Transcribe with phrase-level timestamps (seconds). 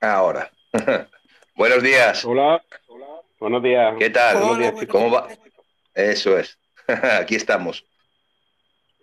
[0.00, 0.50] Ahora.
[1.56, 2.24] Buenos días.
[2.24, 2.62] Hola.
[3.40, 3.94] Buenos días.
[3.98, 4.36] ¿Qué tal?
[4.36, 4.88] Hola, Buenos días.
[4.88, 5.28] ¿Cómo va?
[5.94, 6.58] Eso es.
[7.20, 7.84] Aquí estamos.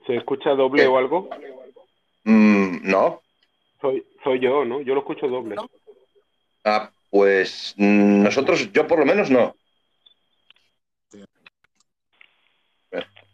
[0.07, 0.87] ¿Se escucha doble ¿Qué?
[0.87, 1.29] o algo?
[2.23, 3.21] Mm, ¿No?
[3.81, 4.81] Soy, soy yo, ¿no?
[4.81, 5.55] Yo lo escucho doble.
[5.55, 5.69] No.
[6.63, 9.55] Ah, pues mm, nosotros, yo por lo menos no.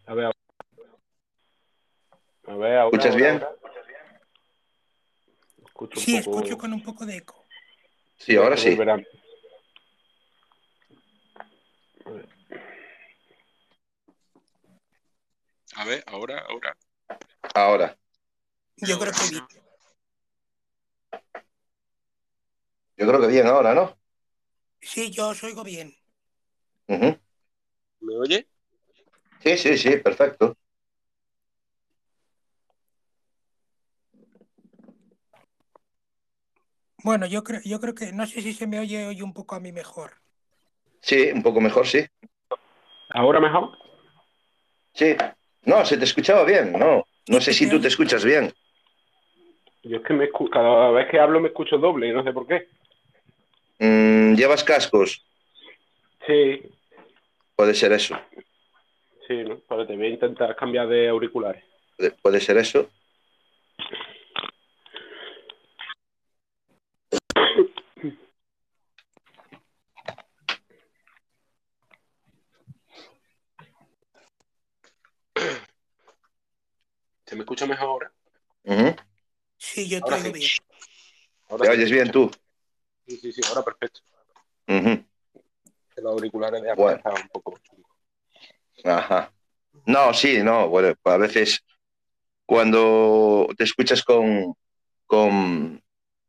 [0.08, 0.32] A ver.
[2.48, 2.86] A ver, ahora.
[2.86, 3.34] ¿Escuchas ahora, bien?
[3.44, 3.56] ahora.
[5.66, 7.41] Escucho Sí, poco- escucho con un poco de eco.
[8.24, 8.76] Sí, ahora sí.
[8.76, 9.06] Verán.
[15.76, 16.78] A ver, ahora, ahora.
[17.56, 17.98] Ahora.
[18.78, 19.46] Yo creo que bien.
[22.98, 23.98] Yo creo que bien ahora, ¿no?
[24.80, 25.96] Sí, yo os oigo bien.
[26.88, 28.48] ¿Me oye?
[29.40, 30.56] Sí, sí, sí, perfecto.
[37.04, 39.56] Bueno, yo creo, yo creo que no sé si se me oye hoy un poco
[39.56, 40.12] a mí mejor.
[41.02, 42.06] Sí, un poco mejor, sí.
[43.10, 43.78] ¿Ahora mejor?
[44.94, 45.16] Sí.
[45.64, 47.04] No, se te escuchaba bien, no.
[47.28, 48.54] No sé si tú te escuchas bien.
[49.84, 52.46] Yo es que me cada vez que hablo me escucho doble y no sé por
[52.48, 52.68] qué.
[53.80, 55.26] Mm, ¿Llevas cascos?
[56.28, 56.62] Sí,
[57.56, 58.18] Puede ser eso.
[59.28, 59.60] sí, ¿no?
[59.68, 61.64] Pero te voy a intentar cambiar de auriculares.
[62.22, 62.90] Puede ser eso.
[77.32, 78.12] ¿Se me escucha mejor ahora?
[79.58, 80.40] Sí, yo te oigo sí.
[80.40, 80.52] bien.
[81.48, 81.78] Ahora ¿Te sí.
[81.78, 82.30] oyes bien tú?
[83.08, 84.02] Sí, sí, sí, ahora perfecto.
[85.96, 87.02] Los auriculares de Bueno.
[87.06, 87.54] un poco.
[88.84, 89.32] Ajá.
[89.86, 91.64] No, sí, no, bueno, a veces
[92.46, 94.54] cuando te escuchas con,
[95.06, 95.82] con,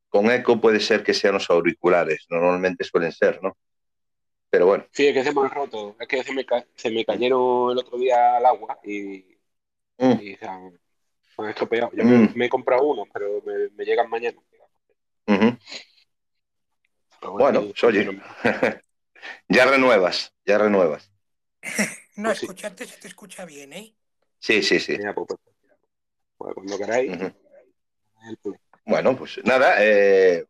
[0.08, 3.56] con eco puede ser que sean los auriculares, normalmente suelen ser, ¿no?
[4.50, 5.96] Pero bueno, Sí, es que se me han roto.
[5.98, 9.24] Es que se me, ca- se me cayeron el otro día al agua y,
[9.98, 10.78] mm, y se han,
[11.42, 11.90] se han estropeado.
[11.94, 12.08] Yo Mm.
[12.08, 14.38] me, me he comprado unos, pero me, me llegan mañana.
[17.20, 18.20] Bueno, sí, pues oye.
[19.48, 21.10] ya renuevas, ya renuevas.
[22.16, 22.44] No, Pues sí.
[22.46, 23.94] escucharte se te escucha bien, ¿eh?
[24.38, 24.98] Sí, sí, sí.
[24.98, 25.40] Mira, pues, pues,
[26.36, 28.58] pues cuando queráis, el play.
[28.84, 30.44] Bueno, pues nada, eh,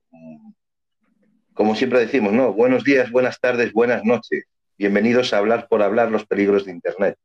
[1.55, 2.53] como siempre decimos, ¿no?
[2.53, 4.45] Buenos días, buenas tardes, buenas noches.
[4.77, 7.17] Bienvenidos a Hablar por Hablar, los peligros de Internet.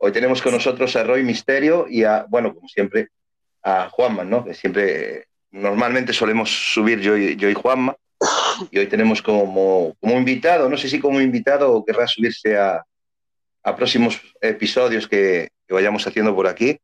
[0.00, 3.08] Hoy tenemos con nosotros a Roy Misterio y a, bueno, como siempre,
[3.62, 4.44] a Juanma, ¿no?
[4.44, 7.96] Que siempre, normalmente solemos subir yo y, yo y Juanma,
[8.70, 12.84] y hoy tenemos como, como invitado, no sé si como invitado o querrá subirse a,
[13.64, 16.78] a próximos episodios que, que vayamos haciendo por aquí,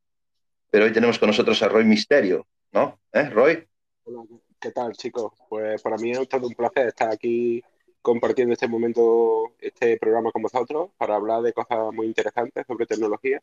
[0.70, 2.98] pero hoy tenemos con nosotros a Roy Misterio, ¿no?
[3.12, 3.64] ¿Eh, Roy?
[4.02, 4.24] Hola,
[4.60, 5.32] ¿qué tal, chicos?
[5.48, 7.62] Pues para mí es todo un placer estar aquí
[8.04, 13.42] compartiendo este momento, este programa con vosotros para hablar de cosas muy interesantes sobre tecnología.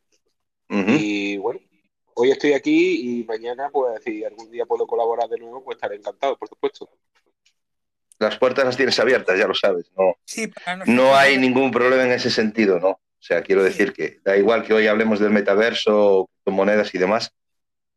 [0.69, 1.59] Y bueno,
[2.13, 5.95] hoy estoy aquí y mañana, pues si algún día puedo colaborar de nuevo, pues estaré
[5.95, 6.88] encantado, por supuesto.
[8.19, 10.13] Las puertas las tienes abiertas, ya lo sabes, ¿no?
[10.25, 10.95] Sí, para nosotros.
[10.95, 12.89] No hay ningún problema en ese sentido, ¿no?
[12.91, 13.69] O sea, quiero Sí.
[13.69, 17.33] decir que da igual que hoy hablemos del metaverso, con monedas y demás,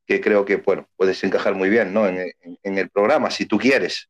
[0.06, 2.06] que creo que, bueno, puedes encajar muy bien, ¿no?
[2.08, 4.08] En, en- en el programa, si tú quieres.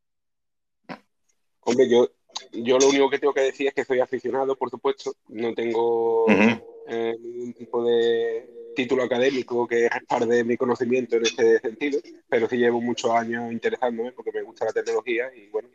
[1.60, 2.08] Hombre, yo,
[2.52, 5.14] yo lo único que tengo que decir es que soy aficionado, por supuesto.
[5.28, 6.60] No tengo Ujú.
[6.88, 12.56] eh, ningún tipo de título académico que respalde mi conocimiento en este sentido, pero sí
[12.56, 15.68] llevo muchos años interesándome porque me gusta la tecnología y bueno,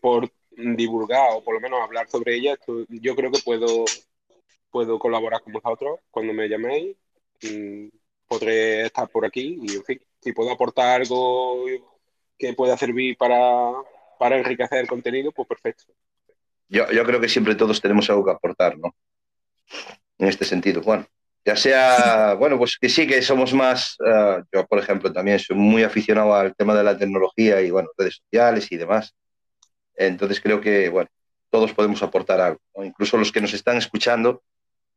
[0.00, 3.84] por divulgar o por lo menos hablar sobre ella, yo creo que puedo,
[4.70, 6.96] puedo colaborar con vosotros cuando me llaméis.
[7.42, 7.88] mm,
[8.26, 11.64] Podré estar por aquí y, en fin, si puedo aportar algo
[12.36, 13.72] que pueda servir para,
[14.18, 15.84] para enriquecer el contenido, pues perfecto.
[16.68, 18.94] Yo, yo creo que siempre todos tenemos algo que aportar, ¿no?
[20.18, 21.06] En este sentido, bueno.
[21.44, 25.56] Ya sea, bueno, pues que sí que somos más, eh, yo por ejemplo también soy
[25.56, 29.14] muy aficionado al tema de la tecnología y, bueno, redes sociales y demás.
[29.94, 31.08] Entonces creo que, bueno,
[31.50, 32.84] todos podemos aportar algo, ¿no?
[32.84, 34.42] Incluso los que nos están escuchando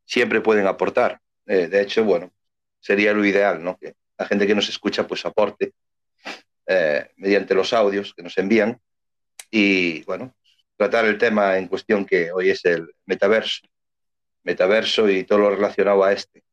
[0.06, 1.20] siempre pueden aportar.
[1.46, 2.32] Eh, de hecho, bueno,
[2.80, 3.78] sería lo ideal, ¿no?
[3.78, 5.74] Que la gente que nos escucha pues aporte
[6.68, 8.80] eh, mediante los audios que nos envían
[9.52, 10.34] y, bueno,
[10.78, 13.62] tratar el tema en cuestión que hoy es el metaverso,
[14.44, 16.44] metaverso y todo lo relacionado a este.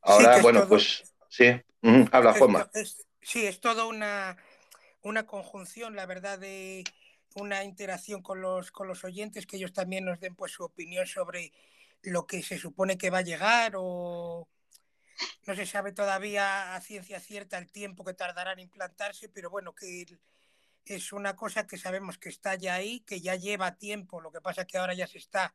[0.00, 1.52] Ahora, es bueno, todo- pues sí,
[2.10, 2.70] habla Juanma.
[3.20, 4.38] sí, es toda una,
[5.02, 6.82] una conjunción, la verdad, de
[7.34, 11.06] una interacción con los, con los oyentes, que ellos también nos den pues su opinión
[11.06, 11.52] sobre
[12.02, 14.48] lo que se supone que va a llegar o,
[15.46, 19.74] no se sabe todavía a ciencia cierta el tiempo que tardará en implantarse, pero bueno,
[19.74, 20.06] que
[20.84, 24.40] es una cosa que sabemos que está ya ahí, que ya lleva tiempo, lo que
[24.40, 25.54] pasa que ahora ya se está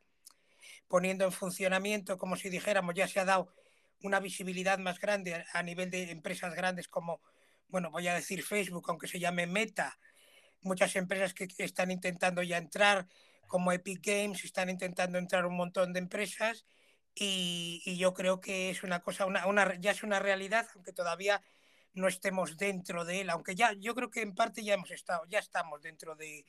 [0.88, 3.54] poniendo en funcionamiento, como si dijéramos, ya se ha dado
[4.02, 7.22] una visibilidad más grande a nivel de empresas grandes como,
[7.70, 9.98] bueno, voy a decir Facebook, aunque se llame Meta,
[10.62, 13.08] muchas empresas que están intentando ya entrar,
[13.48, 16.66] como Epic Games, están intentando entrar un montón de empresas
[17.14, 21.42] y, yo creo que es una cosa, una, una, ya es una realidad, aunque todavía
[21.96, 25.24] no estemos dentro de él, aunque ya yo creo que en parte ya hemos estado,
[25.28, 26.46] ya estamos dentro de,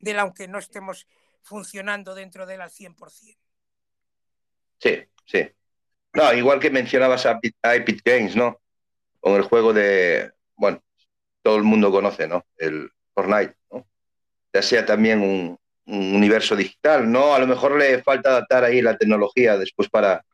[0.00, 1.06] él, aunque no estemos
[1.42, 3.36] funcionando dentro de él al 100%.
[4.78, 5.48] Sí, sí.
[6.12, 7.38] No, igual que mencionabas a,
[7.74, 8.60] Epic Games, ¿no?
[9.20, 10.82] Con el juego de, bueno,
[11.42, 12.46] todo el mundo conoce, ¿no?
[12.56, 13.86] El Fortnite, ¿no?
[14.52, 15.58] Ya sea también un,
[15.88, 17.32] universo digital, ¿no?
[17.32, 20.24] A lo mejor le falta adaptar ahí la tecnología después para,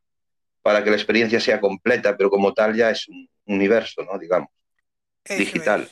[0.63, 4.19] para que la experiencia sea completa, pero como tal ya es un universo, ¿no?
[4.19, 4.49] Digamos,
[5.29, 5.91] digital.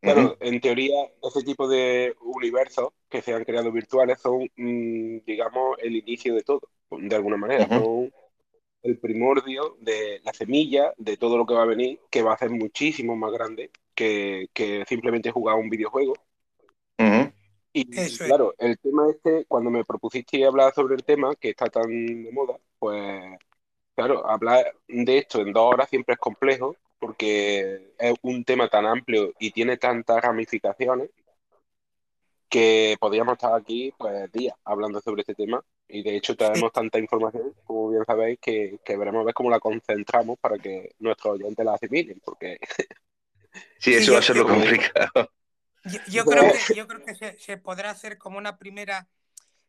[0.00, 5.76] Claro, en teoría, ese tipo de universos que se han creado virtuales son, mm, digamos,
[5.80, 7.66] el inicio de todo, de alguna manera.
[7.66, 8.12] Son
[8.82, 12.38] el primordio de la semilla de todo lo que va a venir, que va a
[12.38, 14.48] ser muchísimo más grande que,
[14.88, 16.14] simplemente jugar un videojuego.
[17.72, 17.84] Y
[18.16, 22.32] claro, el tema este, cuando me propusiste hablar sobre el tema, que está tan de
[22.32, 23.38] moda, pues
[23.98, 28.86] claro, hablar de esto en dos horas siempre es complejo, porque es un tema tan
[28.86, 31.10] amplio y tiene tantas ramificaciones
[32.48, 35.60] que podríamos estar aquí pues días hablando sobre este tema.
[35.88, 39.50] Y de hecho tenemos tanta información, como bien sabéis, que, que, veremos a ver cómo
[39.50, 42.58] la concentramos para que nuestros oyentes la asimilen, porque...
[43.80, 45.32] Sí, eso va a ser lo complicado.
[46.06, 49.08] Yo, creo que, yo creo que se, se, podrá hacer como una primera,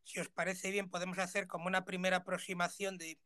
[0.04, 3.18] si os parece bien, podemos hacer como una primera aproximación de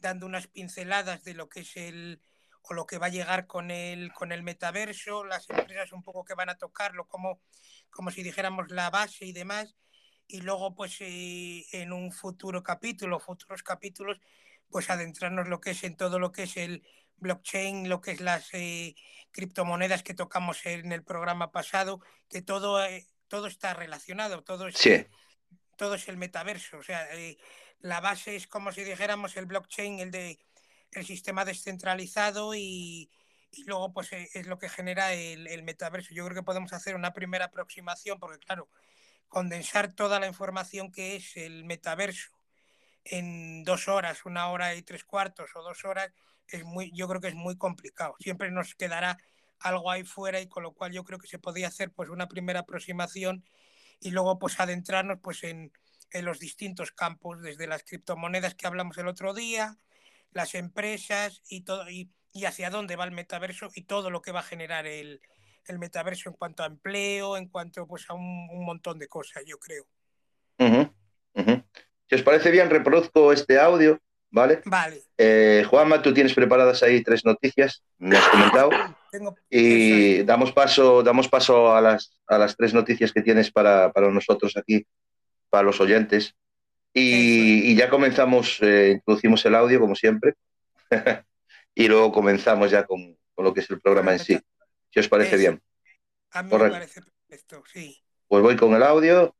[0.00, 2.20] dando unas pinceladas de lo que es el
[2.62, 6.24] o lo que va a llegar con el con el metaverso, las empresas un poco
[6.24, 7.40] que van a tocarlo, como,
[7.90, 9.74] como si dijéramos la base y demás,
[10.26, 14.20] y luego pues eh, en un futuro capítulo, futuros capítulos,
[14.70, 16.82] pues adentrarnos lo que es en todo lo que es el
[17.16, 18.94] blockchain, lo que es las eh,
[19.30, 24.76] criptomonedas que tocamos en el programa pasado, que todo, eh, todo está relacionado, todo es,
[25.76, 26.78] todo es el metaverso.
[26.78, 27.08] O sea,
[27.80, 30.38] la base es como si dijéramos el blockchain, el de
[30.92, 33.10] el sistema descentralizado y,
[33.66, 36.14] luego pues es lo que genera el, el, metaverso.
[36.14, 38.68] Yo creo que podemos hacer una primera aproximación, porque claro,
[39.28, 42.30] condensar toda la información que es el metaverso
[43.04, 46.12] en dos horas, una hora y tres cuartos o dos horas,
[46.48, 48.14] es muy, yo creo que es muy complicado.
[48.20, 49.18] Siempre nos quedará
[49.60, 52.28] algo ahí fuera y con lo cual yo creo que se podría hacer pues una
[52.28, 53.44] primera aproximación
[54.00, 55.72] y luego pues adentrarnos pues en,
[56.12, 59.76] en los distintos campos, desde las criptomonedas que hablamos el otro día,
[60.32, 64.32] las empresas y todo y, y hacia dónde va el metaverso y todo lo que
[64.32, 65.20] va a generar el,
[65.66, 69.42] el metaverso en cuanto a empleo, en cuanto pues, a un, un montón de cosas,
[69.46, 69.86] yo creo.
[72.08, 74.00] Si os parece bien, reproduzco este audio,
[74.30, 74.62] ¿vale?
[74.64, 75.02] Vale.
[75.16, 78.70] Eh, Juanma, tú tienes preparadas ahí tres noticias, me has comentado.
[79.12, 79.36] Tengo...
[79.50, 84.10] Y damos paso, damos paso a las, a las tres noticias que tienes para, para
[84.10, 84.86] nosotros aquí,
[85.50, 86.34] para los oyentes.
[86.92, 90.34] Y, y ya comenzamos, eh, introducimos el audio, como siempre.
[91.74, 94.38] y luego comenzamos ya con, con, lo que es el programa en sí
[94.90, 95.60] si os parece bien.
[96.30, 97.96] A mí me parece perfecto, sí.
[98.26, 99.34] Pues voy con el audio.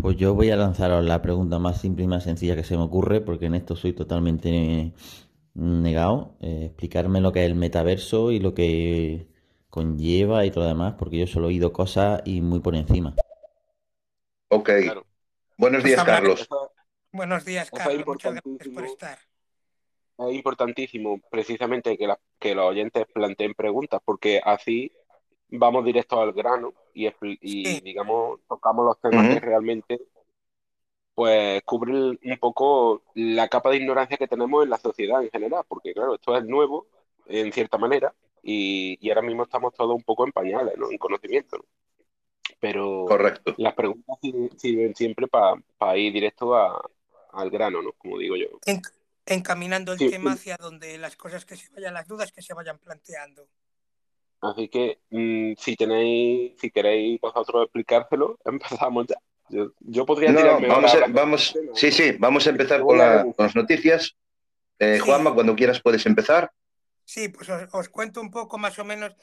[0.00, 2.82] Pues yo voy a lanzaros la pregunta más simple y más sencilla que se me
[2.82, 4.92] ocurre, porque en esto soy totalmente
[5.54, 6.36] negado.
[6.40, 9.28] Eh, explicarme lo que es el metaverso y lo que
[9.68, 13.14] conlleva y todo lo demás, porque yo solo he oído cosas y muy por encima.
[14.48, 14.70] Ok.
[15.60, 16.48] Buenos días, Carlos.
[17.12, 18.06] Buenos días, Carlos.
[18.06, 19.18] Muchas gracias por estar
[20.28, 24.92] es importantísimo precisamente que, que los oyentes planteen preguntas, porque así
[25.48, 30.00] vamos directo al grano y, y digamos, tocamos los temas que realmente
[31.14, 35.64] pues cubren un poco la capa de ignorancia que tenemos en la sociedad en general,
[35.68, 36.86] porque claro, esto es nuevo
[37.26, 40.90] en cierta manera y, y ahora mismo estamos todos un poco en pañales, ¿no?
[40.90, 41.64] En conocimiento, ¿no?
[42.60, 43.54] Pero Correcto.
[43.56, 44.18] las preguntas
[44.56, 46.80] sirven siempre para ir directo a,
[47.32, 47.92] al grano, ¿no?
[47.92, 48.48] Como digo yo
[49.30, 52.78] encaminando el tema hacia donde las cosas que se vayan, las dudas que se vayan
[52.78, 53.46] planteando.
[54.40, 59.16] Así que mm, si tenéis, si queréis vosotros explicárselo, empezamos ya.
[59.80, 64.16] Yo, podría no, vamos, a, vamos sí, sí, vamos a empezar con, las noticias.
[64.78, 66.52] Eh, Juanma, cuando quieras puedes empezar.
[67.12, 69.16] Sí, pues os, cuento un poco más o menos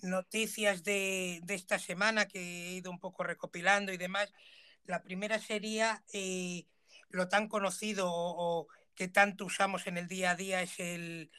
[0.00, 4.32] noticias de, de, esta semana que he ido un poco recopilando y demás.
[4.84, 6.66] La primera sería eh,
[7.08, 11.32] lo tan conocido o, que tanto usamos en el día a día es el,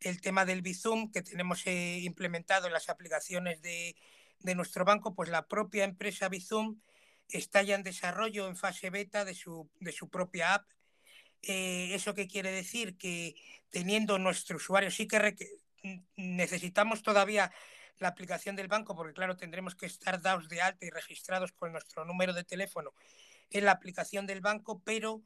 [0.00, 3.96] el tema del Bizum que tenemos eh, implementado en las aplicaciones de,
[4.38, 6.80] de, nuestro banco, pues la propia empresa Bizum
[7.28, 10.66] está ya en desarrollo, en fase beta de su, de su propia app.
[11.42, 12.96] Eh, ¿Eso qué quiere decir?
[12.96, 13.34] Que
[13.70, 15.36] teniendo nuestro usuario, sí que
[16.16, 17.52] necesitamos todavía
[17.98, 21.72] la aplicación del banco, porque claro, tendremos que estar dados de alta y registrados con
[21.72, 22.92] nuestro número de teléfono
[23.50, 25.22] en la aplicación del banco, pero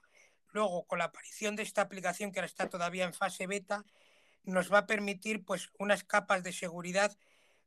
[0.52, 3.84] luego con la aparición de esta aplicación que ahora está todavía en fase beta,
[4.44, 7.16] nos va a permitir pues unas capas de seguridad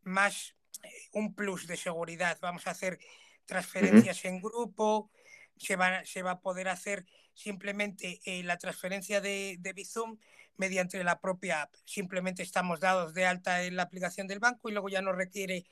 [0.04, 2.38] más, eh, un plus de seguridad.
[2.42, 3.00] Vamos a hacer
[3.46, 5.10] transferencias en grupo,
[5.60, 10.18] se va, se va a poder hacer simplemente eh, la transferencia de, de Bizum
[10.58, 11.76] mediante la propia app.
[11.86, 15.66] Simplemente estamos dados de alta en la aplicación del banco y luego ya no requiere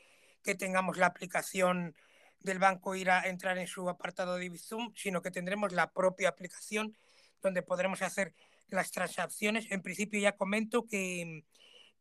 [0.44, 1.96] que tengamos la aplicación
[2.40, 6.30] del banco ir a entrar en su apartado de Bizum, sino que tendremos la propia
[6.30, 6.96] aplicación
[7.42, 8.34] donde podremos hacer
[8.68, 9.72] las transacciones.
[9.72, 11.44] En principio ya comento que,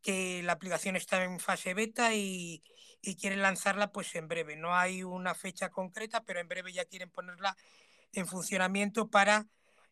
[0.02, 2.62] que la aplicación está en fase beta y,
[3.04, 4.56] y, quieren lanzarla pues en breve.
[4.56, 7.56] No hay una fecha concreta, pero en breve ya quieren ponerla
[8.12, 9.46] en funcionamiento para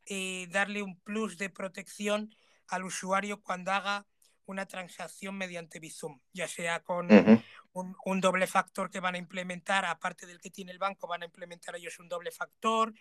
[0.06, 2.34] eh, darle un plus de protección
[2.68, 4.06] al usuario cuando haga
[4.46, 7.44] una transacción mediante Bizum, ya sea con uh -huh.
[7.72, 11.22] un, un, doble factor que van a implementar, aparte del que tiene el banco, van
[11.22, 12.92] a implementar ellos un doble factor,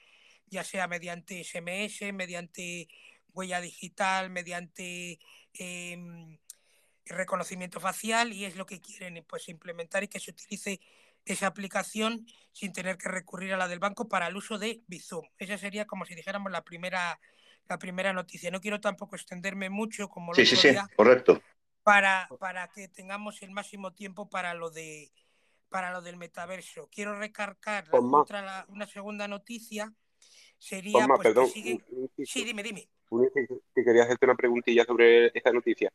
[0.45, 2.87] ya sea mediante SMS, mediante
[3.33, 5.19] huella digital, mediante
[5.53, 5.97] eh,
[7.05, 10.79] reconocimiento facial, y es lo que quieren pues, implementar y que se utilice
[11.25, 15.25] esa aplicación sin tener que recurrir a la del banco para el uso de Bizum.
[15.37, 17.19] Esa sería como si dijéramos la primera
[17.69, 18.51] la primera noticia.
[18.51, 21.41] No quiero tampoco extenderme mucho como sí, sí, sí, correcto.
[21.83, 25.11] Para, para que tengamos el máximo tiempo para lo de
[25.69, 26.89] para lo del metaverso.
[26.91, 29.93] Quiero recargar la otra, la, una segunda noticia.
[30.57, 31.85] Sería pues, perdón, que siguen...
[32.25, 32.89] Sí, dime, dime.
[33.73, 35.91] Que quería hacerte una preguntilla sobre esta noticia.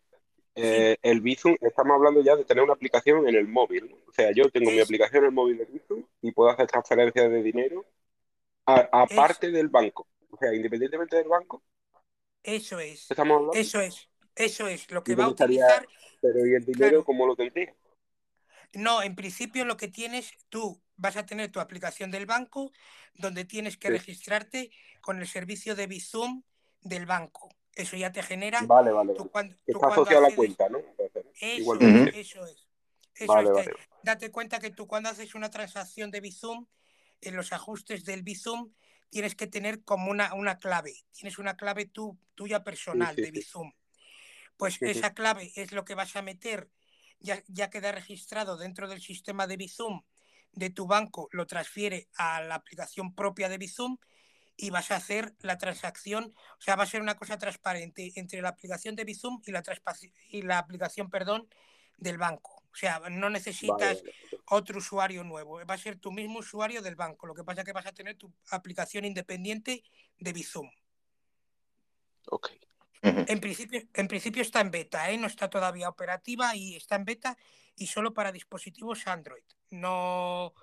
[0.56, 0.96] Eh.
[1.02, 3.94] El Bizum, estamos hablando ya de tener una aplicación en el móvil.
[4.08, 7.30] O sea, yo tengo mi aplicación en el móvil de Bizum y puedo hacer transferencias
[7.30, 7.84] de dinero
[8.64, 10.08] aparte del banco.
[10.30, 11.62] O sea, independientemente del banco.
[12.42, 13.10] Eso es.
[13.10, 13.58] ¿Estamos hablando?
[13.58, 14.08] Eso es.
[14.34, 15.86] Eso es lo que va a utilizar.
[16.20, 17.04] Pero ¿y el dinero claro.
[17.04, 17.74] cómo lo tendría?
[18.72, 22.72] No, en principio lo que tienes, tú vas a tener tu aplicación del banco
[23.14, 23.94] donde tienes que sí.
[23.94, 24.70] registrarte
[25.00, 26.42] con el servicio de Bizum
[26.82, 27.48] del banco.
[27.76, 28.62] Eso ya te genera.
[28.62, 29.14] Vale, vale.
[29.14, 30.78] Tú cuando, tú está asociado a la cuenta, ¿no?
[31.38, 32.10] Eso, uh -huh.
[32.14, 32.66] eso es.
[33.14, 33.54] Eso vale, es.
[33.54, 33.72] Vale.
[34.02, 36.66] Date cuenta que tú cuando haces una transacción de Bizum,
[37.20, 38.72] en los ajustes del Bizum,
[39.10, 40.94] tienes que tener como una, una clave.
[41.12, 43.72] Tienes una clave tú, tuya personal sí, sí, de Bizum.
[44.56, 46.70] Pues esa clave es lo que vas a meter,
[47.20, 50.02] ya, ya queda registrado dentro del sistema de Bizum
[50.52, 53.98] de tu banco, lo transfiere a la aplicación propia de Bizum
[54.56, 58.40] y vas a hacer la transacción, o sea, va a ser una cosa transparente entre
[58.40, 59.62] la aplicación de Bizum y la,
[60.30, 61.48] y la aplicación, perdón,
[61.98, 62.62] del banco.
[62.72, 64.14] O sea, no necesitas vale,
[64.46, 65.64] otro usuario nuevo.
[65.64, 67.26] Va a ser tu mismo usuario del banco.
[67.26, 69.82] Lo que pasa es que vas a tener tu aplicación independiente
[70.18, 70.70] de Bizum.
[72.28, 72.50] Ok.
[73.02, 75.16] En principio, en principio está en beta, ¿eh?
[75.16, 77.38] no está todavía operativa y está en beta
[77.76, 79.44] y solo para dispositivos Android.
[79.70, 80.54] No,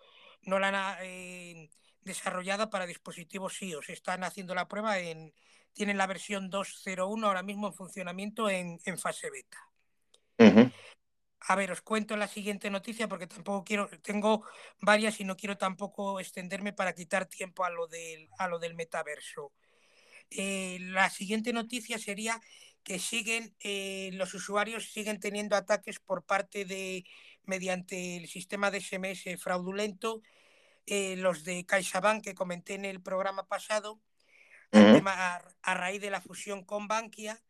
[0.42, 1.70] no la eh,
[2.04, 3.90] desarrollada para dispositivos iOS.
[3.90, 5.34] Están haciendo la prueba en.
[5.74, 9.58] Tienen la versión 2.01 ahora mismo en funcionamiento en, en fase beta.
[10.38, 10.74] Uh -huh.
[11.46, 14.46] A ver, os cuento la siguiente noticia porque tampoco quiero, tengo
[14.80, 18.76] varias y no quiero tampoco extenderme para quitar tiempo a lo del, a lo del
[18.76, 19.52] metaverso.
[20.30, 22.40] Eh, la siguiente noticia sería
[22.84, 27.04] que siguen, eh, los usuarios siguen teniendo ataques por parte de,
[27.44, 30.22] mediante el sistema de SMS fraudulento,
[30.86, 34.02] eh, los de CaixaBank que comenté en el programa pasado,
[34.74, 35.04] uh -huh.
[35.08, 37.42] a, a raíz de la fusión con Bankia,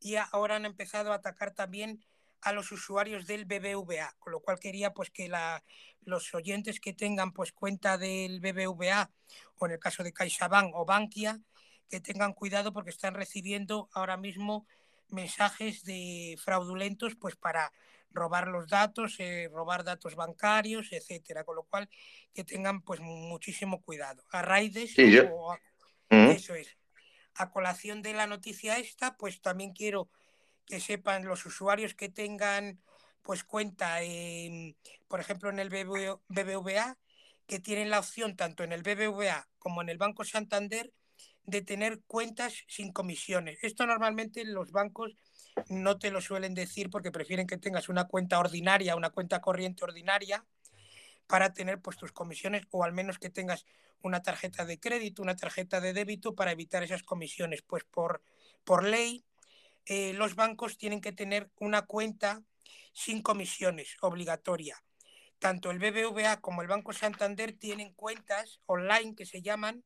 [0.00, 2.04] y ahora han empezado a atacar también
[2.40, 5.64] a los usuarios del BBVA, con lo cual quería pues que la,
[6.02, 9.10] los oyentes que tengan pues cuenta del BBVA
[9.56, 11.40] o en el caso de CaixaBank o Bankia
[11.88, 14.66] que tengan cuidado porque están recibiendo ahora mismo
[15.08, 17.72] mensajes de fraudulentos pues para
[18.10, 21.88] robar los datos, eh, robar datos bancarios, etcétera, con lo cual
[22.34, 24.24] que tengan pues muchísimo cuidado.
[24.30, 25.24] A raíz de eso, sí, yo...
[25.34, 25.58] o a, uh
[26.10, 26.34] -huh.
[26.34, 26.76] eso es.
[27.34, 30.10] A colación de la noticia esta, pues también quiero
[30.66, 32.80] que sepan los usuarios que tengan
[33.22, 36.98] pues cuenta, en, por ejemplo, en el BBVA,
[37.46, 40.92] que tienen la opción tanto en el BBVA como en el Banco Santander
[41.44, 43.58] de tener cuentas sin comisiones.
[43.62, 45.14] Esto normalmente los bancos
[45.68, 49.84] no te lo suelen decir porque prefieren que tengas una cuenta ordinaria, una cuenta corriente
[49.84, 50.44] ordinaria
[51.26, 53.66] para tener pues tus comisiones o al menos que tengas
[54.02, 57.62] una tarjeta de crédito, una tarjeta de débito para evitar esas comisiones.
[57.62, 58.22] Pues por,
[58.64, 59.24] por ley
[59.86, 62.42] eh, los bancos tienen que tener una cuenta
[62.92, 64.82] sin comisiones obligatoria.
[65.38, 69.84] Tanto el BBVA como el Banco Santander tienen cuentas online que se llaman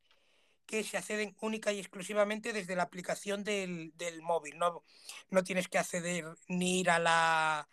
[0.72, 4.56] que se acceden única y exclusivamente desde la aplicación del, del móvil.
[4.56, 4.82] No,
[5.28, 7.68] no tienes que acceder ni ir a la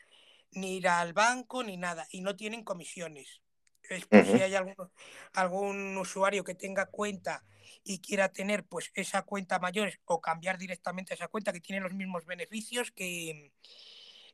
[0.52, 3.42] ni ir al banco ni nada y no tienen comisiones.
[3.90, 4.76] Es por si hay algún,
[5.32, 7.46] algún usuario que tenga cuenta
[7.86, 11.80] y quiera tener pues esa cuenta mayor o cambiar directamente a esa cuenta que tiene
[11.80, 13.54] los mismos beneficios que,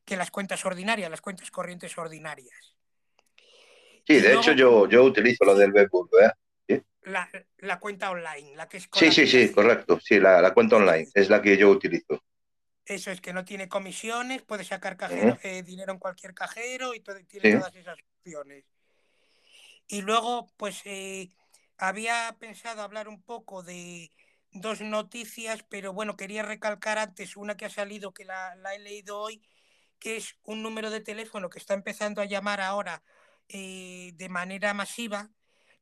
[0.06, 2.76] que las cuentas ordinarias, las cuentas corrientes ordinarias.
[4.08, 6.36] Sí, de hecho yo, yo utilizo lo del BBVA.
[6.68, 6.82] ¿Sí?
[7.04, 10.00] La, la, cuenta online, la que es Sí, sí, sí, correcto.
[10.00, 12.24] Sí, la, la, cuenta online es la que yo utilizo.
[12.86, 15.40] Eso es que no tiene comisiones, puede sacar cajero, uh -huh.
[15.44, 17.58] eh, dinero en cualquier cajero y todo, tiene sí.
[17.58, 18.66] todas esas opciones.
[19.88, 21.30] Y luego, pues eh,
[21.78, 24.12] había pensado hablar un poco de
[24.52, 28.80] dos noticias, pero bueno, quería recalcar antes una que ha salido, que la, la he
[28.80, 29.42] leído hoy,
[30.00, 33.04] que es un número de teléfono que está empezando a llamar ahora
[33.50, 35.30] eh, de manera masiva.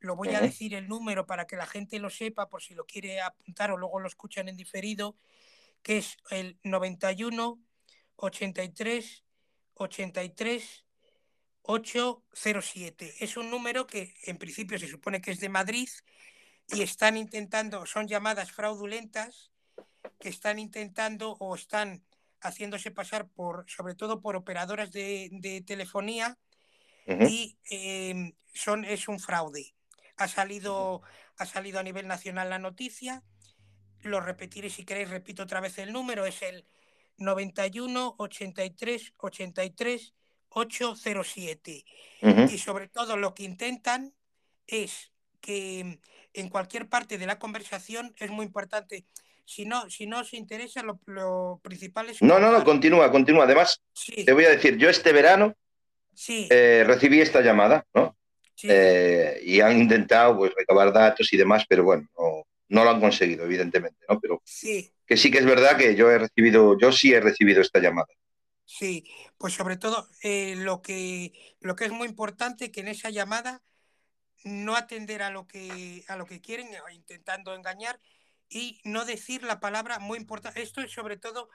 [0.04, 2.86] Lo voy a decir el número para que la gente lo sepa, por si lo
[2.86, 5.16] quiere apuntar o luego lo escuchan en diferido,
[5.82, 7.58] que es el 91
[8.18, 9.24] 83
[9.76, 10.86] 83
[11.62, 13.16] 807.
[13.22, 15.88] Es un número que en principio se supone que es de Madrid
[16.68, 19.54] y están intentando, son llamadas fraudulentas
[20.20, 22.04] que están intentando o están
[22.42, 26.38] haciéndose pasar por, sobre todo por operadoras de, de telefonía
[27.08, 27.30] uh -huh.
[27.30, 29.74] y eh, son, es un fraude.
[30.18, 31.02] Ha salido,
[31.38, 33.24] ha salido a nivel nacional la noticia,
[34.02, 36.66] lo repetiré si queréis, repito otra vez el número, es el
[37.18, 40.14] 91 83 83
[40.50, 41.86] 807.
[42.22, 42.54] Uh -huh.
[42.54, 44.14] Y sobre todo lo que intentan
[44.68, 46.00] es que
[46.34, 49.06] en cualquier parte de la conversación es muy importante.
[49.46, 52.22] Si no, si no os interesa, lo, lo principal es...
[52.22, 53.44] No, no, no, continúa, continúa.
[53.44, 54.24] Además, sí.
[54.24, 55.54] te voy a decir, yo este verano
[56.14, 56.48] sí.
[56.50, 58.16] eh, recibí esta llamada, ¿no?
[58.56, 58.68] Sí.
[58.70, 63.00] Eh, y han intentado pues, recabar datos y demás, pero bueno, no, no lo han
[63.00, 64.20] conseguido, evidentemente, ¿no?
[64.20, 64.92] Pero sí.
[65.06, 68.08] que sí que es verdad que yo he recibido, yo sí he recibido esta llamada.
[68.66, 69.06] Sí,
[69.38, 73.62] pues sobre todo eh, lo, que, lo que es muy importante que en esa llamada
[74.44, 78.00] no atender a lo que, a lo que quieren, intentando engañar,
[78.50, 80.62] y no decir la palabra muy importante.
[80.62, 81.50] Esto es sobre todo,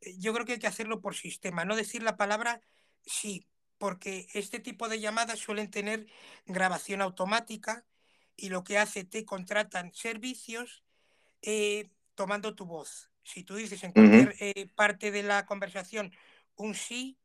[0.00, 2.60] eh, yo creo que hay que hacerlo por sistema, no decir la palabra
[3.04, 3.46] sí,
[3.78, 6.06] porque este tipo de llamadas suelen tener
[6.46, 7.84] grabación automática
[8.36, 10.84] y lo que hace, te contratan servicios
[11.42, 13.10] eh, tomando tu voz.
[13.22, 14.36] Si tú dices en cualquier uh -huh.
[14.40, 16.12] eh, parte de la conversación
[16.56, 17.18] un sí,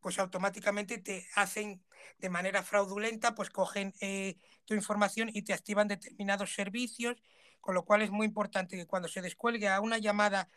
[0.00, 1.82] pues automáticamente te hacen
[2.18, 7.22] de manera fraudulenta, pues cogen eh, tu información y te activan determinados servicios,
[7.60, 10.48] con lo cual es muy importante que cuando se descuelgue a una llamada,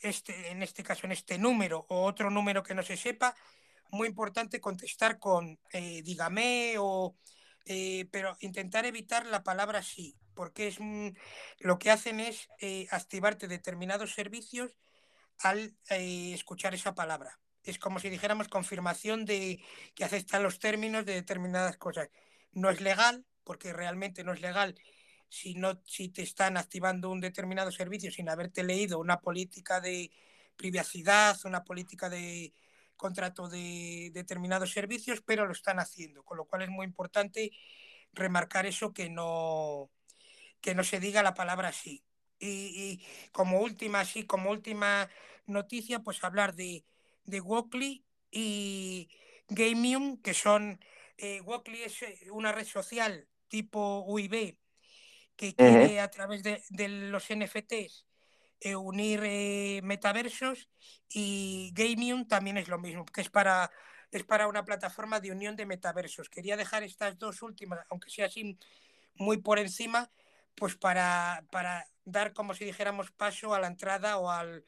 [0.00, 3.34] este, en este caso en este número o otro número que no se sepa,
[3.90, 7.16] muy importante contestar con eh, dígame o...
[7.70, 10.78] Eh, pero intentar evitar la palabra sí, porque es
[11.58, 14.70] lo que hacen es eh, activarte determinados servicios
[15.40, 17.38] al eh, escuchar esa palabra.
[17.62, 19.62] Es como si dijéramos confirmación de
[19.94, 22.08] que aceptan los términos de determinadas cosas.
[22.52, 24.74] No es legal, porque realmente no es legal
[25.28, 30.10] si, no, si te están activando un determinado servicio sin haberte leído una política de
[30.56, 32.52] privacidad, una política de
[32.98, 37.52] contrato de determinados servicios, pero lo están haciendo, con lo cual es muy importante
[38.12, 39.90] remarcar eso que no,
[40.60, 42.04] que no se diga la palabra sí.
[42.38, 45.08] Y, y, como última, sí, como última
[45.46, 46.84] noticia, pues hablar de,
[47.24, 49.08] de Walkley y
[49.48, 50.78] Gamium, que son,
[51.16, 51.98] eh, Walkley es
[52.30, 54.58] una red social tipo UIB
[55.36, 56.02] que quiere uh -huh.
[56.02, 58.07] a través de, de, los NFTs
[58.60, 60.68] eh, unir eh, metaversos
[61.08, 63.70] y Gamium también es lo mismo, que es para,
[64.10, 66.28] es para una plataforma de unión de metaversos.
[66.28, 68.58] Quería dejar estas dos últimas, aunque sea así
[69.14, 70.10] muy por encima,
[70.54, 74.64] pues para, para dar, como si dijéramos, paso a la entrada o al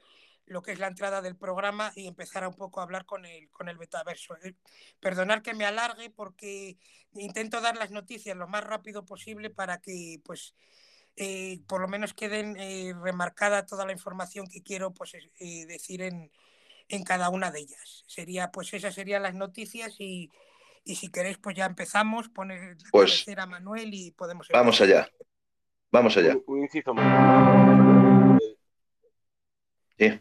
[0.50, 3.24] lo que es la entrada del programa y empezar a un poco a hablar con
[3.24, 4.36] el, con el metaverso.
[4.42, 4.56] Eh,
[4.98, 6.76] perdonar que me alargue porque
[7.12, 10.56] intento dar las noticias lo más rápido posible para que pues
[11.16, 16.02] eh, por lo menos queden eh, remarcada toda la información que quiero pues eh, decir
[16.02, 16.30] en,
[16.88, 18.04] en, cada una de ellas.
[18.06, 20.30] Sería pues esas serían las noticias y,
[20.84, 24.62] y si queréis pues ya empezamos, poner la pues, a Manuel y podemos empezar.
[24.62, 25.08] Vamos allá.
[25.90, 26.36] Vamos allá.
[26.36, 26.94] Un, un inciso
[29.98, 30.20] Sí.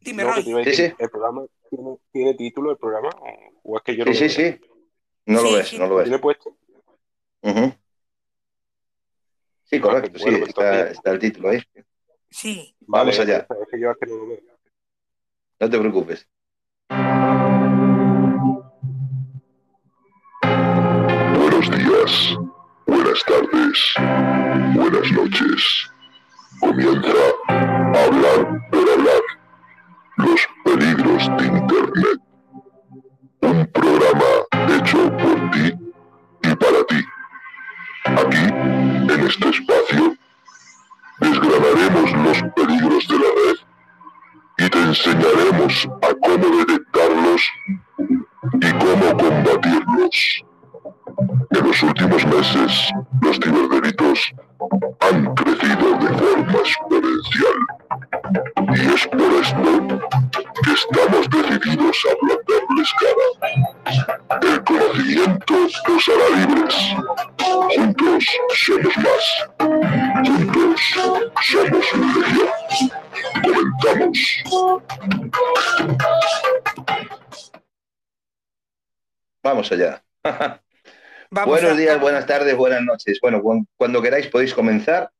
[0.00, 0.64] Dime, no, Roy.
[0.64, 0.92] Sí, sí.
[0.96, 3.10] ¿El programa tiene, tiene, título el programa?
[3.64, 4.60] ¿O es que yo sí, no sí, sí.
[5.26, 5.78] No lo ves, sí.
[5.78, 6.04] no lo ves.
[6.04, 6.56] ¿Tiene puesto?
[7.42, 7.79] Uh -huh.
[9.70, 11.62] Sí, correcto, Ah, bueno, sí, pues está, el título ahí.
[12.28, 13.46] Sí, Vamos Vale, allá.
[13.48, 14.40] Es que yo es que no lo veo.
[15.60, 16.28] No te preocupes.
[20.42, 22.38] Buenos días,
[22.86, 23.94] buenas tardes,
[24.74, 25.90] buenas noches.
[26.60, 27.12] Comienza
[27.48, 29.22] a hablar por hablar.
[30.16, 32.20] Los peligros de Internet.
[33.42, 33.66] Un
[39.30, 40.16] este espacio,
[41.20, 43.58] desgranaremos los peligros de la red
[44.58, 47.42] y te enseñaremos a cómo detectarlos
[48.60, 50.44] y cómo combatirlos.
[51.50, 52.90] En los últimos meses,
[53.22, 54.32] los ciberdelitos
[55.00, 57.58] han crecido de forma exponencial.
[58.74, 59.72] Y es por esto
[60.64, 63.26] que estamos decididos a plantarles cara.
[64.42, 65.54] El conocimiento
[65.88, 66.76] nos hará libres.
[67.76, 69.24] Juntos somos más.
[70.26, 70.80] Juntos
[71.42, 72.48] somos Legión.
[73.42, 74.18] Comenzamos.
[79.42, 80.02] Vamos allá.
[81.32, 83.18] Vamos Buenos a- días, buenas tardes, buenas noches.
[83.22, 85.10] Bueno, cuan- cuando queráis podéis comenzar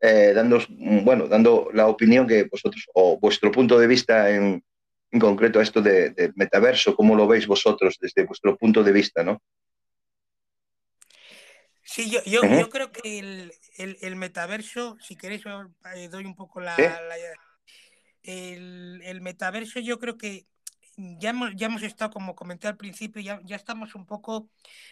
[0.00, 4.62] eh, dándos, mm, bueno, dando la opinión que vosotros o vuestro punto de vista en,
[5.10, 9.22] en concreto a esto de, metaverso, cómo lo veis vosotros desde vuestro punto de vista,
[9.22, 9.40] ¿no?
[11.82, 15.42] Sí, yo, yo, creo que el, el- el metaverso, si queréis,
[15.96, 16.82] eh, doy un poco la, Sí.
[16.82, 17.16] la-
[18.22, 20.46] el, el metaverso, yo creo que
[20.96, 24.50] ya hemos, ya hemos estado, como comenté al principio, ya, ya estamos un poco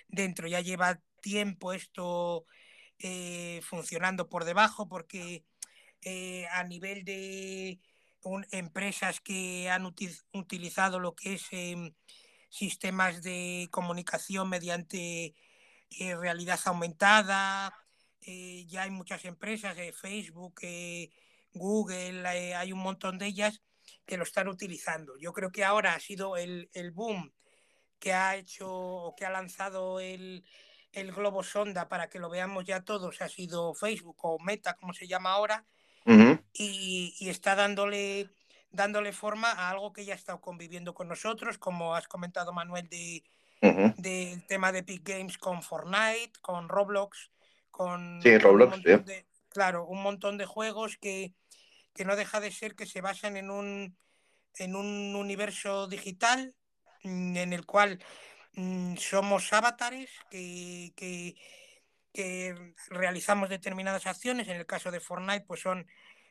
[0.08, 2.46] dentro, ya lleva tiempo esto
[2.98, 5.44] eh, funcionando por debajo, porque
[6.02, 7.80] eh, a nivel de
[8.50, 11.94] empresas que han uti- utilizado lo que es em,
[12.50, 15.34] sistemas de comunicación mediante
[15.90, 17.72] eh, realidad aumentada.
[18.20, 20.60] eh, ya hay muchas empresas, eh, Facebook,
[21.52, 23.62] Google, hay un montón de ellas
[24.04, 25.16] que lo están utilizando.
[25.18, 27.32] Yo creo que ahora ha sido el, el boom
[27.98, 30.44] que ha hecho o que ha lanzado el,
[30.92, 34.92] el globo sonda para que lo veamos ya todos, ha sido Facebook o Meta, como
[34.92, 35.66] se llama ahora,
[36.52, 38.30] Y, y está dándole,
[38.70, 42.88] dándole forma a algo que ya ha estado conviviendo con nosotros, como has comentado Manuel,
[42.88, 43.24] de,
[43.62, 43.94] ujú.
[43.98, 47.30] del tema de Epic Games con Fortnite, con Roblox,
[47.70, 49.12] con, Sí, Roblox, un montón sí.
[49.12, 51.34] de, claro, un montón de juegos que,
[51.92, 53.96] que no deja de ser que se basan en un,
[54.58, 56.54] en un universo digital
[57.02, 57.98] mm, en el cual
[58.52, 61.36] mm, somos avatares que, que,
[62.16, 64.48] que realizamos determinadas acciones.
[64.48, 65.86] En el caso de Fortnite, pues son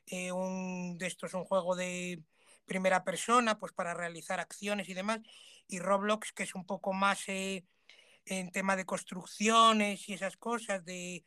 [0.08, 2.24] eh, un de estos un juego de
[2.65, 5.19] primera persona, pues para realizar acciones y demás.
[5.67, 7.65] Y Roblox, que es un poco más eh,
[8.26, 11.24] en tema de construcciones y esas cosas, de,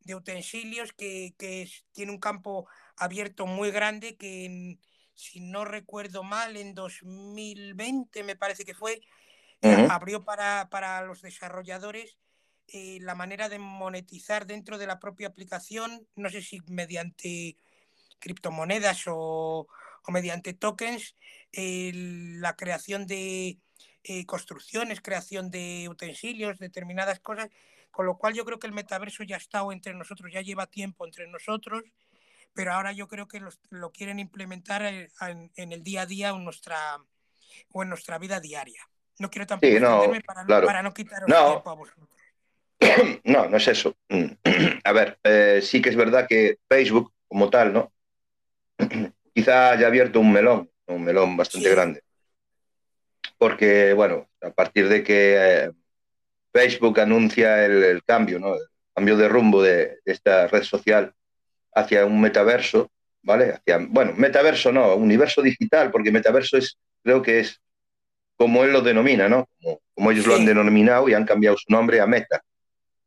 [0.00, 4.80] de utensilios, que, que es- tiene un campo abierto muy grande que, en-
[5.14, 9.00] si no recuerdo mal, en 2020 me parece que fue,
[9.62, 12.18] eh, abrió para, para los desarrolladores
[12.68, 17.56] eh, la manera de monetizar dentro de la propia aplicación, no sé si mediante
[18.18, 19.66] criptomonedas o,
[20.06, 21.14] o mediante tokens,
[21.52, 23.58] eh, la creación de
[24.04, 27.48] eh, construcciones, creación de utensilios, determinadas cosas,
[27.90, 30.66] con lo cual yo creo que el metaverso ya ha estado entre nosotros, ya lleva
[30.66, 31.82] tiempo entre nosotros,
[32.52, 36.06] pero ahora yo creo que los- lo quieren implementar eh, en, en el día a
[36.06, 36.98] día o en nuestra,
[37.72, 38.88] o en nuestra vida diaria.
[39.18, 40.06] No quiero tampoco Sí, no,
[40.46, 41.48] no- para no quitaros No.
[41.48, 42.08] tiempo a vosotros.
[43.24, 43.94] No, no es eso.
[44.84, 47.92] A ver, eh, sí que es verdad que Facebook como tal, ¿no?
[49.34, 51.74] Quizá haya abierto un melón, un melón bastante Sí.
[51.74, 52.02] grande.
[53.38, 55.70] Porque, bueno, a partir de que eh,
[56.52, 58.54] Facebook anuncia el, el cambio, ¿no?
[58.54, 58.62] El
[58.94, 61.12] cambio de rumbo de, de esta red social
[61.74, 62.90] hacia un metaverso,
[63.22, 63.52] ¿vale?
[63.52, 67.60] Hacia, bueno, metaverso no, universo digital, porque metaverso es, creo que es
[68.36, 69.48] como él lo denomina, ¿no?
[69.60, 72.42] Como, como ellos lo han denominado y han cambiado su nombre a Meta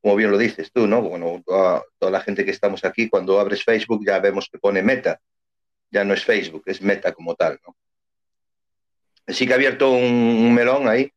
[0.02, 1.02] como bien lo dices tú, ¿no?
[1.02, 5.20] Bueno, toda, la gente que estamos aquí, cuando abres Facebook ya vemos que pone Meta,
[5.92, 7.76] ya no es Facebook, es Meta como tal, ¿no?
[9.28, 11.12] Sí que ha abierto un, un melón ahí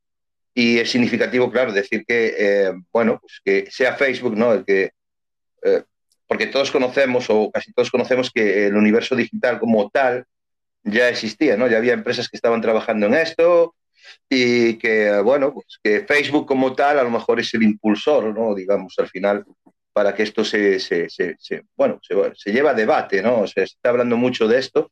[0.54, 4.52] y es significativo, claro, decir que, eh, bueno, pues que sea Facebook, ¿no?
[4.52, 4.90] El que,
[5.62, 5.82] eh,
[6.26, 10.26] porque todos conocemos, o casi todos conocemos que el universo digital como tal
[10.82, 11.68] ya existía, ¿no?
[11.68, 13.74] Ya había empresas que estaban trabajando en esto,
[14.28, 18.54] y que, bueno, pues que Facebook como tal a lo mejor es el impulsor, ¿no?
[18.54, 19.44] Digamos, al final,
[19.92, 21.36] para que esto se, se, se,
[21.76, 23.46] bueno, se, lleva a debate, ¿no?
[23.46, 24.90] Se está hablando mucho de esto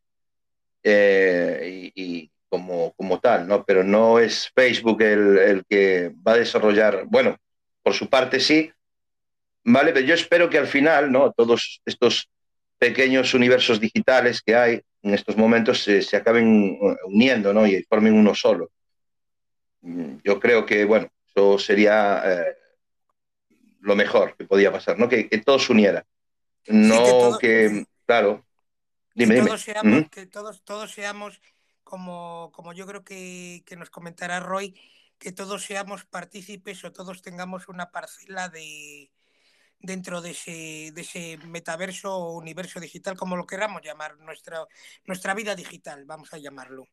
[0.83, 3.65] eh, y, como, como tal, ¿no?
[3.65, 7.37] Pero no es Facebook el, el, que va a desarrollar, bueno,
[7.83, 8.71] por su parte sí,
[9.65, 9.93] ¿vale?
[9.93, 11.33] Pero yo espero que al final, ¿no?
[11.33, 12.29] Todos estos
[12.79, 17.67] pequeños universos digitales que hay, en estos momentos se, se acaben eh, uniendo ¿no?
[17.67, 18.71] y formen uno solo.
[19.83, 22.57] Mm, Yo creo que, bueno, eso sería eh,
[23.81, 25.09] lo mejor que podía pasar, ¿no?
[25.09, 26.07] Que, que todo se uniera.
[26.67, 28.45] No que todo- que, claro.
[29.15, 29.47] Dime, que dime.
[29.49, 31.41] todos seamos, que todos, todos seamos
[31.83, 34.79] como, como yo creo que, que nos comentará Roy,
[35.19, 39.11] que todos seamos partícipes o todos tengamos una parcela de
[39.81, 44.67] dentro de ese, de ese metaverso o universo digital, como lo queramos llamar, nuestra,
[45.07, 46.87] nuestra vida digital, vamos a llamarlo.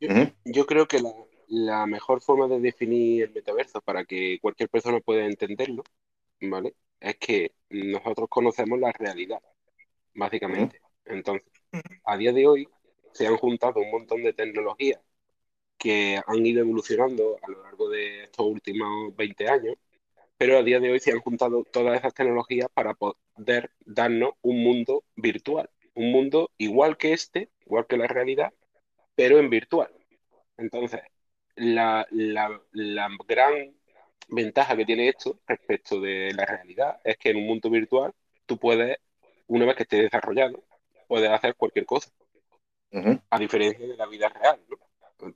[0.00, 0.32] Ujú.
[0.44, 1.10] Yo creo que la,
[1.48, 5.84] la mejor forma de definir el metaverso para que cualquier persona pueda entenderlo,
[6.40, 6.74] ¿vale?
[7.00, 9.40] Es que nosotros conocemos la realidad,
[10.14, 10.80] básicamente.
[11.04, 11.46] Entonces,
[12.04, 12.68] a día de hoy
[13.12, 15.00] se han juntado un montón de tecnologías
[15.78, 19.76] que han ido evolucionando a lo largo de estos últimos 20 años,
[20.36, 24.62] pero a día de hoy se han juntado todas esas tecnologías para poder darnos un
[24.62, 28.52] mundo virtual, un mundo igual que este, igual que la realidad,
[29.14, 29.92] pero en virtual.
[30.56, 31.00] Entonces,
[31.56, 33.74] la, la- la gran
[34.28, 38.12] ventaja que tiene esto respecto de la realidad es que en un mundo virtual
[38.46, 38.98] tú puedes,
[39.48, 40.64] una vez que esté desarrollado,
[41.08, 42.10] puedes hacer cualquier cosa,
[43.30, 44.76] a diferencia de la vida real, ¿no?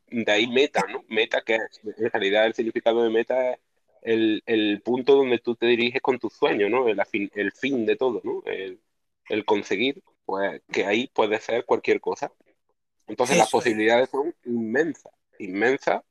[0.09, 1.05] De ahí meta, ¿no?
[1.09, 3.59] Meta, que es, en realidad el significado de meta es
[4.03, 6.89] el, el punto donde tú te diriges con tus sueños, ¿no?
[6.89, 8.43] El, afin- el fin de todo, ¿no?
[8.47, 8.81] El,
[9.29, 12.33] el conseguir, pues que ahí puede ser cualquier cosa.
[13.07, 13.51] Entonces las es.
[13.51, 16.03] posibilidades son inmensas, inmensas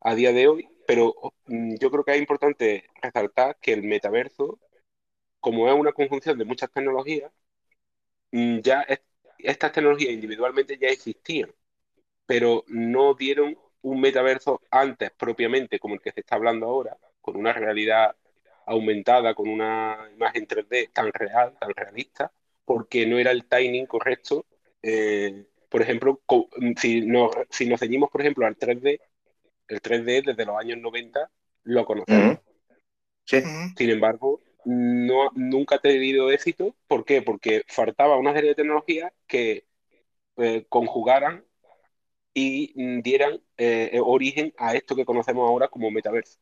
[0.00, 1.14] a día de hoy, pero
[1.46, 4.58] mm, yo creo que es importante resaltar que el metaverso,
[5.40, 7.32] como es una conjunción de muchas tecnologías,
[8.32, 9.00] mm, ya es-
[9.38, 11.52] estas tecnologías individualmente ya existían,
[12.26, 17.36] pero no dieron un metaverso antes propiamente como el que se está hablando ahora, con
[17.36, 18.16] una realidad
[18.66, 22.32] aumentada, con una imagen 3D tan real, tan realista,
[22.64, 24.46] porque no era el timing correcto.
[24.82, 26.48] Eh, por ejemplo, co-
[26.80, 29.00] si nos, si nos ceñimos, por ejemplo, al 3D,
[29.68, 31.30] el 3D desde los años 90
[31.64, 32.38] lo conocemos.
[33.24, 33.42] Sí.
[33.76, 36.74] Sin embargo, no, nunca ha tenido éxito.
[36.86, 37.22] ¿Por qué?
[37.22, 39.66] Porque faltaba una serie de tecnologías que
[40.36, 41.44] eh, conjugaran
[42.32, 46.38] y dieran eh, origen a esto que conocemos ahora como metaverso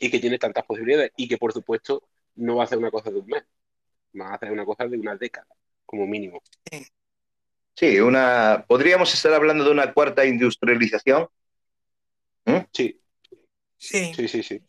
[0.00, 3.10] y que tiene tantas posibilidades y que por supuesto no va a ser una cosa
[3.10, 3.44] de un mes,
[4.18, 5.46] va a ser una cosa de una década
[5.84, 6.40] como mínimo.
[7.74, 11.28] Sí, una, podríamos estar hablando de una cuarta industrialización.
[12.72, 13.00] Sí,
[13.78, 14.62] Sí, sí, sí, sí.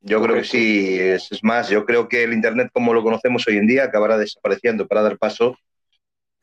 [0.00, 3.46] Yo creo que sí, es, es más, yo creo que el Internet como lo conocemos
[3.46, 5.56] hoy en día acabará desapareciendo para dar paso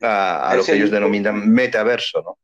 [0.00, 2.38] a, a lo que el ellos hijo- denominan metaverso, ¿no?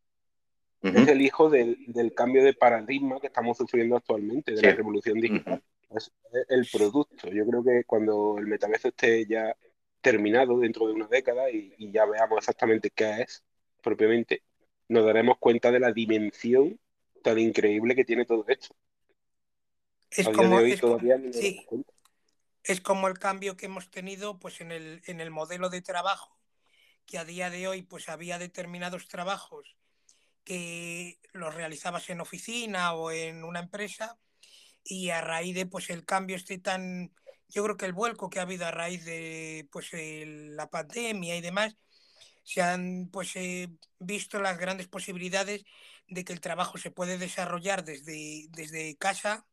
[0.92, 4.66] Es el hijo del, del cambio de paradigma que estamos sufriendo actualmente, de Sí.
[4.66, 5.62] la revolución digital.
[5.90, 7.28] Es, es el producto.
[7.30, 9.54] Yo creo que cuando el metaverso esté ya
[10.00, 13.44] terminado dentro de una década y, y ya veamos exactamente qué es
[13.82, 14.42] propiamente,
[14.88, 16.78] nos daremos cuenta de la dimensión
[17.26, 18.74] tan increíble que tiene todo esto.
[20.10, 20.60] es como, no
[21.32, 21.66] sí,
[22.62, 26.38] es el cambio que hemos tenido pues en el, en el modelo de trabajo,
[27.04, 29.76] que a día de hoy pues había determinados trabajos
[30.44, 34.16] que los realizabas en oficina o en una empresa
[34.84, 37.12] y a raíz de pues el cambio este tan
[37.48, 41.36] yo creo que el vuelco que ha habido a raíz de pues el- la pandemia
[41.36, 41.76] y demás
[42.44, 45.64] se han pues eh, visto las grandes posibilidades
[46.08, 49.46] de que el trabajo se puede desarrollar desde, desde casa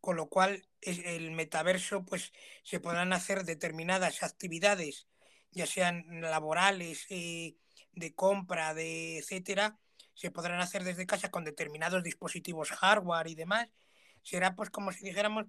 [0.00, 5.08] con lo cual el metaverso pues se podrán hacer determinadas actividades
[5.50, 7.56] ya sean laborales eh,
[7.92, 9.78] de compra de etcétera
[10.16, 13.68] se podrán hacer desde casa con determinados dispositivos hardware y demás.
[14.22, 15.46] Será pues como si dijéramos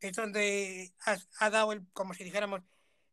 [0.00, 0.92] es donde
[1.38, 2.62] ha dado el como si dijéramos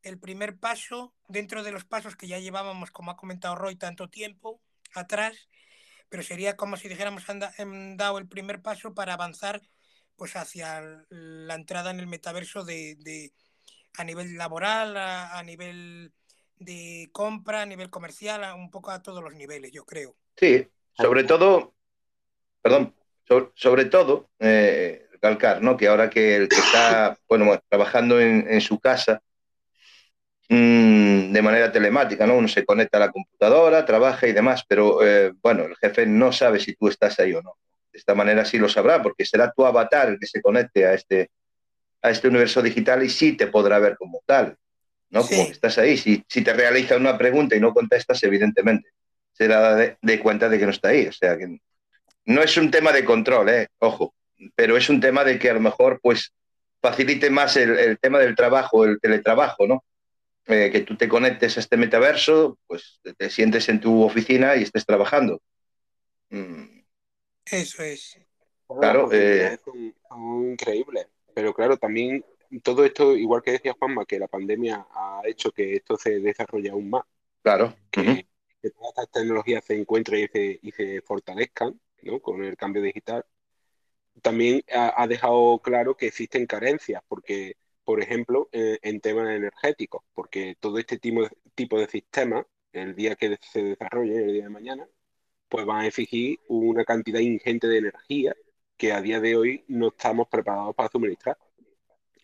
[0.03, 4.09] el primer paso dentro de los pasos que ya llevábamos como ha comentado Roy tanto
[4.09, 4.61] tiempo
[4.93, 5.49] atrás
[6.09, 9.61] pero sería como si dijéramos han, han dado el primer paso para avanzar
[10.15, 13.31] pues hacia la entrada en el metaverso de, de
[13.97, 16.11] a nivel laboral, a, a, nivel
[16.57, 20.15] de compra, a nivel comercial, a un poco a todos los niveles, yo creo.
[20.35, 21.75] Sí, sobre todo,
[22.61, 22.95] perdón,
[23.53, 25.77] sobre, todo, eh, recalcar, ¿no?
[25.77, 29.21] Que ahora que el que está, bueno, trabajando en su casa
[30.49, 32.35] mmm, de manera telemática, ¿no?
[32.35, 36.31] Uno se conecta a la computadora, trabaja y demás, pero eh, bueno, el jefe no
[36.31, 37.53] sabe si tú estás ahí o no.
[37.91, 40.93] De esta manera sí lo sabrá, porque será tu avatar el que se conecte a
[40.93, 41.29] este,
[42.01, 44.55] a este universo digital y sí te podrá ver como tal,
[45.09, 45.25] ¿no?
[45.25, 45.97] Como que estás ahí.
[45.97, 48.89] Si, si te realiza una pregunta y no contestas, evidentemente
[49.33, 51.07] se da de, de cuenta de que no está ahí.
[51.07, 51.59] O sea que
[52.25, 53.67] no es un tema de control, ¿eh?
[53.79, 54.13] ojo,
[54.55, 56.33] pero es un tema de que a lo mejor pues
[56.81, 59.83] facilite más el, el tema del trabajo, el teletrabajo, ¿no?
[60.47, 64.55] Eh, que tú te conectes a este metaverso, pues te, te sientes en tu oficina
[64.55, 65.41] y estés trabajando.
[66.31, 66.83] Mm,
[67.45, 68.19] Eso es.
[68.67, 69.57] Claro, eh,
[70.15, 71.07] increíbles.
[71.33, 72.23] Pero claro, también
[72.63, 76.69] todo esto, igual que decía Juanma, que la pandemia ha hecho que esto se desarrolle
[76.69, 77.03] aún más,
[77.43, 77.73] claro.
[77.91, 78.23] que, ujú,
[78.61, 82.21] que todas estas tecnologías se encuentren y se, y se fortalezcan, ¿no?
[82.21, 83.25] Con el cambio digital.
[84.21, 87.55] También ha, ha dejado claro que existen carencias, porque,
[87.87, 92.95] por ejemplo, eh, en temas energéticos, porque todo este tipo de, tipo de sistemas, el
[92.95, 94.89] día que se desarrolle, el día de mañana,
[95.49, 98.35] pues van a exigir una cantidad ingente de energía
[98.77, 101.37] que a día de hoy no estamos preparados para suministrar.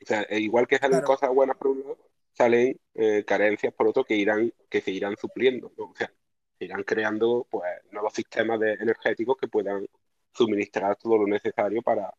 [0.03, 1.03] O sea, e igual que salen Claro.
[1.03, 1.97] cosas buenas por un lado,
[2.33, 5.85] salen eh, carencias por otro que irán, que se irán supliendo, ¿no?
[5.91, 6.11] O sea,
[6.59, 9.87] se irán creando pues nuevos sistemas de- energéticos que puedan
[10.33, 12.13] suministrar todo lo necesario para,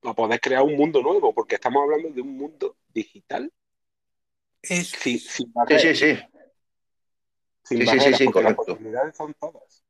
[0.00, 3.52] para poder crear un mundo nuevo, porque estamos hablando de un mundo digital
[4.62, 6.16] sin, sin Sí, barreras, sí, sí.
[7.64, 8.64] sin Sí, sí, sí, sí, las correcto.
[8.64, 9.84] posibilidades son todas.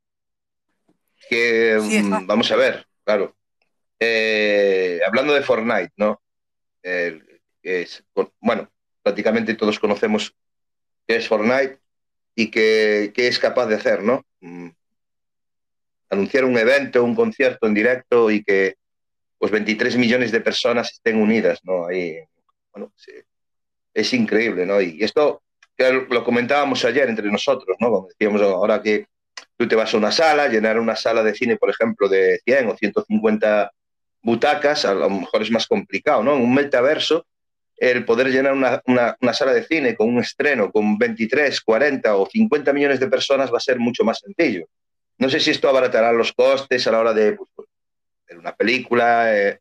[1.28, 3.36] Que, Sí, mm, vamos a ver, claro.
[3.98, 6.20] Eh, hablando de Fortnite, ¿no?
[6.82, 8.02] Es,
[8.40, 8.70] bueno,
[9.02, 10.34] prácticamente todos conocemos
[11.06, 11.78] qué es Fortnite
[12.34, 14.24] y qué, qué es capaz de hacer, ¿no?
[14.40, 14.70] Mm,
[16.08, 18.74] Anunciar un evento, un concierto en directo y que
[19.40, 21.86] pues 23 millones de personas estén unidas, ¿no?
[21.86, 22.18] Ahí,
[22.72, 22.92] bueno,
[23.94, 24.82] es increíble, ¿no?
[24.82, 25.42] Y esto
[26.10, 27.88] lo comentábamos ayer entre nosotros, ¿no?
[27.90, 29.06] Como decíamos ahora que
[29.56, 32.68] tú te vas a una sala, llenar una sala de cine, por ejemplo, de 100
[32.68, 33.72] o 150
[34.22, 36.36] butacas, a lo mejor es más complicado, ¿no?
[36.36, 37.24] En un metaverso,
[37.78, 42.14] el poder llenar una, una, una, sala de cine con un estreno con 23, 40
[42.14, 44.66] o 50 millones de personas va a ser mucho más sencillo.
[45.16, 47.69] No sé si esto abaratará los costes a la hora de, pues,
[48.38, 49.60] una película, eh,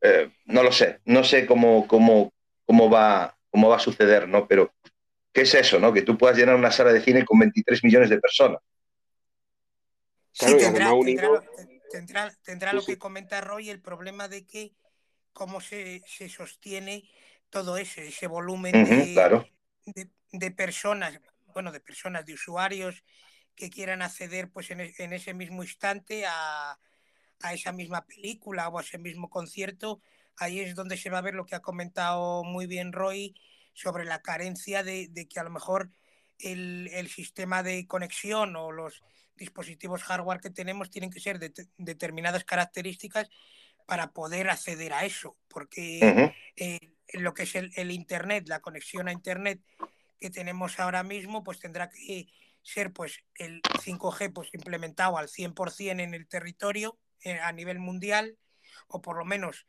[0.00, 2.32] eh, no lo sé, no sé cómo, cómo,
[2.66, 4.46] cómo, va, cómo va a suceder, ¿no?
[4.48, 4.74] Pero,
[5.32, 5.92] ¿qué es eso, no?
[5.92, 8.60] Que tú puedas llenar una sala de cine con 23 millones de personas.
[10.32, 11.42] Sí, tendrá, tendrá,
[11.90, 14.72] tendrá, tendrá, lo que comenta Roy, el problema de que
[15.32, 17.04] cómo se, se sostiene
[17.50, 19.46] todo ese, ese volumen uh -huh, de, claro.
[19.84, 21.20] de, de, personas,
[21.52, 23.04] bueno, de personas, de usuarios
[23.54, 26.78] que quieran acceder pues en, en ese mismo instante a,
[27.42, 30.00] a, esa misma película o a ese mismo concierto.
[30.36, 33.34] Ahí es donde se va a ver lo que ha comentado muy bien Roy
[33.74, 35.90] sobre la carencia de, de que a lo mejor
[36.38, 39.02] el, el, sistema de conexión o los
[39.36, 43.30] dispositivos hardware que tenemos tienen que ser de determinadas características
[43.86, 46.34] para poder acceder a eso, porque uh -huh.
[46.56, 49.60] eh, lo que es el, el, Internet, la conexión a Internet
[50.20, 52.28] que tenemos ahora mismo, pues tendrá que
[52.62, 58.36] ser pues el 5G pues implementado al 100% en el territorio a nivel mundial
[58.88, 59.66] o por lo menos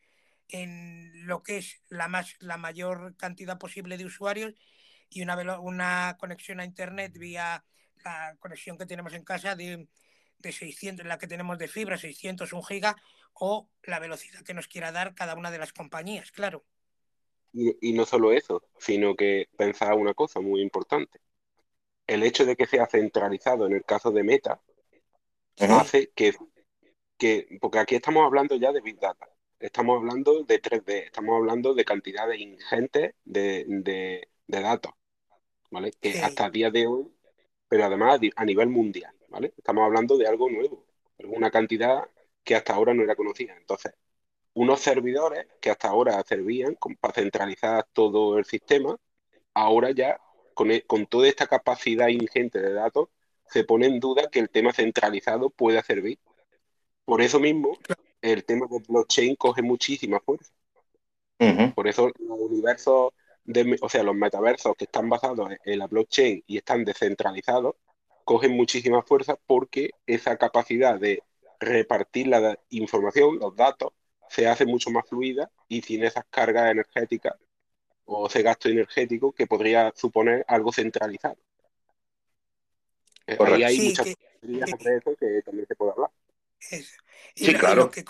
[0.50, 4.54] en lo que es la más la mayor cantidad posible de usuarios
[5.10, 7.64] y una, una conexión a internet vía
[8.04, 9.88] la conexión que tenemos en casa de,
[10.40, 12.96] de 600, la que tenemos de fibra, 600, 1 giga,
[13.34, 16.66] o la velocidad que nos quiera dar cada una de las compañías, claro.
[17.54, 21.20] Y, y no solo eso, sino que pensar una cosa muy importante.
[22.06, 24.62] El hecho de que sea centralizado en el caso de Meta
[25.58, 26.36] hace que,
[27.24, 31.74] que, porque aquí estamos hablando ya de Big Data, estamos hablando de 3D, estamos hablando
[31.74, 34.92] de cantidades ingentes de, de, de datos,
[35.72, 35.94] ¿vale?
[36.02, 36.20] Que sí.
[36.20, 37.08] hasta el día de hoy,
[37.70, 39.54] pero además a nivel mundial, ¿vale?
[39.58, 40.86] Estamos hablando de algo nuevo,
[41.24, 42.04] una cantidad
[42.44, 43.56] que hasta ahora no era conocida.
[43.56, 43.94] Entonces,
[44.54, 48.98] unos servidores que hasta ahora servían para centralizar todo el sistema,
[49.54, 50.20] ahora ya,
[50.54, 53.08] con, con toda esta capacidad ingente de datos,
[53.46, 56.20] se pone en duda que el tema centralizado pueda servir.
[57.06, 57.78] Por eso mismo,
[58.22, 60.52] el tema de blockchain coge muchísima fuerza.
[61.40, 61.74] Uh -huh.
[61.74, 63.12] Por eso los universos,
[63.44, 67.76] de, o sea, los metaversos que están basados en la blockchain y están descentralizados,
[68.24, 71.22] cogen muchísima fuerza porque esa capacidad de
[71.60, 73.92] repartir la información, los datos,
[74.30, 77.36] se hace mucho más fluida y sin esas cargas energéticas
[78.06, 81.38] o ese gasto energético que podría suponer algo centralizado.
[83.26, 83.56] Correcto.
[83.56, 86.10] Ahí hay sí, muchas que, de eso que también se puede hablar.
[86.72, 86.96] Eso.
[87.36, 87.74] Y, sí, lo, claro.
[87.74, 88.06] y lo, que,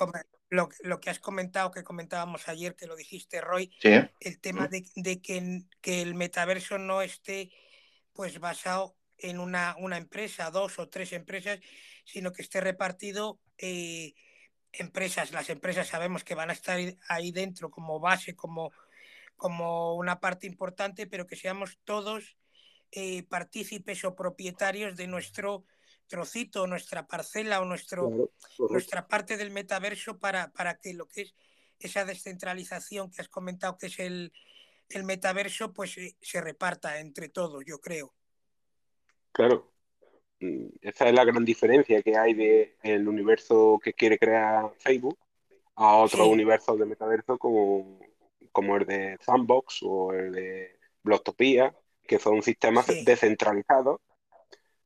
[0.50, 3.90] lo, lo, que has comentado, que comentábamos ayer, que lo dijiste, Roy, sí.
[4.20, 7.52] el tema de, de que, que, el metaverso no esté
[8.14, 11.60] pues basado en una, una, empresa, dos o tres empresas,
[12.06, 14.14] sino que esté repartido eh,
[14.72, 15.32] empresas.
[15.32, 18.72] Las empresas sabemos que van a estar ahí dentro como base, como,
[19.36, 22.36] como una parte importante, pero que seamos todos
[22.92, 25.66] eh, partícipes o propietarios de nuestro
[26.08, 28.32] trocito, nuestra parcela o nuestro, claro,
[28.70, 31.36] nuestra parte del metaverso para, para que lo que es
[31.80, 34.32] esa descentralización que has comentado que es el,
[34.90, 38.14] el metaverso pues eh, se reparta entre todos, yo creo.
[39.32, 39.72] Claro.
[40.40, 45.18] Mm, esa es la gran diferencia que hay de el universo que quiere crear Facebook
[45.76, 46.30] a otro Sí.
[46.30, 48.00] universo de metaverso como,
[48.52, 53.04] como el de Sandbox o el de Blocktopia, que son sistemas Sí.
[53.04, 54.00] descentralizados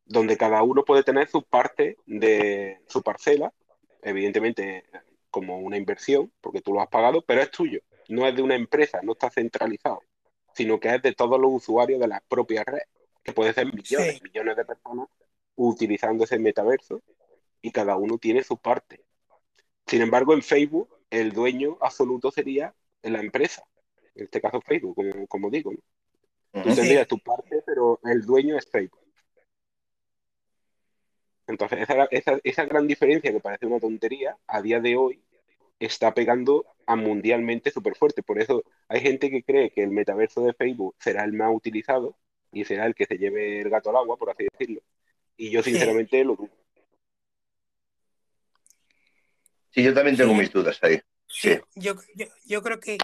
[0.07, 3.53] donde cada uno puede tener su parte de su parcela,
[4.01, 4.85] evidentemente
[5.29, 8.55] como una inversión, porque tú lo has pagado, pero es tuyo, no es de una
[8.55, 10.01] empresa, no está centralizado,
[10.53, 12.81] sino que es de todos los usuarios de la propia red,
[13.23, 14.21] que puede ser millones, Sí.
[14.23, 15.07] millones de personas
[15.55, 17.01] utilizando ese metaverso
[17.61, 19.03] y cada uno tiene su parte.
[19.85, 23.63] Sin embargo, en Facebook, el dueño absoluto sería la empresa,
[24.15, 25.71] en este caso Facebook, como, como digo.
[25.73, 26.63] ¿no?
[26.63, 29.01] Tú tendrías tu parte, pero el dueño es Facebook.
[31.47, 35.21] Entonces, esa, esa, esa gran diferencia que parece una tontería, a día de hoy
[35.79, 38.23] está pegando a mundialmente súper fuerte.
[38.23, 42.17] Por eso hay gente que cree que el metaverso de Facebook será el más utilizado
[42.51, 44.81] y será el que se lleve el gato al agua, por así decirlo.
[45.37, 45.71] Y yo Sí.
[45.71, 46.49] sinceramente lo dudo.
[49.71, 50.39] Sí, yo también tengo Sí.
[50.39, 50.99] mis dudas ahí.
[51.27, 51.59] Sí, Sí.
[51.75, 52.97] yo, yo, yo creo que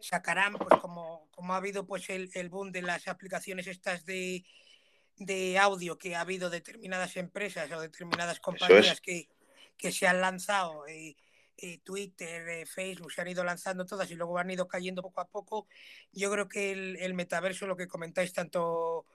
[0.00, 4.44] sacarán, pues como, como ha habido pues el, el boom de las aplicaciones estas de,
[5.16, 9.28] de audio que ha habido determinadas empresas o determinadas compañías que,
[9.76, 11.16] que se han lanzado, eh,
[11.56, 15.20] eh, Twitter, eh, Facebook, se han ido lanzando todas y luego han ido cayendo poco
[15.20, 15.68] a poco.
[16.12, 19.06] Yo creo que el, el metaverso, lo que comentáis tanto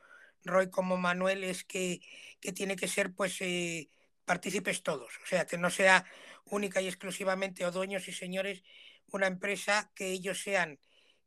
[0.43, 2.01] Roy como Manuel, es que,
[2.39, 3.89] que tiene que ser pues eh,
[4.23, 6.05] partícipes todos, o sea, que no sea
[6.45, 8.63] única y exclusivamente o dueños y señores
[9.11, 10.79] una empresa que ellos sean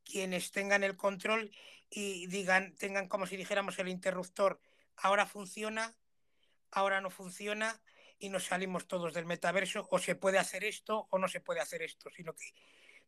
[0.05, 1.51] quienes tengan el control
[1.91, 4.61] y digan, tengan como si dijéramos el interruptor,
[4.97, 5.95] ahora funciona,
[6.71, 7.83] ahora no funciona
[8.19, 11.61] y nos salimos todos del metaverso, o se puede hacer esto o no se puede
[11.61, 12.55] hacer esto, sino que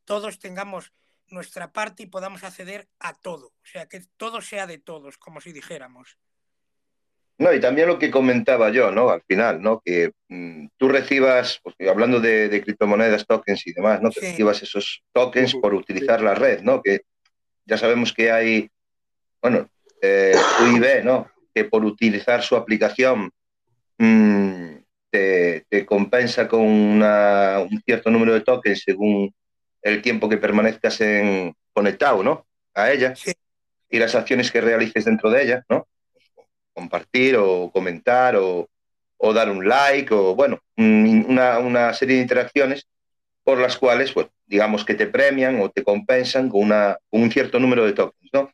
[0.05, 0.93] todos tengamos
[1.29, 5.41] nuestra parte y podamos acceder a todo, o sea, que todo sea de todos, como
[5.41, 6.19] si dijéramos.
[7.39, 9.11] No, y también lo que comentaba yo, ¿no?
[9.11, 9.81] Al final, ¿no?
[9.85, 14.11] Que mm, tú recibas, pues, hablando de, de criptomonedas, tokens y demás, ¿no?
[14.11, 14.27] Que Sí.
[14.27, 16.81] recibas esos tokens por utilizar la red, ¿no?
[16.81, 17.01] Que
[17.67, 18.71] ya sabemos que hay,
[19.43, 19.69] bueno,
[20.01, 21.29] eh, UIB, ¿no?
[21.53, 23.31] Que por utilizar su aplicación
[23.99, 24.75] mm,
[25.11, 29.33] te, te compensa con una- un cierto número de tokens según
[29.83, 32.47] el tiempo que permanezcas en, conectado, ¿no?
[32.75, 33.33] A ella Sí.
[33.91, 35.87] y las acciones que realices dentro de ella, ¿no?
[36.75, 38.69] Compartir o comentar o,
[39.19, 42.87] o dar un like o, bueno, un- una, una serie de interacciones
[43.45, 47.31] por las cuales, pues, digamos que te premian o te compensan con, una, con un
[47.31, 48.51] cierto número de tokens, ¿no?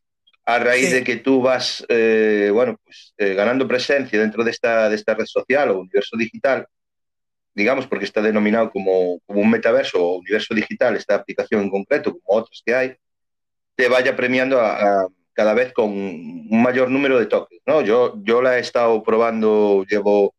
[0.47, 0.95] A raíz Sí.
[0.97, 5.14] de que tú vas, eh, bueno, pues eh, ganando presencia dentro de esta, de esta
[5.14, 6.66] red social o universo digital,
[7.55, 12.12] digamos, porque está denominado como, como un metaverso o universo digital, esta aplicación en concreto,
[12.18, 12.97] como otras que hay,
[13.77, 15.09] te vaya premiando a, a
[15.41, 17.80] cada vez con un mayor número de tokens, ¿no?
[17.80, 20.34] Yo, yo la he estado probando, llevo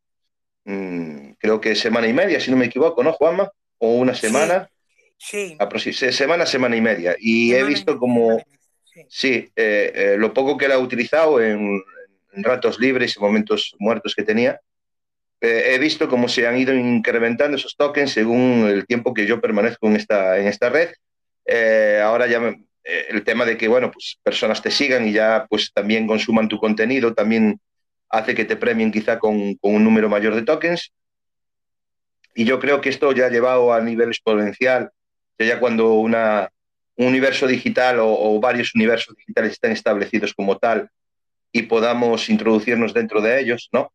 [0.66, 3.50] mm, creo que semana y media, si no me equivoco, ¿no, Juanma?
[3.80, 4.28] O una Sí.
[4.28, 4.70] semana,
[5.18, 5.58] Sí.
[5.92, 7.16] se- semana, semana y media.
[7.20, 8.44] Y he Semana y visto como,
[8.84, 9.02] sí.
[9.08, 11.82] sí, eh, eh, lo poco que la he utilizado en,
[12.34, 14.62] en ratos libres y momentos muertos que tenía,
[15.42, 19.42] eh, he visto cómo se han ido incrementando esos tokens según el tiempo que yo
[19.42, 20.90] permanezco en esta, en esta red.
[21.44, 25.14] Eh, ahora ya me- eh, el tema de que, bueno, pues personas te sigan y
[25.14, 27.60] ya pues también consuman tu contenido, también
[28.10, 30.92] hace que te premien quizá con, un número mayor de tokens.
[32.34, 34.92] Y yo creo que esto ya ha llevado a nivel exponencial,
[35.38, 36.16] ya cuando un
[36.98, 40.90] universo digital o, varios universos digitales están establecidos como tal
[41.52, 43.92] y podamos introducirnos dentro de ellos, ¿no?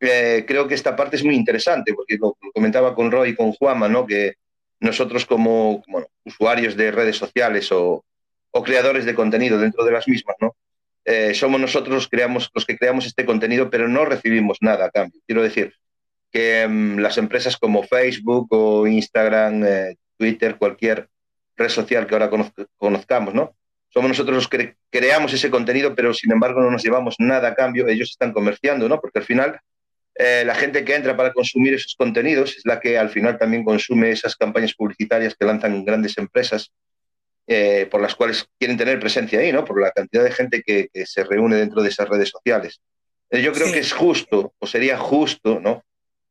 [0.00, 3.52] Eh, creo que esta parte es muy interesante, porque lo, comentaba con Roy y con
[3.52, 4.06] Juanma, ¿no?
[4.06, 4.34] Que
[4.80, 5.82] nosotros como
[6.24, 8.04] usuarios de redes sociales o,
[8.54, 10.56] o, creadores de contenido dentro de las mismas, ¿no?
[11.04, 12.08] Eh, somos nosotros los,
[12.66, 15.20] que creamos este contenido, pero no recibimos nada a cambio.
[15.26, 15.74] Quiero decir
[16.30, 21.08] que um, las empresas como Facebook o Instagram, eh, Twitter, cualquier
[21.56, 23.54] red social que ahora conozca, conozcamos, ¿no?
[23.88, 27.54] Somos nosotros los que creamos ese contenido, pero sin embargo no nos llevamos nada a
[27.54, 27.86] cambio.
[27.86, 29.00] Ellos están comerciando, ¿no?
[29.00, 29.60] Porque al final
[30.16, 33.64] eh, la gente que entra para consumir esos contenidos es la que al final también
[33.64, 36.72] consume esas campañas publicitarias que lanzan grandes empresas
[37.46, 39.64] eh, por las cuales quieren tener presencia ahí, ¿no?
[39.64, 42.80] Por la cantidad de gente que, que se reúne dentro de esas redes sociales.
[43.30, 43.74] Eh, yo creo sí.
[43.74, 45.84] que es justo, o sería justo, ¿no?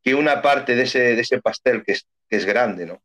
[0.03, 3.01] Que una parte de ese, de ese pastel que es, que es grande, ¿no?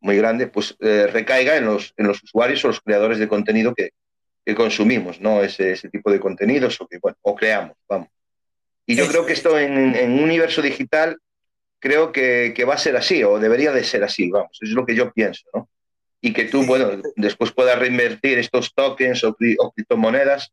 [0.00, 3.74] Muy grande, pues eh, recaiga en los, en los usuarios o los creadores de contenido
[3.74, 3.90] que,
[4.44, 5.42] que consumimos, ¿no?
[5.42, 8.08] Ese, ese, tipo de contenidos o que, bueno, o creamos, vamos.
[8.86, 11.18] Y yo creo que esto en, en un universo digital
[11.78, 14.84] creo que, que, va a ser así, o debería de ser así, vamos, es lo
[14.86, 15.68] que yo pienso, ¿no?
[16.20, 16.66] Y que tú, Sí.
[16.68, 20.52] bueno, después puedas reinvertir estos tokens o, cri- o criptomonedas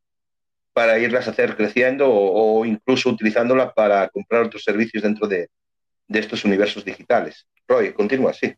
[0.73, 5.49] para irlas a hacer creciendo o, o incluso utilizándolas para comprar otros servicios dentro de,
[6.07, 7.47] de estos universos digitales.
[7.67, 8.53] Roy, continúa, sí.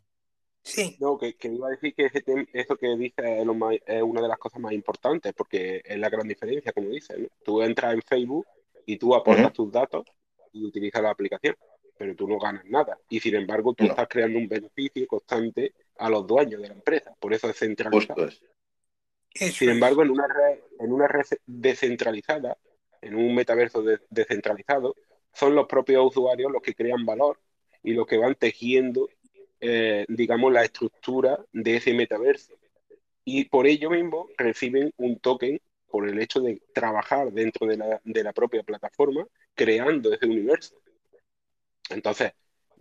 [0.62, 2.10] Sí, No, que, que iba a decir que
[2.52, 5.98] eso que dice es, lo más- es una de las cosas más importantes, porque es
[5.98, 7.28] la gran diferencia, como dices, ¿no?
[7.42, 8.46] Tú entras en Facebook
[8.84, 9.54] y tú aportas Ujú.
[9.54, 10.04] tus datos
[10.52, 11.56] y utilizas la aplicación,
[11.96, 12.98] pero tú no ganas nada.
[13.08, 13.90] Y sin embargo, tú No.
[13.90, 18.16] estás creando un beneficio constante a los dueños de la empresa, por eso es centralizado.
[19.34, 22.56] Sin embargo, en una red, en una red descentralizada,
[23.02, 24.94] en un metaverso de- descentralizado,
[25.32, 27.38] son los propios usuarios los que crean valor
[27.82, 29.08] y los que van tejiendo,
[29.60, 32.54] eh, digamos, la estructura de ese metaverso.
[33.24, 38.00] Y por ello mismo reciben un token por el hecho de trabajar dentro de la,
[38.04, 40.76] de la propia plataforma, creando ese universo.
[41.90, 42.32] Entonces,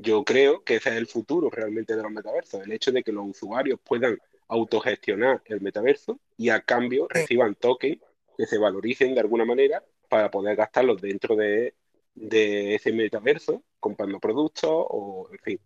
[0.02, 3.12] yo creo que ese es el futuro realmente de los metaversos, el hecho de que
[3.12, 8.00] los usuarios puedan autogestionar el metaverso y a cambio reciban tokens
[8.38, 11.74] que se valoricen de alguna manera para poder gastarlos dentro de,
[12.16, 15.60] de ese metaverso, comprando productos o, en fin.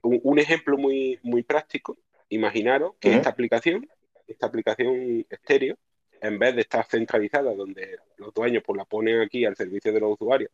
[0.00, 1.98] Un, un ejemplo muy, muy práctico,
[2.30, 3.86] imaginaros que esta aplicación,
[4.26, 5.76] esta aplicación estéreo,
[6.22, 10.00] en vez de estar centralizada, donde los dueños pues la ponen aquí al servicio de
[10.00, 10.50] los usuarios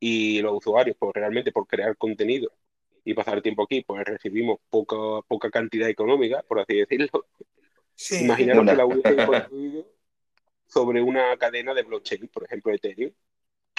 [0.00, 2.50] y los usuarios pues realmente por crear contenido
[3.04, 4.96] y pasar tiempo aquí pues recibimos poca,
[5.28, 7.26] poca cantidad económica, por así decirlo,
[7.96, 8.72] Sí, Imaginaros Una.
[8.72, 9.86] que la hubiesen construido
[10.66, 13.12] sobre una cadena de blockchain, por ejemplo, Ethereum.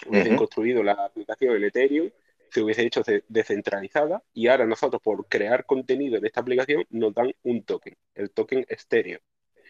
[0.07, 2.11] Hubiesen construido la aplicación en Ethereum,
[2.49, 7.13] se hubiese hecho de- descentralizada y ahora nosotros por crear contenido en esta aplicación nos
[7.13, 9.19] dan un token, el token estéreo.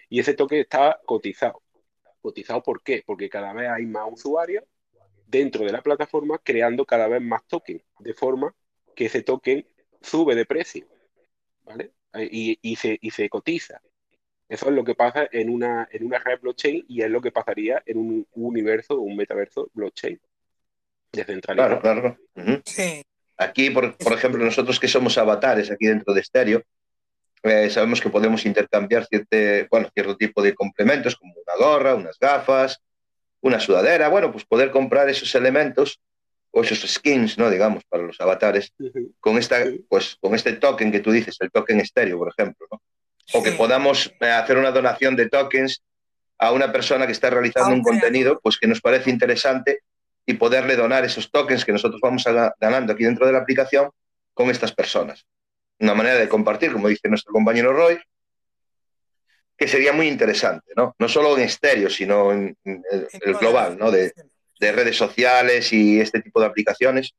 [0.10, 1.62] Y ese token está cotizado.
[2.22, 3.04] ¿Cotizado por qué?
[3.06, 4.64] Porque cada vez hay más usuarios
[5.28, 8.54] dentro de la plataforma creando cada vez más tokens, de forma
[8.96, 9.66] que ese token
[10.02, 10.88] sube de precio,
[11.64, 11.92] ¿vale?
[12.14, 13.82] Eh, Y, y se, y se cotiza.
[14.48, 17.32] Eso es lo que pasa en una, en una red blockchain y es lo que
[17.32, 20.20] pasaría en un universo, un metaverso blockchain
[21.12, 21.82] descentralizado.
[21.82, 22.62] Claro, claro.
[22.66, 23.02] Sí,
[23.38, 26.64] Aquí, por, por ejemplo, nosotros que somos avatares aquí dentro de Stereo,
[27.44, 29.36] eh, sabemos que podemos intercambiar cierto,
[29.70, 32.82] bueno, cierto tipo de complementos, como una gorra, unas gafas,
[33.42, 36.00] una sudadera, bueno, pues poder comprar esos elementos
[36.58, 37.50] o esos skins, ¿no?
[37.50, 38.74] Digamos, para los avatares,
[39.20, 39.58] con, esta,
[39.90, 42.82] pues, con este token que tú dices, el token estéreo, por ejemplo, ¿no?
[43.34, 43.58] O que sí.
[43.58, 45.84] podamos eh, hacer una donación de tokens
[46.38, 49.82] a una persona que está realizando un contenido, pues que nos parece interesante
[50.26, 53.90] y poderle donar esos tokens que nosotros vamos a- ganando aquí dentro de la aplicación
[54.34, 55.26] con estas personas.
[55.80, 58.00] Una manera de compartir, como dice nuestro compañero Roy,
[59.58, 60.96] que sería muy interesante, ¿no?
[61.00, 63.92] No solo en estéreo, sino en, en el, En el todas global, ¿no?
[63.92, 64.14] De.
[64.66, 67.14] De redes sociales y este tipo de aplicaciones,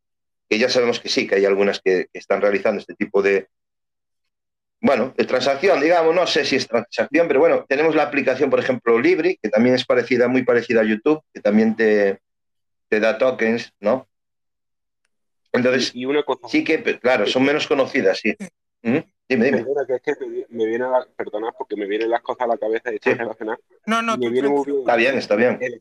[0.48, 3.48] que ya sabemos que sí, que hay algunas que, que están realizando este tipo de,
[4.80, 8.60] bueno, de transacción, digamos, no sé si es transacción, pero bueno, tenemos la aplicación, por
[8.60, 12.20] ejemplo, Libri, que también es parecida, muy parecida a YouTube, que también te,
[12.88, 14.08] te da tokens, ¿no?
[15.52, 18.36] Entonces, Y, y una cosa, sí que, claro, son menos conocidas, sí.
[18.82, 19.02] Ujú.
[19.28, 19.64] Dime, dime.
[19.64, 22.46] perdona, que es que me, viene a la, perdona, porque me vienen las cosas a
[22.46, 23.12] la cabeza y Sí.
[23.14, 23.60] relacionadas.
[23.86, 24.76] No, no, Y me tú viene muy tranquilo.
[24.76, 25.58] bien Está bien, está bien.
[25.60, 25.80] el,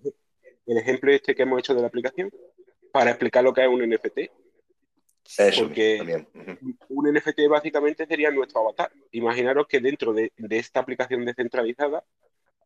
[0.68, 2.32] el ejemplo este que hemos hecho de la aplicación
[2.92, 4.32] para explicar lo que es un NFT.
[5.38, 6.28] Eso porque- también.
[6.90, 8.92] Un NFT básicamente sería nuestro avatar.
[9.12, 12.04] Imaginaros que dentro de, de esta aplicación descentralizada,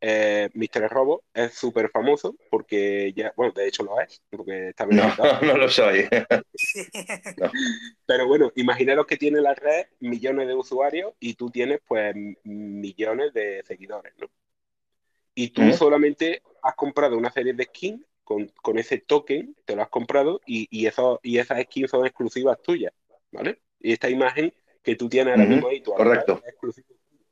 [0.02, 0.88] eh, Mr.
[0.88, 5.40] Robo es súper famoso porque ya, bueno, de hecho lo es, porque está No, verificado.
[5.46, 6.06] no lo soy.
[6.54, 6.82] Sí.
[8.06, 13.32] Pero bueno, imaginaros que tiene la red millones de usuarios y tú tienes pues millones
[13.32, 14.26] de seguidores, ¿no?
[15.42, 15.72] Y tú Ujú.
[15.72, 20.40] solamente has comprado una serie de skins con, con ese token, te lo has comprado
[20.46, 22.92] y, y, eso, y esas skins son exclusivas tuyas,
[23.32, 23.60] ¿vale?
[23.80, 26.42] Y esta imagen que tú tienes ahora Ujú, mismo ahí, tu avatar, correcto.
[26.42, 27.24] es exclusiva tuya.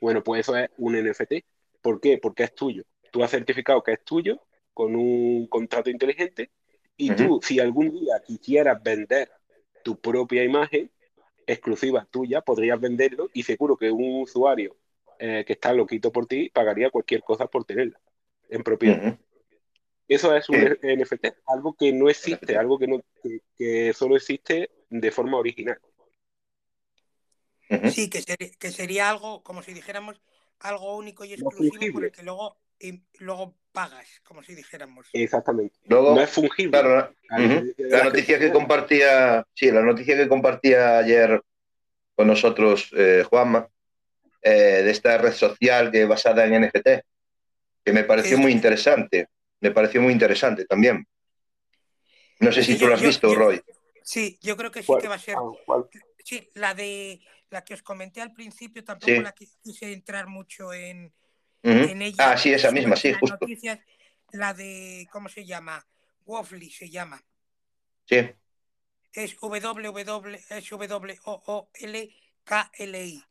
[0.00, 1.44] Bueno, pues eso es un NFT.
[1.82, 2.18] ¿Por qué?
[2.18, 2.84] Porque es tuyo.
[3.10, 4.40] Tú has certificado que es tuyo
[4.74, 6.50] con un contrato inteligente
[6.96, 9.30] y tú, si algún día quisieras vender
[9.82, 10.90] tu propia imagen
[11.46, 14.76] exclusiva tuya, podrías venderlo y seguro que un usuario
[15.18, 18.00] eh, que está loquito por ti pagaría cualquier cosa por tenerla
[18.48, 19.18] en propiedad.
[20.06, 20.66] Eso es un Sí.
[20.96, 22.58] NFT, algo que no existe, NFT.
[22.58, 25.78] algo que, no, que, que solo existe de forma original.
[27.90, 30.20] Sí, que, sería, que sería algo, como si dijéramos,
[30.60, 32.06] algo único y No exclusivo por fungible.
[32.08, 35.08] el que luego, y luego pagas, como si dijéramos.
[35.12, 35.74] Exactamente.
[35.84, 36.70] Luego, no es fungible.
[36.70, 37.14] claro,
[37.78, 41.42] la noticia que compartía, sí, la noticia que compartía ayer
[42.14, 43.68] con nosotros eh, Juanma,
[44.44, 47.02] eh, de esta red social que basada en NFT,
[47.84, 48.42] que me pareció Sí.
[48.42, 49.28] muy interesante,
[49.60, 51.06] me pareció muy interesante también.
[52.40, 53.62] No sé si tú yo- lo has yo- visto, yo- Roy.
[54.02, 55.00] Sí, yo creo que sí ¿Cuál?
[55.02, 55.34] que va a ser.
[55.36, 55.86] Ah, ¿cuál?
[56.22, 57.20] Sí, la de
[57.50, 59.20] la que os comenté al principio, tampoco Sí.
[59.20, 61.12] la qui- quise entrar mucho en,
[61.62, 62.32] en ella.
[62.32, 63.38] Ah, sí, esa misma, sí, justo.
[63.40, 63.78] noticias,
[64.32, 65.86] la de, ¿cómo se llama?
[66.26, 67.22] Woffly se llama.
[68.06, 68.16] Sí,
[69.12, 70.68] Es www, es
[71.86, 73.24] W-O-O-L-K-L-I,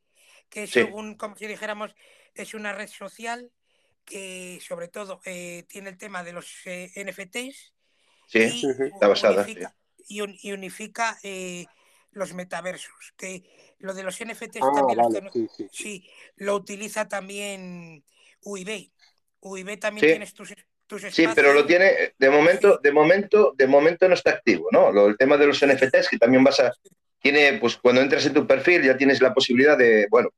[0.54, 0.82] que es Sí.
[0.82, 1.96] un, como si dijéramos,
[2.36, 3.52] es una red social
[4.06, 7.74] que sobre todo eh, tiene el tema de los eh, NFTs
[8.28, 8.40] sí.
[8.40, 8.68] y.
[8.94, 9.76] Está basada, unifica,
[10.08, 11.66] y un- y unifica eh,
[12.12, 13.14] los metaversos.
[13.18, 13.44] Que
[13.80, 15.68] lo de los NFTs Ah, también lo, vale, están- sí, sí.
[15.72, 18.04] sí, lo utiliza también
[18.44, 18.92] UIB.
[19.40, 20.12] UIB también Sí.
[20.12, 20.54] tienes tus,
[20.86, 21.68] tus Sí, pero lo espacios.
[21.68, 24.92] tiene, de momento, de momento, de momento no está activo, ¿no?
[24.92, 26.72] Lo- el tema de los NFTs, que también vas a,
[27.20, 30.30] tiene, pues cuando entras en tu perfil ya tienes la posibilidad de, bueno,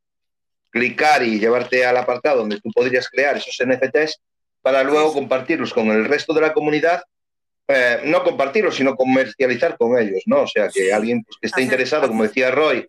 [0.75, 4.19] clicar y llevarte al apartado donde tú podrías crear esos NFTs
[4.61, 7.01] para luego compartirlos con el resto de la comunidad,
[7.69, 10.41] eh, no compartirlos, sino comercializar con ellos, ¿no?
[10.41, 12.85] O sea, que alguien pues, que esté interesado, como decía Roy,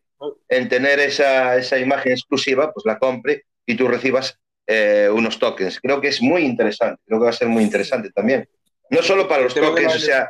[0.49, 5.79] en tener esa, esa imagen exclusiva, pues la compre y tú recibas eh, unos tokens.
[5.81, 8.49] Creo que es muy interesante, creo que va a ser muy interesante también.
[8.91, 10.29] No solo para los tokens, o sea,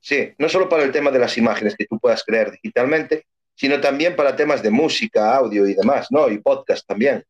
[0.00, 3.26] sí, no solo para el tema de las imágenes que tú puedas crear digitalmente,
[3.60, 6.30] sino también para temas de música, audio y demás, ¿no?
[6.30, 7.22] Y podcast también.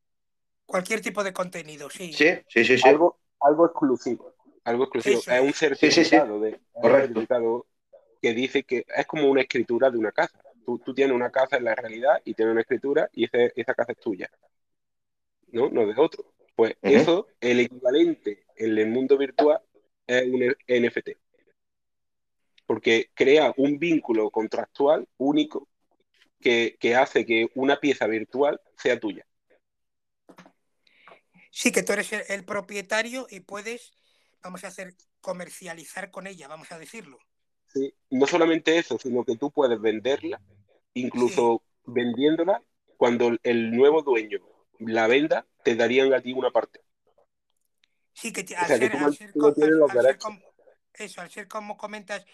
[0.65, 2.13] Cualquier tipo de contenido, sí.
[2.13, 2.89] Sí, sí, sí, sí.
[2.89, 4.33] Algo, algo exclusivo.
[4.63, 5.19] Algo exclusivo.
[5.19, 5.57] Eso es un es.
[5.59, 6.11] Sí, sí, sí.
[6.11, 7.07] certificado, de, un Correcto.
[7.09, 7.67] certificado
[8.23, 10.41] que dice que es como una escritura de una casa.
[10.65, 13.75] Tú, tú tienes una casa en la realidad y tienes una escritura y ese- esa
[13.75, 14.31] casa es tuya.
[15.49, 15.69] ¿No?
[15.69, 16.33] No de otro.
[16.55, 19.61] Pues eso, el equivalente en el mundo virtual
[20.07, 21.17] es un NFT.
[22.67, 25.67] Porque crea un vínculo contractual único
[26.41, 29.27] que, que hace que una pieza virtual sea tuya.
[31.51, 33.93] Sí, que tú eres el, el propietario y puedes,
[34.43, 37.19] vamos a hacer, comercializar con ella, vamos a decirlo.
[37.73, 40.41] Sí, no solamente eso, sino que tú puedes venderla,
[40.95, 42.63] incluso vendiéndola,
[42.97, 44.41] cuando el nuevo dueño
[44.81, 46.81] la venda, te darían a ti una parte.
[48.13, 48.69] Sí, que al
[51.31, 52.27] ser como comentas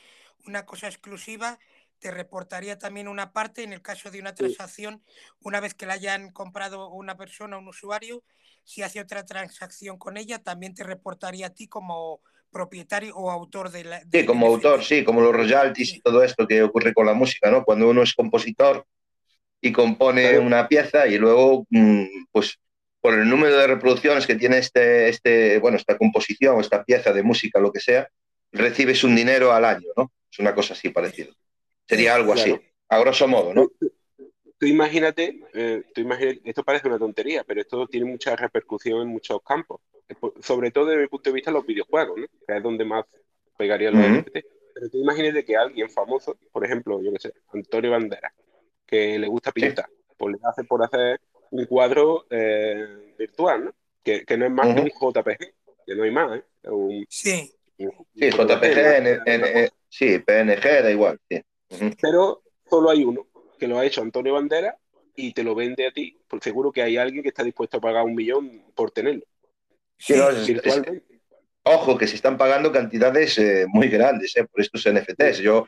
[0.47, 1.59] una cosa exclusiva,
[1.99, 4.37] te reportaría también una parte en el caso de una Sí.
[4.37, 5.03] transacción,
[5.41, 8.23] una vez que la hayan comprado una persona, un usuario,
[8.65, 12.21] si hace otra transacción con ella, también te reportaría a ti como
[12.51, 14.01] propietario o autor de la.
[14.11, 15.97] Sí, como autor, sí, como los royalties Sí.
[15.97, 17.65] y todo esto que ocurre con la música, ¿no?
[17.65, 18.87] Cuando uno es compositor
[19.61, 20.43] y compone Claro.
[20.43, 22.59] una pieza y luego, mm, pues,
[23.01, 27.13] por el número de reproducciones que tiene este, este, bueno, esta composición o esta pieza
[27.13, 28.09] de música, lo que sea,
[28.53, 30.13] recibes un dinero al año, ¿no?
[30.31, 31.33] Es una cosa así parecida.
[31.89, 33.69] Sería algo así, a grosso modo, ¿no?
[33.79, 33.93] Tú,
[34.59, 39.09] tú imagínate, eh, tú imagínate, esto parece una tontería, pero esto tiene mucha repercusión en
[39.09, 39.81] muchos campos.
[40.41, 42.27] Sobre todo desde mi punto de vista los videojuegos, ¿no?
[42.47, 43.05] Que es donde más
[43.57, 44.11] pegaría los Ujú.
[44.11, 44.45] NFT.
[44.75, 48.33] Pero tú imagínate que alguien famoso, por ejemplo, yo qué sé, Antonio Banderas,
[48.87, 51.21] que le gusta pintar, pues le hace por hacer
[51.51, 53.75] un cuadro eh, virtual, ¿no?
[54.05, 55.55] Que, que no es más que un JPG,
[55.87, 56.45] que no hay más, ¿eh?
[56.71, 61.43] Un- Sí, un- Sí, un JPG, eh, sí, PNG, da igual, sí.
[62.01, 63.27] Pero solo hay uno,
[63.59, 64.77] que lo ha hecho Antonio Bandera
[65.15, 67.81] y te lo vende a ti, porque seguro que hay alguien que está dispuesto a
[67.81, 69.23] pagar un millón por tenerlo,
[69.99, 70.83] Sí, no, es- es-.
[71.65, 75.39] Ojo, que se están pagando cantidades eh, muy grandes eh, por estos NFTs.
[75.39, 75.67] Yo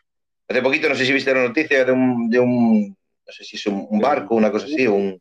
[0.48, 3.56] hace poquito, no sé si viste la noticia de un, de un no sé si
[3.56, 5.20] es un, un barco, una cosa así, un,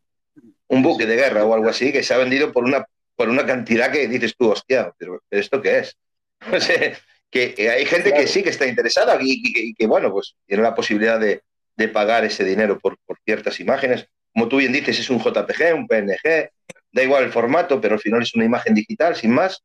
[0.68, 3.46] un buque de guerra o algo así, que se ha vendido por una, por una
[3.46, 5.98] cantidad que dices tú, hostia, pero ¿esto qué es?
[7.30, 10.36] que hay gente que sí que está interesada y, y que- y que, bueno, pues
[10.46, 11.42] tiene la posibilidad de,
[11.76, 14.08] de pagar ese dinero por, por ciertas imágenes.
[14.34, 16.50] Como tú bien dices, es un JPG, un PNG,
[16.92, 19.62] da igual el formato, pero al final es una imagen digital, sin más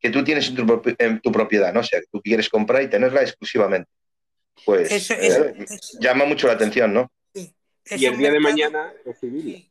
[0.00, 1.80] que tú tienes en tu, en tu propiedad, ¿no?
[1.80, 3.90] O sea, que tú quieres comprar y tenerla exclusivamente.
[4.64, 7.10] Pues Eso, eh, eso- llama mucho la atención, ¿no?
[7.34, 7.54] sí.
[7.90, 9.58] Y el día de mañana recibirla.
[9.58, 9.70] Sí.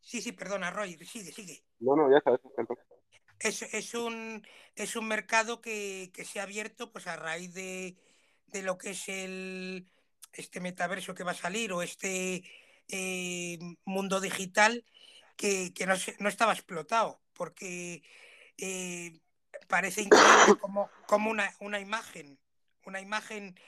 [0.00, 1.62] sí, sí, perdona, Roy, sigue, sigue.
[1.80, 2.38] No, no, ya está.
[3.42, 7.96] Es, es un, es un mercado que, que se ha abierto pues a raíz de,
[8.46, 9.86] de lo que es el
[10.32, 12.42] este metaverso que va a salir o este
[12.88, 14.84] eh, mundo digital
[15.36, 18.02] que, que no, se- no estaba explotado porque
[18.58, 19.18] eh,
[19.68, 22.38] parece increíble como, como una, una imagen,
[22.84, 23.58] una imagen,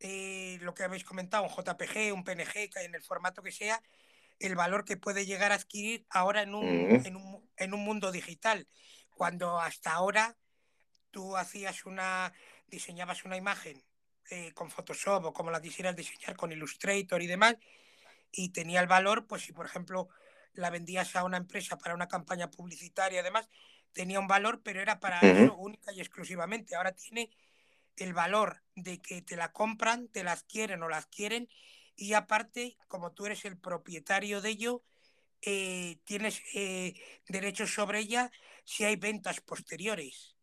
[0.00, 3.82] eh, lo que habéis comentado, un JPG, un PNG, en el formato que sea,
[4.38, 6.66] el valor que puede llegar a adquirir ahora en un,
[7.06, 8.66] en un, en un mundo digital,
[9.14, 10.36] cuando hasta ahora
[11.10, 12.32] tú hacías una,
[12.66, 13.82] diseñabas una imagen
[14.30, 17.56] eh, con Photoshop o como la quisieras diseñar con Illustrator y demás,
[18.32, 20.08] y tenía el valor, pues si por ejemplo
[20.54, 23.48] la vendías a una empresa para una campaña publicitaria y demás,
[23.92, 26.74] tenía un valor, pero era para eso única y exclusivamente.
[26.74, 27.30] Ahora tiene
[27.96, 31.48] el valor de que te la compran, te la adquieren o la adquieren
[31.96, 34.82] y aparte, como tú eres el propietario de ello,
[35.46, 36.94] eh, tienes eh,
[37.28, 38.30] derechos sobre ella
[38.64, 40.36] si hay ventas posteriores.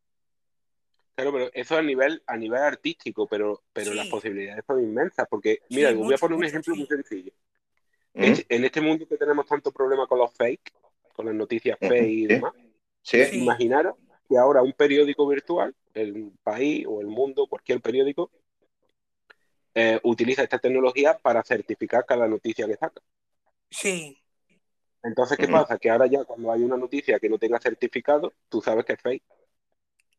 [1.16, 5.60] Claro, pero eso a nivel, a nivel artístico, pero, pero las posibilidades son inmensas, porque,
[5.70, 7.32] mira, Sí, voy a poner un mucho, ejemplo muy sencillo.
[8.14, 8.24] ¿Mm?
[8.24, 10.74] Es- En este mundo que tenemos tanto problema con los fake,
[11.14, 12.54] con las noticias fake y demás,
[13.04, 13.38] Sí, Sí.
[13.38, 13.95] imaginaros
[14.30, 18.32] que ahora un periódico virtual, el país o el mundo, cualquier periódico,
[19.74, 23.02] eh, utiliza esta tecnología para certificar cada noticia que saca.
[23.70, 24.20] Sí,
[25.04, 25.78] Entonces, ¿qué pasa?
[25.78, 29.02] Que ahora ya cuando hay una noticia que no tenga certificado, tú sabes que es
[29.02, 29.24] fake.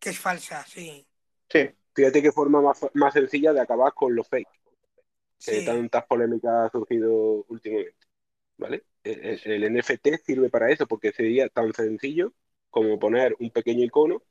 [0.01, 1.07] que es falsa, sí.
[1.51, 1.71] sí.
[1.95, 4.49] Fíjate qué forma más, más sencilla de acabar con los fake,
[5.45, 7.97] que Sí, tantas polémicas ha surgido últimamente.
[8.59, 8.85] ¿Vale?
[9.05, 12.35] El, el- el NFT sirve para eso, porque sería tan sencillo
[12.71, 14.23] como poner un pequeño icono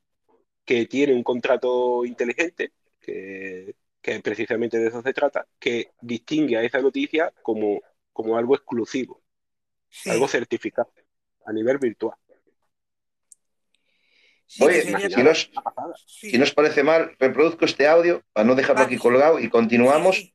[0.65, 6.63] que tiene un contrato inteligente, que, que precisamente de eso se trata, que distingue a
[6.63, 7.81] esa noticia como,
[8.13, 9.20] como algo exclusivo,
[9.91, 10.09] sí.
[10.09, 10.91] algo certificado
[11.45, 12.15] a nivel virtual.
[14.47, 15.49] Sí, Oye, si nos,
[16.05, 16.31] sí.
[16.31, 20.33] si nos parece mal, reproduzco este audio para no dejarlo aquí colgado y continuamos.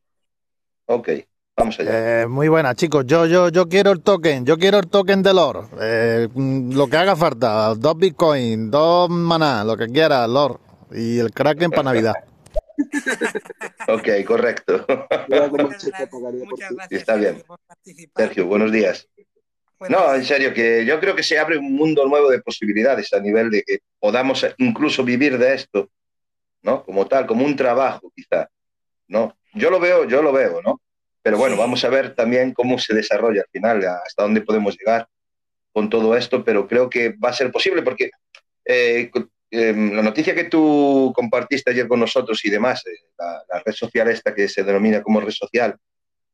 [0.86, 1.10] Ok,
[1.54, 2.22] vamos allá.
[2.22, 3.04] Eh, muy buena, chicos.
[3.06, 4.46] Yo, yo, yo quiero el token.
[4.46, 5.68] Yo quiero el token del oro.
[5.78, 7.74] Eh, lo que haga falta.
[7.74, 10.60] Dos bitcoins, dos maná, lo que quiera, Lord.
[10.92, 12.14] Y el Kraken para Navidad.
[13.88, 14.84] Ok, correcto.
[15.28, 17.42] Muchas gracias, Está bien.
[18.14, 19.08] Sergio, buenos días.
[19.80, 20.26] No, en días.
[20.28, 23.62] serio, que yo creo que se abre un mundo nuevo de posibilidades a nivel de
[23.62, 25.90] que podamos incluso vivir de esto,
[26.62, 26.84] ¿no?
[26.84, 28.48] Como tal, como un trabajo, quizá,
[29.08, 29.36] ¿no?
[29.54, 30.80] Yo lo veo, yo lo veo, ¿no?
[31.22, 31.60] Pero bueno, Sí.
[31.60, 35.06] vamos a ver también cómo se desarrolla al final, hasta dónde podemos llegar
[35.72, 38.10] con todo esto, pero creo que va a ser posible porque
[38.64, 39.10] eh,
[39.50, 43.72] eh, la noticia que tú compartiste ayer con nosotros y demás, eh, la, la red
[43.74, 45.76] social esta que se denomina como red social,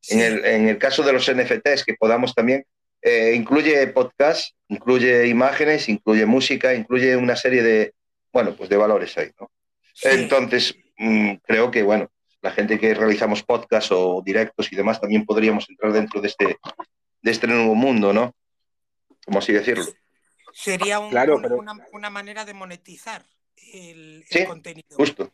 [0.01, 2.65] Sí, en el, en el caso de los NFTs, que podamos también,
[3.03, 7.95] eh, incluye podcast, incluye imágenes, incluye música, incluye una serie de,
[8.33, 9.51] bueno, pues de valores ahí, ¿no?
[9.95, 10.09] sí.
[10.11, 15.25] Entonces, mm, creo que, bueno, la gente que realizamos podcasts o directos y demás también
[15.25, 16.57] podríamos entrar dentro de este,
[17.23, 18.35] de este nuevo mundo, ¿no?
[19.25, 19.85] Como así decirlo.
[20.53, 23.25] Sería un- Claro, un- pero- una, una manera de monetizar
[23.73, 24.89] el, el Sí, contenido.
[24.97, 25.33] Justo.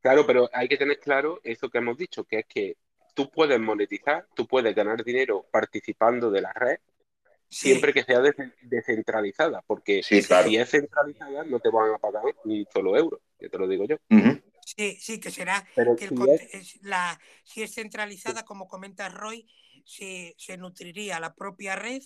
[0.00, 2.76] Claro, pero hay que tener claro eso que hemos dicho, que es que
[3.14, 6.78] tú puedes monetizar, tú puedes ganar dinero participando de la red,
[7.48, 10.48] Sí, siempre que sea des- descentralizada, porque Sí, claro.
[10.48, 13.68] si es centralizada no te van a pagar ni un solo euro, ya te lo
[13.68, 13.96] digo yo.
[14.64, 19.08] Sí, sí, que será Pero que el si es, la, si es centralizada, como comenta
[19.08, 19.46] Roy,
[19.84, 22.02] se, se nutriría la propia red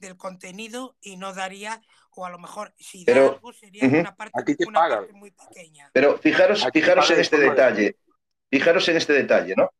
[0.00, 1.82] del contenido y no daría,
[2.12, 5.90] o a lo mejor si da Pero, algo sería una parte, una parte muy pequeña.
[5.92, 7.96] Pero fijaros, Aquí fijaros en este de detalle.
[8.50, 9.70] Fijaros en este detalle, ¿no?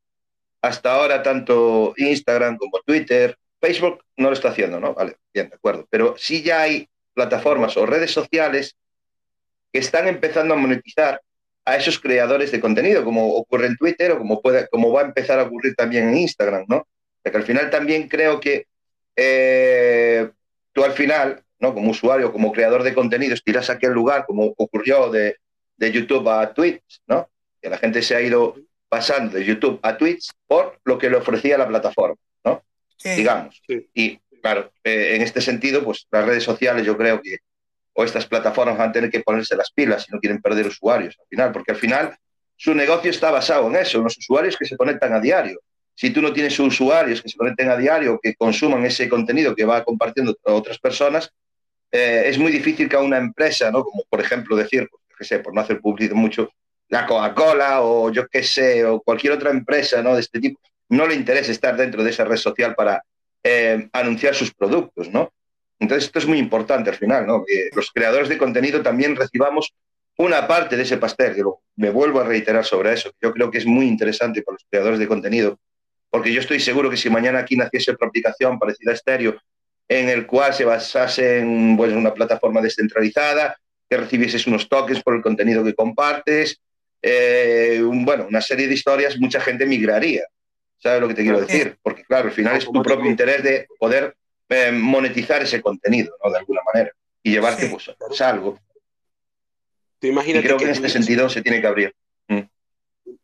[0.63, 4.95] Hasta ahora, tanto Instagram como Twitter, Facebook no lo está haciendo, ¿no?
[4.95, 5.87] Vale, bien, de acuerdo.
[5.91, 8.77] Pero sí ya hay plataformas o redes sociales
[9.73, 11.21] que están empezando a monetizar
[11.65, 14.41] a esos creadores de contenido, como ocurre en Twitter o como,
[14.71, 16.87] como va a empezar a ocurrir también en Instagram, ¿no?
[17.23, 18.67] Porque al final también creo que
[19.15, 20.31] eh,
[20.73, 21.75] tú al final, ¿no?
[21.75, 25.37] Como usuario, como creador de contenidos, tiras a aquel lugar, como ocurrió de,
[25.77, 27.29] de YouTube a Twitch, ¿no?
[27.61, 28.57] Que la gente se ha ido
[28.91, 32.63] pasando de YouTube a Twitch por lo que le ofrecía la plataforma, ¿no?
[32.97, 33.63] Sí, Digamos.
[33.67, 33.89] Sí.
[33.95, 37.39] Y claro, eh, en este sentido, pues las redes sociales yo creo que,
[37.95, 41.17] o estas plataformas van a tener que ponerse las pilas si no quieren perder usuarios
[41.19, 42.17] al final, porque al final
[42.57, 45.61] su negocio está basado en eso, en los usuarios que se conectan a diario.
[45.95, 49.65] Si tú no tienes usuarios que se conecten a diario, que consuman ese contenido que
[49.65, 51.31] va compartiendo a otras personas,
[51.93, 53.85] eh, es muy difícil que a una empresa, ¿no?
[53.85, 56.51] como por ejemplo decir, pues, qué sé, por no hacer publicidad mucho,
[56.91, 60.15] la Coca-Cola o yo qué sé, o cualquier otra empresa ¿no?
[60.15, 63.03] de este tipo, no le interesa estar dentro de esa red social para
[63.43, 65.33] eh, anunciar sus productos, ¿no?
[65.79, 67.45] Entonces esto es muy importante al final, ¿no?
[67.47, 69.73] Que los creadores de contenido también recibamos
[70.19, 71.43] una parte de ese pastel, que
[71.77, 73.11] me vuelvo a reiterar sobre eso.
[73.23, 75.59] Yo creo que es muy interesante para los creadores de contenido,
[76.11, 79.41] porque yo estoy seguro que si mañana aquí naciese otra aplicación parecida a Stereo,
[79.89, 83.57] en el cual se basase en pues, una plataforma descentralizada,
[83.89, 86.61] que recibieses unos tokens por el contenido que compartes,
[87.03, 90.25] eh, un, bueno, una serie de historias, mucha gente migraría.
[90.79, 91.79] ¿Sabes lo que te quiero decir?
[91.83, 94.17] Porque claro, al final es tu propio interés de poder
[94.49, 96.31] eh, monetizar ese contenido, ¿no?
[96.31, 96.91] De alguna manera.
[97.23, 97.69] Y llevarte, Sí.
[97.73, 98.59] pues, pues, algo.
[99.99, 101.95] tú Y imagínate creo que en tú- este sentido se tiene que abrir.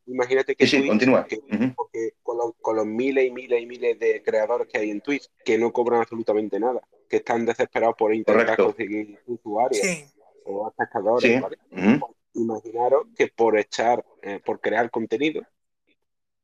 [0.09, 1.27] Imagínate que Sí, sí, continúa.
[1.27, 1.75] que- Ujú.
[1.77, 5.01] porque con, los, con los miles y miles y miles de creadores que hay en
[5.01, 8.65] Twitch, que no cobran absolutamente nada, que están desesperados por intentar Correcto.
[8.67, 10.05] conseguir usuarios sí,
[10.45, 11.41] o espectadores, Sí.
[11.41, 11.57] ¿vale?
[11.73, 12.16] Ujú.
[12.37, 15.43] Imaginaros que por echar, eh, por crear contenido,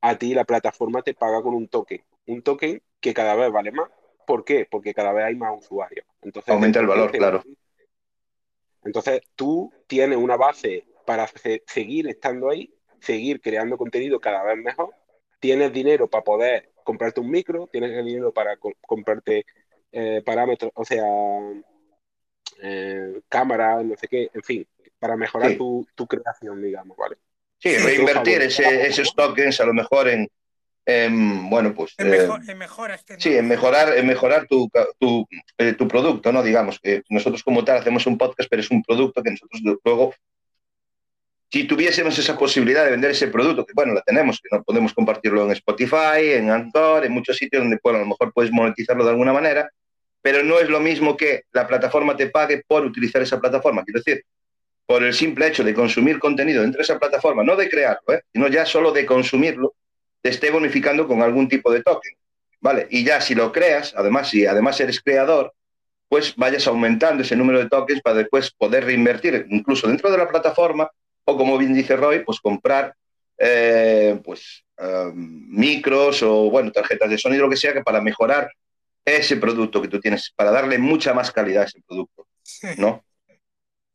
[0.01, 2.03] a ti la plataforma te paga con un token.
[2.27, 3.89] Un token que cada vez vale más.
[4.25, 4.67] ¿Por qué?
[4.69, 6.05] Porque cada vez hay más usuarios.
[6.21, 7.43] Entonces, Aumenta el valor, claro.
[8.83, 14.57] Entonces tú tienes una base para se- seguir estando ahí, seguir creando contenido cada vez
[14.57, 14.93] mejor.
[15.39, 19.45] Tienes dinero para poder comprarte un micro, tienes el dinero para co- comprarte
[19.91, 21.03] eh, parámetros, o sea,
[22.61, 24.67] eh, cámara, no sé qué, en fin,
[25.03, 25.57] para mejorar Sí.
[25.57, 27.17] tu, tu creación, digamos, ¿vale?
[27.59, 30.29] Sí, reinvertir ese- esos tokens a lo mejor en,
[30.85, 34.69] en, bueno, pues En, eh, mejor, en mejoras sí, en mejorar, en mejorar tu,
[35.57, 36.41] eh, tu producto, ¿no?
[36.41, 40.13] Digamos que nosotros como tal hacemos un podcast, pero es un producto que nosotros luego,
[41.51, 44.93] si tuviésemos esa posibilidad de vender ese producto, que bueno, la tenemos, que no podemos
[44.93, 49.03] compartirlo en Spotify, en Anchor, en muchos sitios donde, bueno, a lo mejor puedes monetizarlo
[49.03, 49.69] de alguna manera,
[50.21, 53.83] pero no es lo mismo que la plataforma te pague por utilizar esa plataforma.
[53.83, 54.23] Quiero decir,
[54.85, 58.21] por el simple hecho de consumir contenido dentro de esa plataforma, no de crearlo, ¿eh?
[58.33, 59.73] sino ya solo de consumirlo,
[60.21, 62.13] te esté bonificando con algún tipo de token.
[62.59, 62.87] ¿Vale?
[62.89, 65.53] Y ya si lo creas, además, si además eres creador,
[66.07, 70.29] pues vayas aumentando ese número de tokens para después poder reinvertir incluso dentro de la
[70.29, 70.89] plataforma
[71.25, 72.95] o, como bien dice Roy, pues comprar
[73.37, 78.49] eh, pues, eh, micros o, bueno, tarjetas de sonido, lo que sea, que para mejorar
[79.03, 82.27] ese producto que tú tienes, para darle mucha más calidad a ese producto,
[82.77, 83.03] ¿no?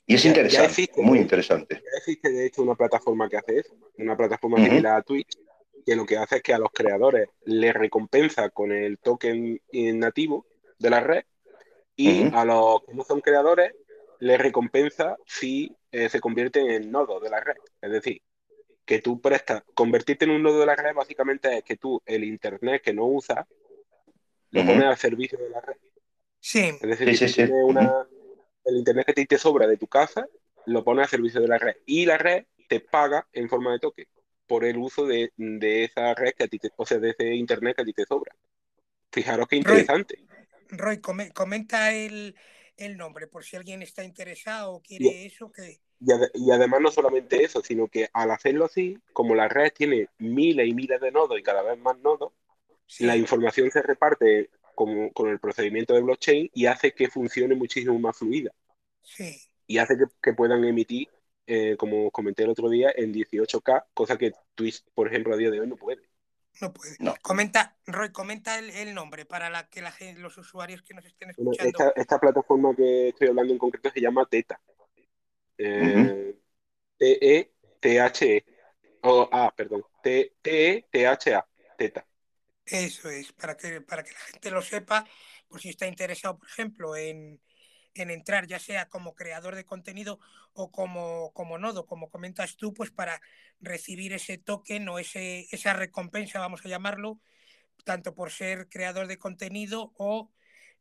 [0.08, 1.74] Y es Ya- ya interesante, existe, muy interesante.
[1.76, 4.68] Ya existe, de hecho, una plataforma que hace eso, una plataforma Ujú.
[4.68, 5.38] similar a Twitch,
[5.84, 10.46] que lo que hace es que a los creadores les recompensa con el token nativo
[10.78, 11.24] de la red
[11.96, 13.72] y a los que no son creadores
[14.20, 17.56] les recompensa si eh, se convierten en nodos de la red.
[17.80, 18.22] Es decir,
[18.84, 22.24] que tú prestas, convertirte en un nodo de la red básicamente es que tú el
[22.24, 23.46] internet que no usas
[24.50, 24.72] lo Ujú.
[24.72, 25.76] pones al servicio de la red.
[26.40, 27.36] Sí, Es decir, Sí, que sí, tú sí.
[27.44, 28.06] tienes una,
[28.64, 30.26] el internet que a ti te sobra de tu casa,
[30.66, 31.76] lo pones al servicio de la red.
[31.86, 34.08] Y la red te paga en forma de toque
[34.46, 37.34] por el uso de, de esa red que a ti te, o sea, de ese
[37.34, 38.34] internet que a ti te sobra.
[39.12, 40.20] Fijaros qué interesante.
[40.70, 42.34] Roy, come- comenta el,
[42.76, 46.80] el nombre por si alguien está interesado o quiere eso, que Y, ade- y además
[46.80, 51.00] no solamente eso, sino que al hacerlo así, como la red tiene miles y miles
[51.00, 52.32] de nodos y cada vez más nodos,
[52.86, 54.50] sí, la información se reparte
[55.12, 58.52] con el procedimiento de blockchain y hace que funcione muchísimo más fluida.
[59.02, 59.36] sí.
[59.66, 61.08] y hace que, que puedan emitir,
[61.46, 65.36] eh, como os comenté el otro día, en 18K, cosa que Twitch, por ejemplo, a
[65.36, 66.02] día de hoy no puede.
[66.60, 66.96] No puede.
[66.98, 67.14] No.
[67.22, 71.04] Comenta, Roy, comenta el, el nombre para la, que la gente, los usuarios que nos
[71.04, 71.90] estén Bueno, escuchando.
[71.90, 74.60] esta, esta plataforma que estoy hablando en concreto se llama Teta.
[75.58, 76.34] Eh,
[76.98, 78.44] T-E-T-H-E.
[79.02, 79.84] Oh, ah, perdón.
[80.02, 81.46] T- T-E-T-H-A.
[81.76, 82.06] Teta.
[82.70, 85.04] Eso es, para que, para que la gente lo sepa,
[85.48, 87.40] por si está interesado, por ejemplo, en,
[87.94, 90.20] en entrar, ya sea como creador de contenido
[90.52, 93.20] o como, como nodo, como comentas tú, pues para
[93.60, 97.20] recibir ese token o ese, esa recompensa, vamos a llamarlo,
[97.84, 100.30] tanto por ser creador de contenido o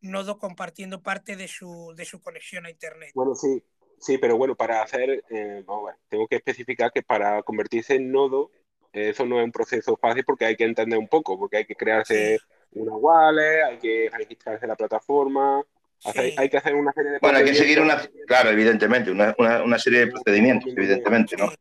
[0.01, 3.11] nodo compartiendo parte de su, de su conexión a Internet.
[3.15, 3.63] Bueno, sí,
[3.99, 8.51] sí, pero bueno, para hacer, eh, ver, tengo que especificar que para convertirse en nodo,
[8.98, 11.76] eso no es un proceso fácil porque hay que entender un poco, porque hay que
[11.76, 12.39] crearse
[12.74, 15.64] una wallet, hay que registrarse en la plataforma,
[16.04, 19.36] hacer- hay que hacer una serie de Bueno, hay que seguir una, claro, evidentemente, una,
[19.38, 21.52] una, una serie de procedimientos, evidentemente, ¿no?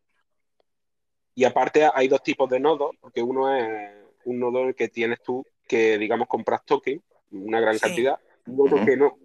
[1.34, 3.91] Y aparte hay dos tipos de nodos, porque uno es
[4.24, 7.80] un nodo en el que tienes tú que, digamos, compras token, una gran Sí.
[7.80, 9.18] cantidad, y otro que no,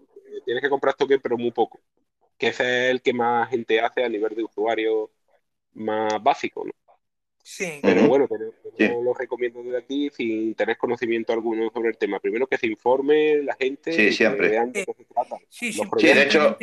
[0.46, 1.80] tienes que comprar token pero muy poco,
[2.38, 5.12] que ese es el que más gente hace a nivel de usuario
[5.74, 6.72] más básico, ¿no?
[7.44, 8.28] Sí, Pero bueno,
[8.78, 8.88] Sí.
[8.90, 12.20] no lo recomiendo desde aquí sin tener conocimiento alguno sobre el tema.
[12.20, 14.50] Primero que se informe la gente Sí, y que siempre.
[14.50, 15.36] vean de qué se trata.
[15.50, 16.58] sí, sim- Sí, de hecho,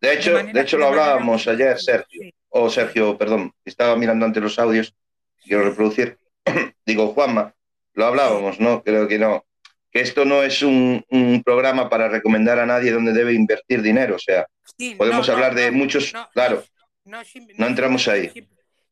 [0.00, 4.40] de hecho, de hecho lo hablábamos ayer, Sergio, sí, o Sergio, perdón, estaba mirando ante
[4.40, 4.94] los audios,
[5.42, 6.18] quiero reproducir.
[6.86, 7.54] Digo, Juanma,
[7.94, 8.82] lo hablábamos, ¿no?
[8.82, 9.44] Creo que no.
[9.90, 14.16] Que esto no es un, un programa para recomendar a nadie dónde debe invertir dinero.
[14.16, 14.46] O sea,
[14.76, 16.64] sí, podemos no, no, hablar de no, muchos, no, claro,
[17.04, 18.32] no entramos ahí.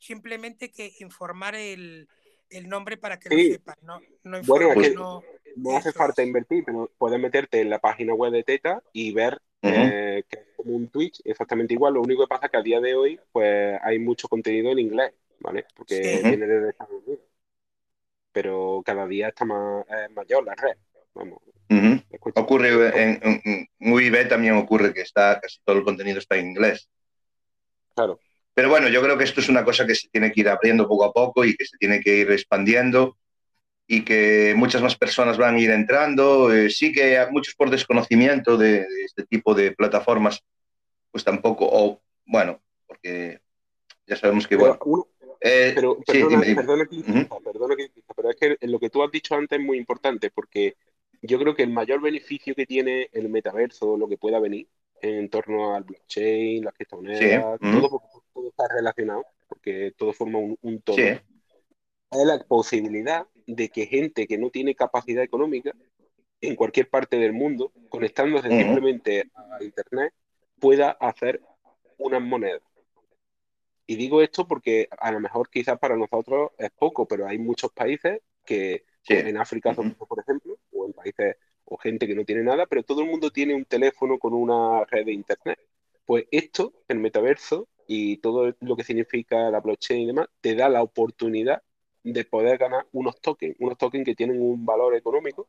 [0.03, 2.09] Sim- Simplemente que informar el,
[2.51, 3.49] el nombre para que Sí.
[3.49, 5.23] lo sepan, no, no Bueno, informar, es que no,
[5.57, 9.13] No hace Eso falta invertir, pero puedes meterte en la página web de Teta y
[9.13, 11.95] ver eh, que es como un Twitch exactamente igual.
[11.95, 14.79] Lo único que pasa es que a día de hoy pues hay mucho contenido en
[14.81, 15.67] inglés, ¿vale?
[15.77, 16.29] Porque Sí.
[16.29, 17.21] Viene desde Estados Unidos.
[18.33, 20.77] Pero cada día está más eh, mayor la red.
[21.15, 21.39] Vamos.
[22.19, 22.69] Cuestión- Ocurre
[23.03, 26.89] en, en, en UIB también ocurre que está casi todo el contenido está en inglés.
[27.95, 28.19] Claro.
[28.55, 30.87] Pero bueno, yo creo que esto es una cosa que se tiene que ir abriendo
[30.87, 33.17] poco a poco y que se tiene que ir expandiendo
[33.87, 36.53] y que muchas más personas van a ir entrando.
[36.53, 40.43] Eh, sí que hay muchos por desconocimiento de, de este tipo de plataformas,
[41.11, 43.41] pues tampoco, o bueno, porque
[44.07, 45.09] ya sabemos que, Pero bueno, uno-
[45.45, 46.63] Eh, Pero sí, perdona, dime, dime.
[46.63, 46.89] perdona
[47.43, 47.75] perdona
[48.15, 50.77] pero es que lo que tú has dicho antes es muy importante porque
[51.21, 54.69] yo creo que el mayor beneficio que tiene el metaverso, lo que pueda venir
[55.01, 58.01] en torno al blockchain, las criptomonedas, Sí, todo,
[58.43, 63.87] todo está relacionado, porque todo forma un, un todo, Sí, es la posibilidad de que
[63.87, 65.73] gente que no tiene capacidad económica
[66.41, 68.59] en cualquier parte del mundo, conectándose Ujú.
[68.59, 70.13] simplemente a Internet,
[70.59, 71.41] pueda hacer
[71.99, 72.63] unas monedas.
[73.87, 77.73] Y digo esto porque a lo mejor quizás para nosotros es poco, pero hay muchos
[77.73, 79.15] países que Sí.
[79.15, 79.95] en África, Ujú.
[80.07, 83.31] por ejemplo, o en países o gente que no tiene nada, pero todo el mundo
[83.31, 85.59] tiene un teléfono con una red de Internet.
[86.05, 90.69] Pues esto, el metaverso y todo lo que significa la blockchain y demás, te da
[90.69, 91.63] la oportunidad
[92.05, 95.49] de poder ganar unos tokens, unos tokens que tienen un valor económico,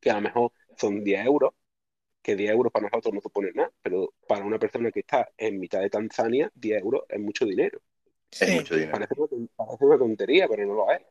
[0.00, 1.52] que a lo mejor son 10 euros,
[2.22, 5.60] que 10 euros para nosotros no suponen nada, pero para una persona que está en
[5.60, 7.80] mitad de Tanzania, 10 euros es mucho dinero.
[8.30, 8.54] es Sí.
[8.54, 8.92] mucho dinero.
[8.92, 11.02] Parece una, ton- parece una tontería, pero no lo es.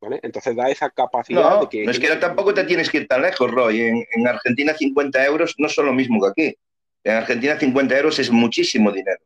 [0.00, 0.20] ¿vale?
[0.22, 1.84] Entonces da esa capacidad No, de que...
[1.84, 3.80] no es que tampoco te tienes que ir tan lejos, Roy.
[3.82, 6.56] En, en Argentina 50 euros no son lo mismo que aquí.
[7.04, 9.20] En Argentina 50 euros es muchísimo dinero,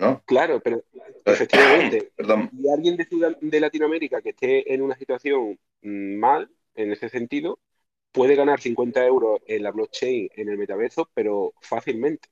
[0.00, 0.22] ¿no?
[0.26, 0.82] Claro, pero
[1.24, 2.50] efectivamente, Perdón.
[2.52, 3.06] y alguien de,
[3.40, 7.58] de Latinoamérica que esté en una situación mm, mal, en ese sentido,
[8.12, 12.28] puede ganar 50 euros en la blockchain, en el metaverso, pero fácilmente.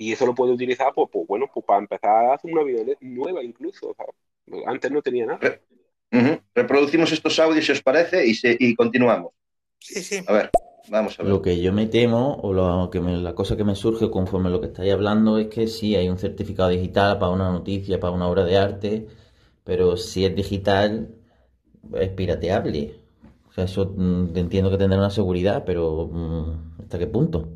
[0.00, 2.82] Y eso lo puede utilizar, pues, pues, bueno, pues para empezar a hacer una vida
[3.00, 3.94] nueva incluso.
[3.96, 4.64] ¿sabes?
[4.66, 5.38] Antes no tenía nada.
[5.40, 6.40] Re-.
[6.54, 9.32] Reproducimos estos audios, si os parece, y, se- y continuamos.
[9.80, 10.24] Sí, sí.
[10.26, 10.50] A ver,
[10.90, 11.30] vamos a ver.
[11.30, 14.48] Lo que yo me temo, o lo que me- la cosa que me surge conforme
[14.48, 17.98] a lo que estáis hablando, es que sí, hay un certificado digital para una noticia,
[18.00, 19.06] para una obra de arte,
[19.64, 21.08] pero si es digital,
[21.94, 23.00] es pirateable.
[23.50, 27.48] O sea, eso mm, entiendo que tendrá una seguridad, pero mm, ¿hasta qué punto?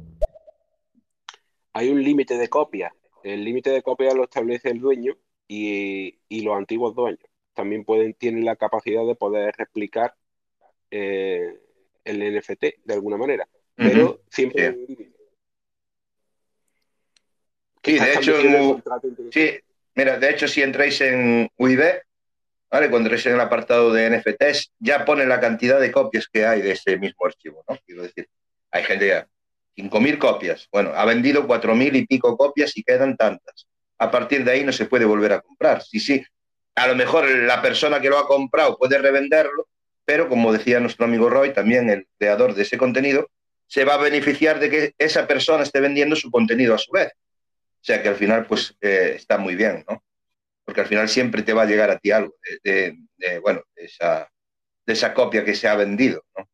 [1.73, 2.93] Hay un límite de copias.
[3.23, 5.15] El límite de copias lo establece el dueño
[5.49, 7.21] y, y los antiguos dueños.
[7.55, 10.15] También pueden, tienen la capacidad de poder replicar
[10.91, 11.59] eh,
[12.05, 13.49] el NFT de alguna manera.
[13.75, 14.77] Pero siempre
[17.85, 17.99] Sí.
[17.99, 18.83] de hecho, en.
[19.33, 19.59] Sí,
[19.95, 22.03] mira, de hecho, si entráis en UIB,
[22.71, 22.91] ¿vale?
[22.91, 26.63] Cuando entráis en el apartado de NFTs, ya pone la cantidad de copias que hay
[26.63, 27.77] de ese mismo archivo, ¿no?
[27.85, 28.29] Quiero decir,
[28.71, 29.29] hay gente ya,
[29.75, 30.69] 5.000 copias.
[30.71, 33.67] Bueno, ha vendido 4.000 y pico copias y quedan tantas.
[33.99, 35.83] A partir de ahí no se puede volver a comprar.
[35.83, 36.25] Sí, sí,
[36.75, 39.69] a lo mejor la persona que lo ha comprado puede revenderlo,
[40.13, 43.31] pero como decía nuestro amigo Roy, también el creador de ese contenido,
[43.67, 47.09] se va a beneficiar de que esa persona esté vendiendo su contenido a su vez.
[47.15, 50.05] O sea que al final, pues eh, está muy bien, ¿no?
[50.67, 53.63] Porque al final siempre te va a llegar a ti algo de, de- de, bueno,
[53.75, 54.29] de esa,
[54.87, 56.47] de esa copia que se ha vendido, ¿no?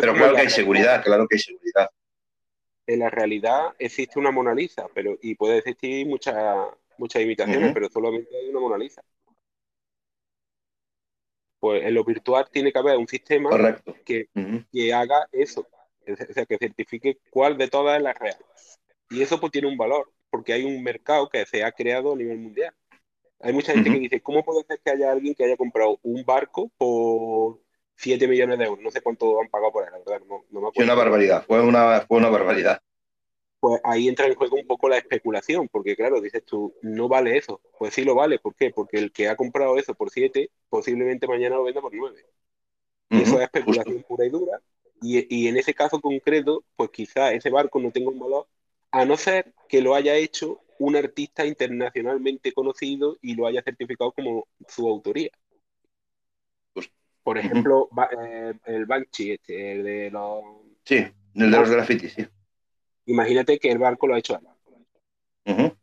[0.00, 1.88] Pero claro la que hay seguridad, claro que hay seguridad.
[2.88, 6.36] En la realidad existe una Mona Lisa, pero, y puede existir muchas
[6.98, 9.02] muchas imitaciones, pero solamente hay una Mona Lisa.
[11.60, 13.94] Pues en lo virtual tiene que haber un sistema Correcto.
[14.04, 14.28] que,
[14.72, 15.66] que haga eso,
[16.06, 18.36] o sea, que certifique cuál de todas es la real.
[19.10, 22.16] Y eso pues tiene un valor, porque hay un mercado que se ha creado a
[22.16, 22.74] nivel mundial.
[23.40, 26.24] Hay mucha gente que dice, ¿cómo puede ser que haya alguien que haya comprado un
[26.24, 27.60] barco por
[27.94, 28.82] 7 millones de euros?
[28.82, 31.44] No sé cuánto han pagado por él, la verdad, no, no me Fue una barbaridad,
[31.46, 32.80] fue una, fue una barbaridad.
[33.60, 37.36] Pues ahí entra en juego un poco la especulación, porque claro, dices tú, no vale
[37.36, 37.60] eso.
[37.78, 38.70] Pues sí lo vale, ¿por qué?
[38.70, 42.24] Porque el que ha comprado eso por 7, posiblemente mañana lo venda por 9.
[43.10, 44.08] Y eso es especulación justo.
[44.08, 44.60] pura y dura.
[45.00, 48.46] Y, y en ese caso concreto, pues quizá ese barco no tenga un valor,
[48.90, 54.12] a no ser que lo haya hecho un artista internacionalmente conocido y lo haya certificado
[54.12, 55.30] como su autoría.
[56.74, 56.94] Justo.
[57.22, 57.88] Por ejemplo,
[58.22, 60.44] eh, el Banksy, este, el de los...
[60.84, 60.96] Sí,
[61.34, 62.26] el de los grafitis, sí.
[63.08, 64.46] Imagínate que el barco lo ha hecho él.
[65.46, 65.74] Ujú.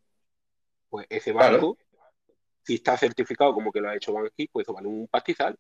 [0.90, 1.54] Pues ese Claro.
[1.54, 1.78] barco,
[2.62, 5.58] si está certificado como que lo ha hecho Banksy, pues eso vale un pastizal.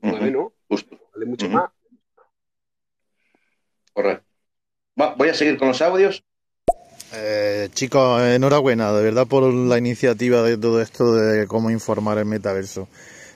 [0.00, 1.70] Nueve Ujú, no, Justo, vale mucho más.
[3.94, 4.26] correcto.
[5.00, 6.22] Va, voy a seguir con los audios.
[7.14, 12.26] Eh, chicos, enhorabuena, de verdad, por la iniciativa de todo esto de cómo informar el
[12.26, 12.88] metaverso.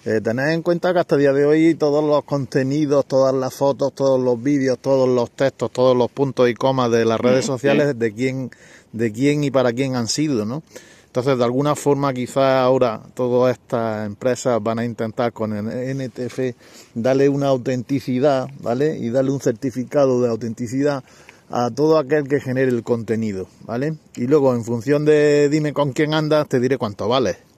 [0.03, 3.53] Eh, tened en cuenta que hasta el día de hoy todos los contenidos, todas las
[3.53, 7.45] fotos, todos los vídeos, todos los textos, todos los puntos y comas de las redes
[7.45, 8.51] sociales, de quién,
[8.93, 10.63] de quién y para quién han sido, ¿no?
[11.05, 16.57] Entonces, de alguna forma, quizás ahora todas estas empresas van a intentar con el NTF
[16.95, 18.97] darle una autenticidad, ¿vale?
[18.97, 21.05] Y darle un certificado de autenticidad
[21.51, 23.97] a todo aquel que genere el contenido, ¿vale?
[24.17, 27.50] Y luego, en función de dime con quién andas, te diré cuánto vale.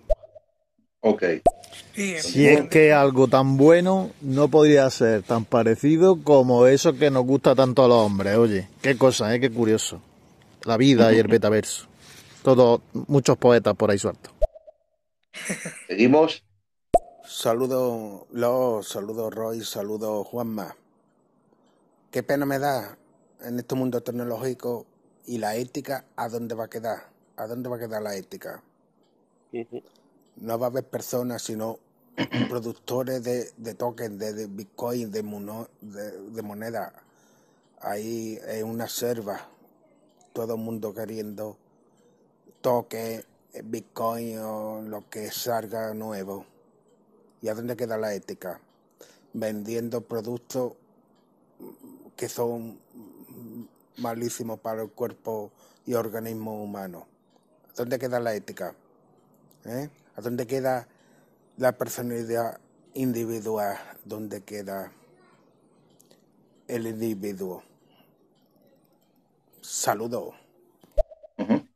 [1.02, 1.22] Ok.
[1.94, 7.26] Si es que algo tan bueno no podría ser tan parecido como eso que nos
[7.26, 8.36] gusta tanto a los hombres.
[8.36, 9.40] Oye, qué cosa, ¿eh?
[9.40, 10.00] Qué curioso.
[10.64, 11.86] La vida y el metaverso.
[12.42, 14.32] todos, muchos poetas por ahí sueltos.
[15.88, 16.44] Seguimos.
[17.24, 20.76] Saludo Los, saludo Roy, saludo Juanma.
[22.10, 22.96] Qué pena me da
[23.42, 24.86] en este mundo tecnológico
[25.26, 27.08] y la ética, ¿a dónde va a quedar?
[27.36, 28.62] ¿A dónde va a quedar la ética?
[30.36, 31.78] No va a haber personas, sino
[32.48, 36.92] productores de, de tokens, de, Bitcoin, de, mono- de, moneda.
[37.80, 39.48] Ahí en una selva,
[40.32, 41.56] todo el mundo queriendo
[42.60, 43.24] toque,
[43.64, 46.46] Bitcoin o lo que salga nuevo.
[47.40, 48.60] ¿Y a dónde queda la ética?
[49.32, 50.74] Vendiendo productos
[52.16, 52.78] que son
[53.98, 55.50] malísimos para el cuerpo
[55.86, 57.06] y organismo humano.
[57.70, 58.74] ¿A dónde queda la ética?
[59.64, 59.88] ¿Eh?
[60.16, 60.88] ¿A dónde queda
[61.56, 62.60] la personalidad
[62.94, 63.76] individual?
[64.04, 64.92] ¿Dónde queda
[66.68, 67.62] el individuo?
[69.60, 70.34] Saludo.
[71.38, 71.66] Ujú.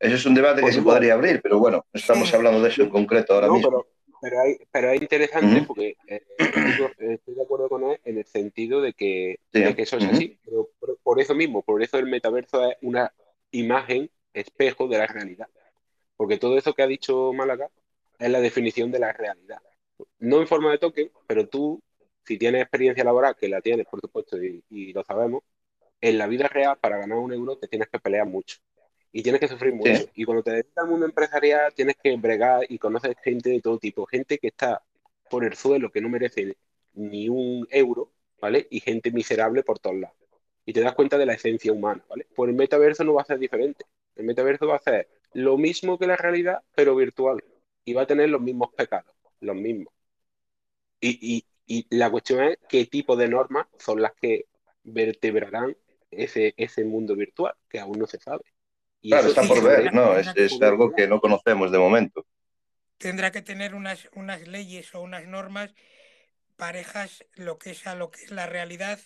[0.00, 2.68] Ese es un debate que Pues se podría abrir, pero bueno, no estamos hablando de
[2.68, 3.70] eso en concreto ahora No, mismo.
[3.70, 3.86] pero,
[4.20, 6.22] pero, hay, pero es interesante porque eh,
[6.98, 9.60] estoy de acuerdo con él en el sentido de que, Sí.
[9.60, 10.38] de que eso es así.
[10.44, 13.12] Pero por, por eso mismo, por eso el metaverso es una
[13.52, 15.48] imagen, espejo de la realidad.
[16.16, 17.68] Porque todo eso que ha dicho Málaga
[18.18, 19.58] es la definición de la realidad.
[20.18, 21.82] No en forma de token, pero tú,
[22.24, 25.42] si tienes experiencia laboral, que la tienes, por supuesto, y, y lo sabemos,
[26.00, 28.58] en la vida real, para ganar un euro, te tienes que pelear mucho.
[29.12, 29.94] Y tienes que sufrir mucho.
[29.94, 30.10] Sí.
[30.14, 33.78] Y cuando te dedicas al mundo empresarial, tienes que bregar y conoces gente de todo
[33.78, 34.04] tipo.
[34.06, 34.82] Gente que está
[35.30, 36.56] por el suelo, que no merece
[36.92, 38.66] ni un euro, ¿vale?
[38.70, 40.16] Y gente miserable por todos lados.
[40.66, 42.26] Y te das cuenta de la esencia humana, ¿vale?
[42.34, 43.86] Pues el metaverso no va a ser diferente.
[44.16, 47.42] El metaverso va a ser lo mismo que la realidad, pero virtual.
[47.84, 49.92] Y va a tener los mismos pecados, los mismos.
[51.00, 54.46] Y, y, y la cuestión es qué tipo de normas son las que
[54.82, 55.76] vertebrarán
[56.10, 58.44] ese, ese mundo virtual, que aún no se sabe.
[59.00, 60.16] Y Claro, está por ver, ¿no?
[60.18, 62.26] Es, es algo que no conocemos de momento.
[62.98, 65.74] tendrá que tener unas, unas leyes o unas normas
[66.56, 69.00] parejas lo que es a lo que es la realidad,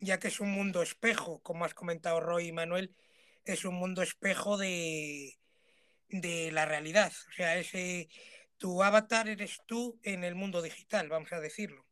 [0.00, 2.96] ya que es un mundo espejo, como has comentado Roy y Manuel,
[3.44, 5.38] es un mundo espejo de,
[6.08, 7.12] de la realidad.
[7.28, 8.08] O sea, ese
[8.56, 11.84] tu avatar eres tú en el mundo digital, vamos a decirlo.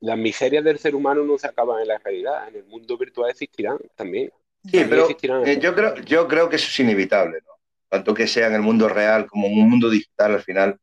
[0.00, 3.30] Las miserias del ser humano no se acaban en la realidad, en el mundo virtual
[3.30, 4.30] existirán también.
[4.64, 7.52] Sí, También pero existirán eh, yo, creo, yo creo que eso es inevitable, ¿no?
[7.88, 10.78] Tanto que sea en el mundo real como en un mundo digital, al final,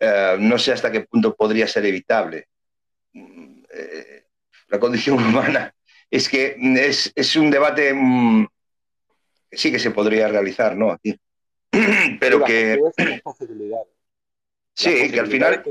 [0.00, 2.48] eh, no sé hasta qué punto podría ser evitable.
[3.12, 4.26] Mm, eh,
[4.68, 5.74] la condición humana
[6.10, 8.46] es que es, es un debate mm,
[9.50, 10.90] que sí que se podría realizar, ¿no?
[10.90, 11.18] Aquí.
[12.20, 12.78] Pero que
[14.74, 15.62] sí, que al final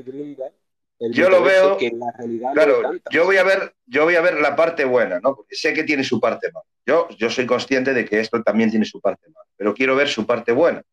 [1.00, 4.16] yo lo veo, que en la realidad no claro, yo voy a ver, yo voy
[4.16, 5.36] a ver la parte buena, ¿no?
[5.36, 6.66] Porque sé que tiene su parte mala.
[6.86, 10.10] Yo, yo soy consciente de que esto también tiene su parte mala, pero quiero ver
[10.10, 10.84] su parte buena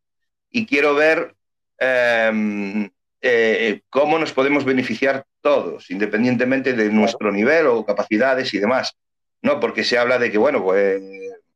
[0.51, 1.35] y quiero ver
[1.79, 2.91] eh,
[3.21, 8.97] eh, cómo nos podemos beneficiar todos, independientemente de nuestro nivel o capacidades y demás.
[9.43, 11.03] No, porque se habla de que, bueno, pues,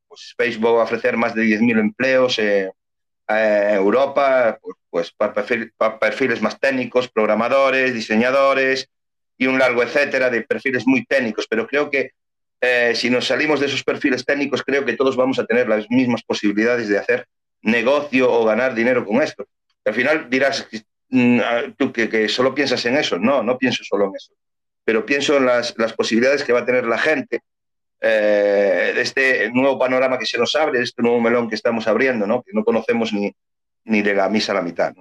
[0.07, 2.71] pues Facebook va a ofrecer más de 10.000 empleos eh,
[3.27, 8.89] a Europa, pues, pues para, perfil- para perfiles más técnicos, programadores, diseñadores
[9.37, 11.47] y un largo etcétera de perfiles muy técnicos.
[11.49, 12.11] Pero creo que
[12.61, 15.89] eh, si nos salimos de esos perfiles técnicos, creo que todos vamos a tener las
[15.89, 17.25] mismas posibilidades de hacer
[17.61, 19.45] negocio o ganar dinero con esto.
[19.85, 20.67] Al final dirás,
[21.09, 23.17] mm, ah, tú que, solo piensas en eso.
[23.17, 24.33] No, no pienso solo en eso.
[24.85, 27.41] Pero pienso en las posibilidades que va a tener la gente
[28.05, 31.87] eh, de este nuevo panorama que se nos abre, de este nuevo melón que estamos
[31.87, 32.43] abriendo, ¿no?
[32.43, 33.33] que no conocemos ni,
[33.85, 34.93] ni de la misa a la mitad.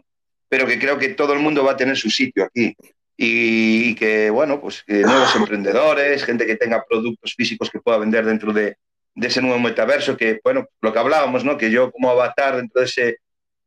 [0.49, 2.77] Pero que creo que todo el mundo va a tener su sitio aquí.
[3.17, 8.25] Y, que, bueno, pues que nuevos emprendedores, gente que tenga productos físicos que pueda vender
[8.25, 8.77] dentro de,
[9.17, 11.59] de ese nuevo metaverso, que, bueno, lo que hablábamos, ¿no?
[11.59, 13.17] Que yo como avatar dentro de ese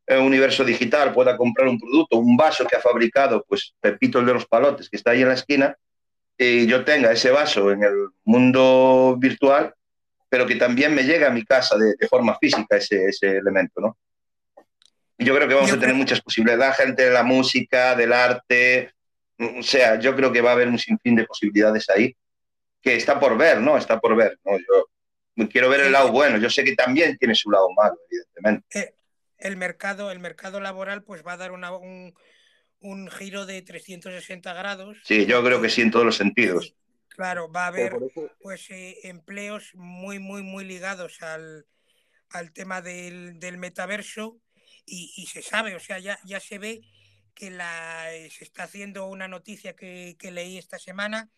[0.07, 4.25] eh, universo digital pueda comprar un producto, un vaso que ha fabricado, pues Pepito el
[4.25, 5.75] de los palotes, que está ahí en la esquina,
[6.37, 7.93] y yo tenga ese vaso en el
[8.23, 9.73] mundo virtual,
[10.29, 13.79] pero que también me llegue a mi casa de, de forma física ese, ese elemento,
[13.81, 13.97] ¿no?
[15.17, 17.23] Y yo creo que vamos Yo a tener creo- muchas posibilidades, la gente de la
[17.23, 18.91] música, del arte,
[19.39, 22.15] o sea, yo creo que va a haber un sinfín de posibilidades ahí,
[22.81, 23.77] que está por ver, ¿no?
[23.77, 24.57] Está por ver, ¿no?
[25.37, 28.79] Yo quiero ver el lado bueno, yo sé que también tiene su lado malo, evidentemente.
[28.79, 28.93] Eh,
[29.37, 32.13] el mercado, el mercado laboral pues va a dar una- un,
[32.85, 34.97] un giro de 360 grados.
[35.03, 36.75] Sí, yo creo que sí en todos los sentidos.
[37.09, 37.97] Claro, va a haber
[38.41, 41.65] pues eh, empleos muy, muy, muy ligados al,
[42.29, 44.37] al tema del, del metaverso
[44.85, 46.81] y, y se sabe, o sea, ya, ya se ve
[47.33, 51.29] que la, eh, se está haciendo una noticia que, que leí esta semana,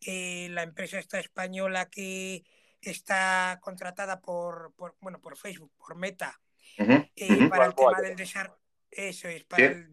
[0.00, 2.44] eh, la empresa esta española que
[2.80, 6.40] está contratada por, por, bueno, por Facebook, por Meta,
[6.76, 8.61] eh, para el tema del desarrollo.
[8.92, 9.90] Eso es, para, el,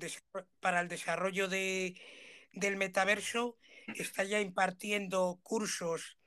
[0.60, 2.00] para el desarrollo de,
[2.54, 3.58] del metaverso.
[3.96, 6.18] Está ya impartiendo cursos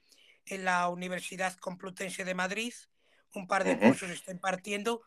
[0.47, 2.75] en la Universidad Complutense de Madrid.
[3.35, 5.03] Un par de cursos está impartiendo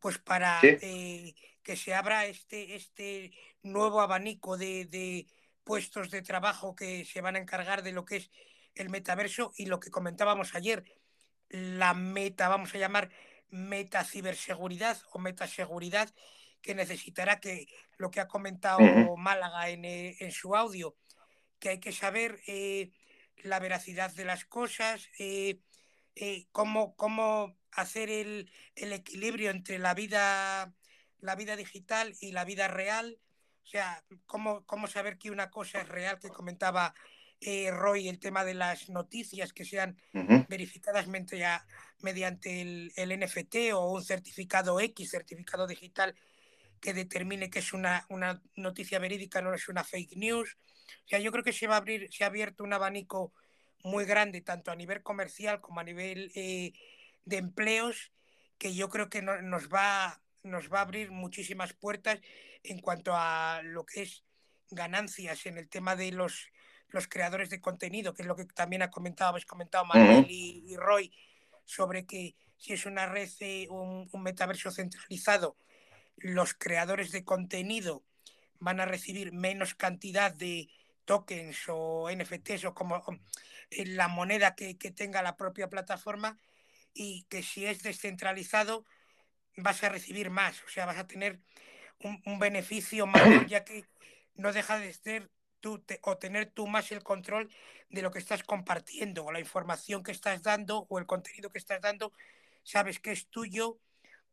[0.00, 3.32] pues para eh, que se abra este, este
[3.62, 5.26] nuevo abanico de, de,
[5.64, 8.30] puestos de trabajo que se van a encargar de lo que es
[8.74, 10.84] el metaverso y lo que comentábamos ayer,
[11.48, 13.10] la meta, vamos a llamar
[13.50, 16.12] metaciberseguridad o metaseguridad,
[16.62, 17.66] que necesitará que
[17.96, 18.80] lo que ha comentado
[19.16, 20.96] Málaga en, eh, en, su audio,
[21.58, 22.90] que hay que saber eh,
[23.42, 25.60] la veracidad de las cosas, eh,
[26.52, 30.74] cómo, cómo hacer el, el, equilibrio entre la vida,
[31.20, 33.18] la vida digital y la vida real.
[33.64, 36.94] O sea, cómo, cómo saber que una cosa es real, que comentaba
[37.70, 39.96] Roy, el tema de las noticias que sean
[40.48, 41.64] verificadas mediante,
[42.00, 46.14] mediante el, el, NFT o un certificado X, certificado digital,
[46.80, 50.56] que determine que es una, una, noticia verídica, no es una fake news.
[51.04, 53.32] O sea, yo creo que se va a abrir, se ha abierto un abanico
[53.82, 56.72] muy grande, tanto a nivel comercial como a nivel eh,
[57.24, 58.12] de empleos,
[58.58, 62.20] que yo creo que no, nos, va, nos va a abrir muchísimas puertas
[62.62, 64.24] en cuanto a lo que es
[64.70, 66.48] ganancias en el tema de los,
[66.88, 70.76] los creadores de contenido, que es lo que también ha comentado, habéis comentado Manuel y,
[70.76, 71.12] Roy,
[71.64, 75.56] sobre que si es una red, eh, un, un metaverso centralizado,
[76.20, 78.04] los creadores de contenido
[78.58, 80.68] van a recibir menos cantidad de
[81.04, 83.02] tokens o NFTs o como
[83.70, 86.38] eh, la moneda que, tenga la propia plataforma
[86.94, 88.84] y que si es descentralizado
[89.56, 91.40] vas a recibir más, o sea, vas a tener
[91.98, 93.84] un, beneficio mayor ya que
[94.34, 95.30] no deja de ser
[95.60, 97.50] tú o tener tú más el control
[97.90, 101.58] de lo que estás compartiendo o la información que estás dando o el contenido que
[101.58, 102.12] estás dando,
[102.62, 103.78] sabes que es tuyo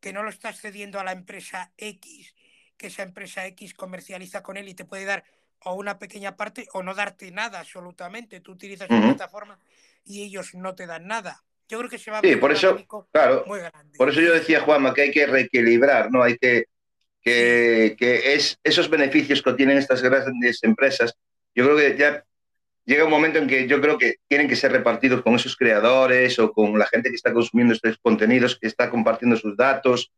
[0.00, 2.34] que no lo estás cediendo a la empresa X,
[2.76, 5.24] que esa empresa X comercializa con él y te puede dar
[5.64, 8.40] o una pequeña parte o no darte nada absolutamente.
[8.40, 9.58] Tú utilizas la plataforma
[10.04, 11.42] y ellos no te dan nada.
[11.68, 12.78] Yo creo que se va a sí, por eso,
[13.12, 13.44] claro,
[13.96, 16.22] Por eso yo decía, Juanma, que hay que reequilibrar, ¿no?
[16.22, 16.64] Hay que,
[17.20, 21.14] que, que es, esos beneficios que tienen estas grandes empresas,
[21.54, 22.24] yo creo que ya
[22.88, 26.38] llega un momento en que yo creo que tienen que ser repartidos con esos creadores
[26.38, 30.10] o con la gente que está consumiendo estos contenidos, que está compartiendo sus datos.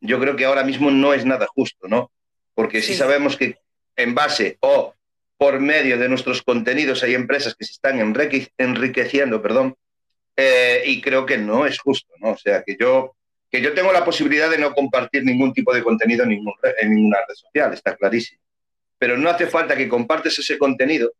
[0.00, 2.10] Yo creo que ahora mismo no es nada justo, ¿no?
[2.54, 3.58] Porque si sabemos que
[3.96, 4.94] en base o
[5.36, 9.76] por medio de nuestros contenidos hay empresas que se están enriqueciendo, perdón,
[10.34, 12.30] eh, y creo que no es justo, ¿no?
[12.30, 13.16] O sea, que yo,
[13.50, 16.94] que yo tengo la posibilidad de no compartir ningún tipo de contenido en, ningún, en
[16.94, 18.40] ninguna red social, está clarísimo.
[18.96, 21.12] Pero no hace falta que compartes ese contenido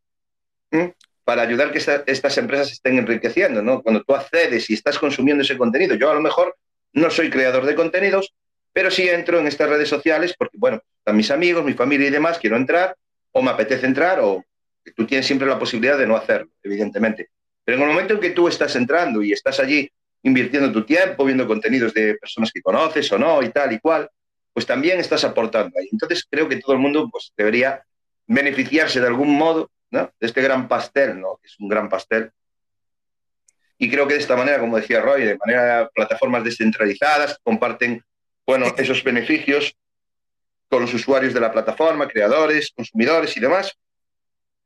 [1.25, 3.83] para ayudar que estas empresas estén enriqueciendo, ¿no?
[3.83, 6.57] Cuando tú accedes y estás consumiendo ese contenido, yo a lo mejor
[6.93, 8.35] no soy creador de contenidos,
[8.73, 12.11] pero sí entro en estas redes sociales porque, bueno, están mis amigos, mi familia y
[12.11, 12.97] demás, quiero entrar,
[13.33, 14.45] o me apetece entrar, o
[14.95, 17.31] tú tienes siempre la posibilidad de no hacerlo, evidentemente.
[17.65, 19.91] Pero en el momento en que tú estás entrando y estás allí
[20.23, 24.09] invirtiendo tu tiempo, viendo contenidos de personas que conoces o no y tal y cual,
[24.53, 25.89] pues también estás aportando ahí.
[25.91, 27.83] Entonces creo que todo el mundo pues, debería
[28.27, 29.71] beneficiarse de algún modo
[30.03, 31.41] de este gran pastel, ¿no?
[31.43, 32.31] es un gran pastel.
[33.79, 38.03] Y creo que de esta manera, como decía Roy, de manera plataformas descentralizadas comparten
[38.47, 39.75] bueno, esos beneficios
[40.69, 43.73] con los usuarios de la plataforma, creadores, consumidores y demás.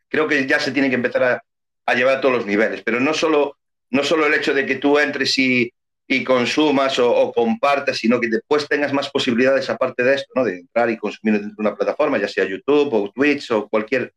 [0.09, 1.43] Creo que ya se tiene que empezar
[1.87, 3.57] a, llevar a todos los niveles, pero no solo,
[3.91, 5.73] no solo el hecho de que tú entres y,
[6.07, 10.45] y consumas o, compartas, sino que después tengas más posibilidades aparte de esto, ¿no?
[10.45, 14.13] de entrar y consumir dentro de una plataforma, ya sea YouTube o Twitch o cualquier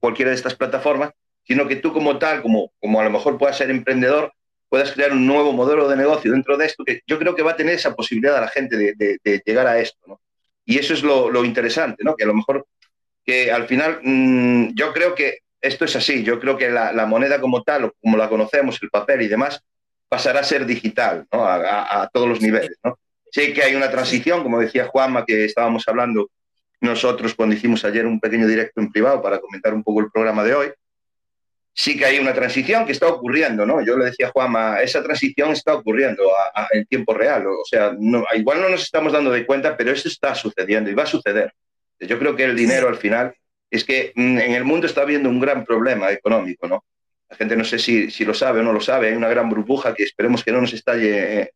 [0.00, 1.12] cualquiera de estas plataformas,
[1.46, 4.32] sino que tú como tal, como, como a lo mejor puedas ser emprendedor,
[4.68, 7.52] puedas crear un nuevo modelo de negocio dentro de esto, que yo creo que va
[7.52, 9.98] a tener esa posibilidad a la gente de, llegar a esto.
[10.06, 10.20] ¿no?
[10.64, 12.16] Y eso es lo, interesante, ¿no?
[12.16, 12.66] que a lo mejor
[13.24, 17.40] que al final mm, yo creo que esto es así, yo creo que la, moneda
[17.40, 19.62] como tal, como la conocemos, el papel y demás,
[20.08, 21.44] pasará a ser digital ¿no?
[21.44, 22.76] a, a, todos los niveles.
[22.82, 22.98] ¿no?
[23.30, 26.28] Sé que hay una transición, como decía Juanma, que estábamos hablando
[26.80, 30.44] nosotros cuando hicimos ayer un pequeño directo en privado para comentar un poco el programa
[30.44, 30.68] de hoy,
[31.72, 33.84] sí que hay una transición que está ocurriendo, ¿no?
[33.84, 36.22] Yo le decía a Juanma, esa transición está ocurriendo
[36.72, 37.92] en tiempo real, o sea,
[38.34, 41.52] igual no nos estamos dando de cuenta, pero eso está sucediendo y va a suceder.
[41.98, 43.34] Yo creo que el dinero al final
[43.70, 46.84] es que mm, en el mundo está habiendo un gran problema económico, ¿no?
[47.28, 49.48] La gente no sé si, si lo sabe o no lo sabe, hay una gran
[49.48, 51.50] burbuja que esperemos que no nos estalle eh,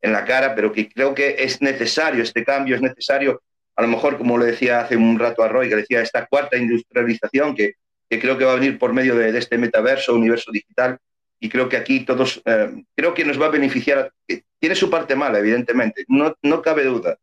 [0.00, 3.42] en la cara, pero que creo que es necesario este cambio, es necesario
[3.76, 6.56] a lo mejor, como le decía hace un rato a Roy, que decía esta cuarta
[6.56, 7.74] industrialización que,
[8.08, 10.98] creo que va a venir por medio de, este metaverso, universo digital,
[11.38, 14.12] y creo que aquí todos, eh, creo que nos va a beneficiar.
[14.58, 17.16] Tiene su parte mala, evidentemente, no, no cabe duda.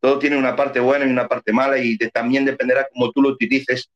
[0.00, 3.28] Todo tiene una parte buena y una parte mala y también dependerá cómo tú lo
[3.28, 3.90] utilices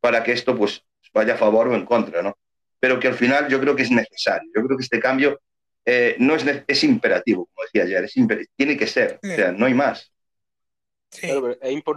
[0.00, 2.36] para que esto pues vaya a favor o en contra, ¿no?
[2.78, 4.48] Pero que al final yo creo que es necesario.
[4.54, 5.40] Yo creo que este cambio
[5.84, 8.14] eh, no es, es imperativo, como decía ayer, es
[8.56, 10.12] tiene que ser, o sea, no hay más.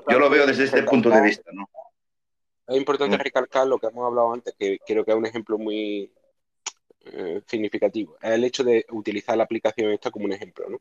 [0.10, 1.69] Yo lo veo desde este punto de vista, ¿no?
[2.68, 3.22] Es importante mm.
[3.22, 6.11] recalcar lo que hemos hablado antes, que creo que es un ejemplo muy
[7.02, 8.18] eh, significativo.
[8.22, 10.80] Es el hecho de utilizar la aplicación esta como un ejemplo, ¿no?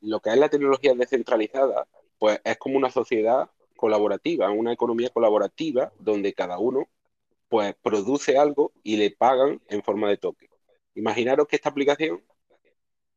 [0.00, 1.86] lo que es la tecnología descentralizada,
[2.18, 6.88] pues es como una sociedad colaborativa, una economía colaborativa donde cada uno
[7.48, 10.48] pues produce algo y le pagan en forma de toque.
[10.94, 12.22] Imaginaros que esta aplicación,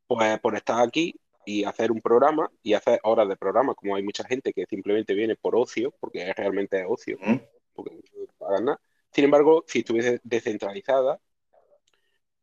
[0.08, 1.16] pues por estar aquí
[1.46, 5.14] y hacer un programa y hacer horas de programa, como hay mucha gente que simplemente
[5.14, 7.18] viene por ocio, porque realmente es ocio,
[7.74, 8.82] porque no pagan nada.
[9.12, 11.20] Sin embargo, si estuviese descentralizada,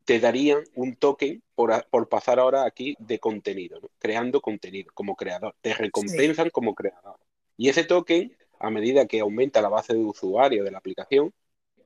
[0.04, 5.54] te darían un token por, por pasar ahora aquí de contenido, creando contenido como creador.
[5.60, 7.16] Te recompensan como creador.
[7.56, 11.32] Y ese token, a medida que aumenta la base de usuarios de la aplicación,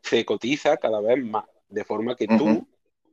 [0.02, 1.44] se cotiza cada vez más.
[1.68, 2.66] De forma que tú,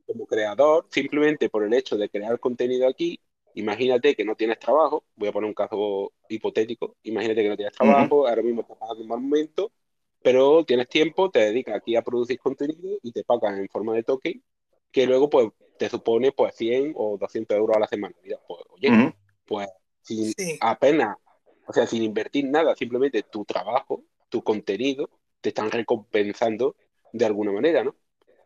[0.06, 3.18] como creador, simplemente por el hecho de crear contenido aquí,
[3.54, 7.74] imagínate que no tienes trabajo, voy a poner un caso hipotético, imagínate que no tienes
[7.74, 9.72] trabajo, ahora mismo estás pasando un mal momento,
[10.22, 14.02] pero tienes tiempo, te dedicas aquí a producir contenido y te pagan en forma de
[14.02, 14.42] token,
[14.90, 15.48] que luego pues
[15.78, 18.14] te supone pues 100 o 200 euros a la semana.
[18.22, 19.12] Mira, pues oye,
[19.44, 19.68] pues
[20.02, 21.16] sin apenas,
[21.66, 25.10] o sea, sin invertir nada, simplemente tu trabajo, tu contenido,
[25.40, 26.76] te están recompensando
[27.12, 27.94] de alguna manera, ¿no?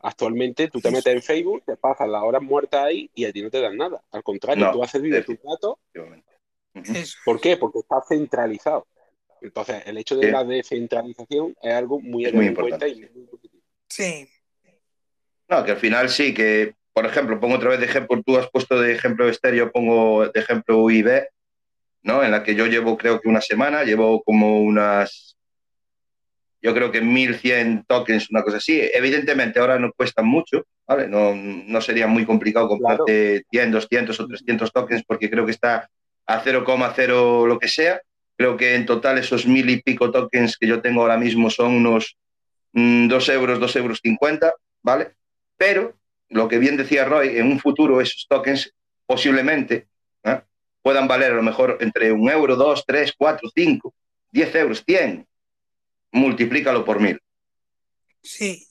[0.00, 3.42] Actualmente tú te metes en Facebook, te pasas las horas muertas ahí y a ti
[3.42, 4.02] no te dan nada.
[4.12, 5.76] Al contrario, tú has servido tus datos.
[7.24, 7.56] ¿Por qué?
[7.56, 8.86] Porque está centralizado.
[9.40, 12.88] Entonces, el hecho de la descentralización es algo muy, muy importante.
[12.88, 13.62] y muy positivo.
[13.88, 14.28] Sí.
[15.48, 18.50] No, que al final sí, que por ejemplo, pongo otra vez de ejemplo, tú has
[18.50, 21.28] puesto de ejemplo estéreo, pongo de ejemplo UIB,
[22.02, 22.24] ¿no?
[22.24, 25.37] En la que yo llevo creo que una semana, llevo como unas
[26.68, 28.78] yo creo que 1100 tokens, una cosa así.
[28.92, 31.08] Evidentemente ahora no cuestan mucho, ¿vale?
[31.08, 35.88] No, no sería muy complicado comprarte 100, 200 o 300 tokens porque creo que está
[36.26, 38.02] a 0,0 lo que sea.
[38.36, 41.72] Creo que en total esos mil y pico tokens que yo tengo ahora mismo son
[41.72, 42.18] unos
[42.74, 45.12] 2 mm, euros, 2 euros 50, ¿vale?
[45.56, 45.94] Pero
[46.28, 48.74] lo que bien decía Roy, en un futuro esos tokens
[49.06, 49.88] posiblemente
[50.22, 50.42] ¿eh?
[50.82, 53.94] puedan valer a lo mejor entre un euro, dos, tres, cuatro, cinco,
[54.30, 55.26] diez euros, cien
[56.12, 57.20] multiplícalo por mil.
[58.22, 58.68] Sí,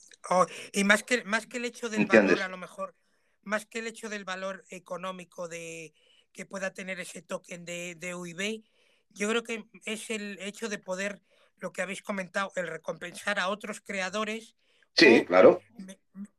[0.72, 2.94] y más que, más que el hecho del valor, a lo mejor,
[3.42, 5.94] más que el hecho del valor económico de
[6.32, 8.62] que pueda tener ese token de, de UIB,
[9.10, 11.20] yo creo que es el hecho de poder,
[11.58, 14.54] lo que habéis comentado, el recompensar a otros creadores.
[14.94, 15.60] Sí, claro.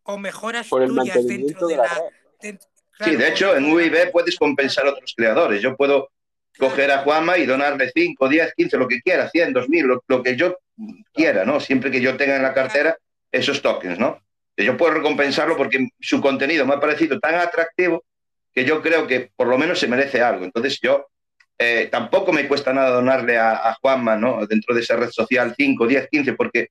[0.03, 1.89] O mejoras tuyas dentro de, la.
[2.41, 5.61] sí, de hecho, en UIB puedes compensar a otros creadores.
[5.61, 6.11] Yo puedo
[6.57, 10.21] coger a Juanma y donarle 5, 10, 15, lo que quiera, 100, 2000, lo, lo
[10.21, 10.57] que yo
[11.13, 11.59] quiera, ¿no?
[11.59, 12.97] Siempre que yo tenga en la cartera
[13.31, 14.19] esos tokens, ¿no?
[14.57, 18.03] Yo puedo recompensarlo porque su contenido me ha parecido tan atractivo
[18.53, 20.43] que yo creo que por lo menos se merece algo.
[20.43, 21.07] Entonces yo
[21.57, 24.45] eh, tampoco me cuesta nada donarle a, Juanma, ¿no?
[24.47, 26.69] Dentro de esa red social 5, 10, 15, porque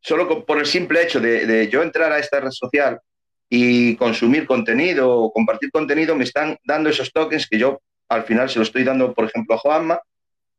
[0.00, 3.00] solo por el simple hecho de, yo entrar a esta red social
[3.48, 8.48] y consumir contenido o compartir contenido, me están dando esos tokens que yo al final
[8.48, 10.00] se lo estoy dando, por ejemplo, a Juanma,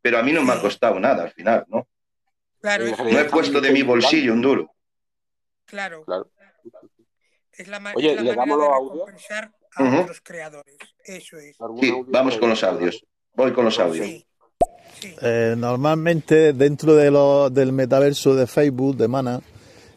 [0.01, 1.87] pero a mí no me ha costado nada al final, ¿no?
[2.61, 4.71] Claro, no he puesto de mi bolsillo un duro.
[5.65, 6.05] Claro.
[7.51, 10.75] Es la, Oye, es la manera de recompensar a los creadores.
[11.03, 11.57] Eso es.
[11.79, 13.03] Sí, vamos con los audios.
[13.33, 14.25] Voy con los audios.
[15.21, 19.41] Eh, normalmente dentro de lo, del metaverso de Facebook, de Mana,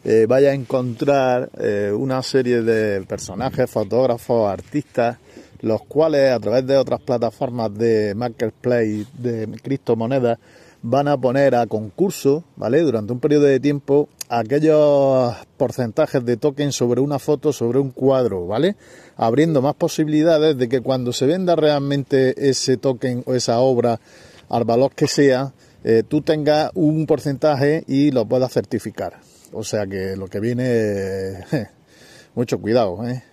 [0.03, 5.17] eh, vaya a encontrar eh, una serie de personajes, fotógrafos, artistas,
[5.61, 10.39] los cuales a través de otras plataformas de marketplace de criptomonedas
[10.87, 12.81] van a poner a concurso, ¿vale?
[12.81, 18.45] Durante un periodo de tiempo aquellos porcentajes de token sobre una foto, sobre un cuadro,
[18.45, 18.75] ¿vale?
[19.15, 23.99] Abriendo más posibilidades de que cuando se venda realmente ese token o esa obra
[24.47, 25.53] al valor que sea,
[25.83, 29.19] eh, tú tengas un porcentaje y lo puedas certificar.
[29.53, 31.45] O sea que lo que viene,
[32.35, 33.23] mucho cuidado, ¿eh?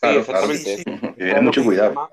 [0.00, 0.84] Claro, exactamente.
[1.40, 2.08] mucho cuidado.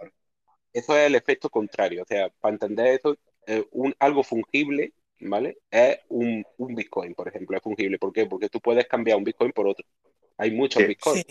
[0.72, 2.04] Eso es el efecto contrario.
[2.04, 3.16] O sea, para entender eso,
[3.48, 5.58] eh, un, algo fungible, ¿vale?
[5.70, 7.98] Es un, un, Bitcoin, por ejemplo, es fungible.
[7.98, 8.26] ¿Por qué?
[8.26, 9.86] Porque tú puedes cambiar un Bitcoin por otro.
[10.38, 11.26] Hay muchos Bitcoins.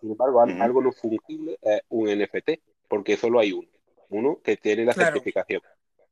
[0.00, 2.50] Sin embargo, algo no fungible es un NFT,
[2.88, 3.68] porque solo hay uno.
[4.08, 5.62] Uno que tiene la certificación,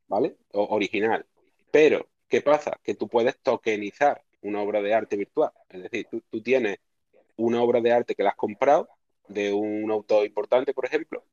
[0.06, 0.36] ¿vale?
[0.52, 1.24] O, original.
[1.70, 2.78] Pero, ¿qué pasa?
[2.82, 5.51] Que tú puedes tokenizar una obra de arte virtual.
[5.68, 6.78] Es decir, tú, tú tienes
[7.36, 8.89] una obra de arte que la has comprado
[9.28, 11.24] de un autor importante, por ejemplo,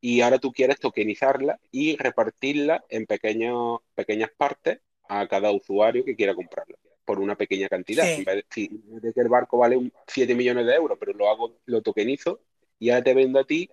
[0.00, 6.16] y ahora tú quieres tokenizarla y repartirla en pequeños, pequeñas partes a cada usuario que
[6.16, 8.06] quiera comprarla por una pequeña cantidad.
[8.06, 8.18] Sí.
[8.18, 11.12] En vez de, si- de que el barco vale un 7 millones de euros, pero
[11.12, 12.40] lo hago, lo tokenizo
[12.78, 13.68] y ahora te vendo a ti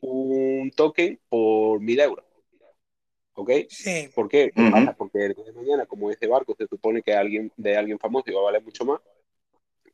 [0.00, 2.24] un token por 1000 euros.
[3.34, 3.50] ¿Ok?
[3.68, 4.50] Sí, ¿Por qué?
[4.52, 4.70] ¿Qué Ujú.
[4.70, 4.92] pasa?
[4.94, 8.30] Porque el día de mañana, como ese barco se supone que alguien, de alguien famoso
[8.30, 9.00] y va a valer mucho más,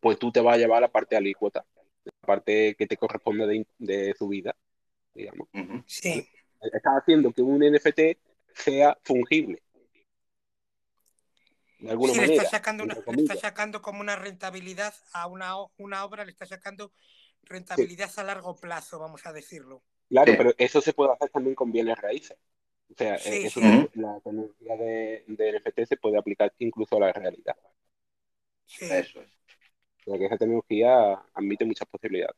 [0.01, 1.65] pues tú te vas a llevar la parte alícuota,
[2.05, 4.55] la parte que te corresponde de, de su vida,
[5.15, 5.49] digamos.
[5.53, 5.83] Ujú.
[5.87, 6.29] sí.
[6.61, 8.19] Estás haciendo que un NFT
[8.55, 9.63] sea fungible.
[11.79, 12.43] De alguna Sí, le manera.
[12.45, 16.31] está sacando una, entre le está sacando como una rentabilidad a una, una obra, le
[16.31, 16.93] está sacando
[17.43, 19.83] rentabilidad a largo plazo, vamos a decirlo.
[20.09, 20.39] Claro, Sí.
[20.39, 22.39] pero eso se puede hacer también con bienes raíces.
[22.91, 23.67] O sea, Sí, eh, eso sí.
[23.67, 27.57] se- la tecnología de, de NFT se puede aplicar incluso a la realidad.
[28.67, 29.31] Sí, Eso es.
[30.07, 32.37] O sea, que esa tecnología admite muchas posibilidades.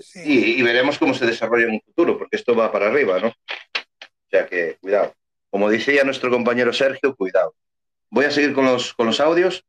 [0.00, 0.20] Sí.
[0.24, 3.28] Y, y veremos cómo se desarrolla en un futuro, porque esto va para arriba, ¿no?
[3.28, 5.14] O sea que, cuidado.
[5.50, 7.54] Como decía nuestro compañero Sergio, cuidado.
[8.10, 9.64] Voy a seguir con los, con los audios.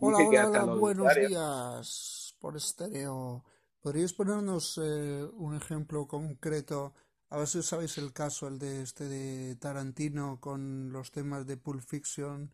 [0.00, 3.44] Hola, hola, hola, buenos días por estéreo.
[3.80, 6.94] ¿Podríais ponernos eh, un ejemplo concreto?
[7.30, 11.56] A ver si sabéis el caso, el de este de Tarantino con los temas de
[11.56, 12.52] Pulp Fiction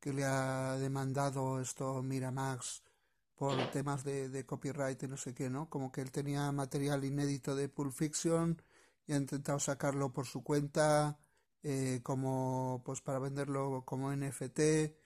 [0.00, 2.82] que le ha demandado esto Miramax
[3.36, 5.68] por temas de, de copyright y no sé qué, ¿no?
[5.70, 8.60] Como que él tenía material inédito de Pulp Fiction
[9.06, 11.18] y ha intentado sacarlo por su cuenta
[11.62, 14.96] eh, como pues para venderlo como NFT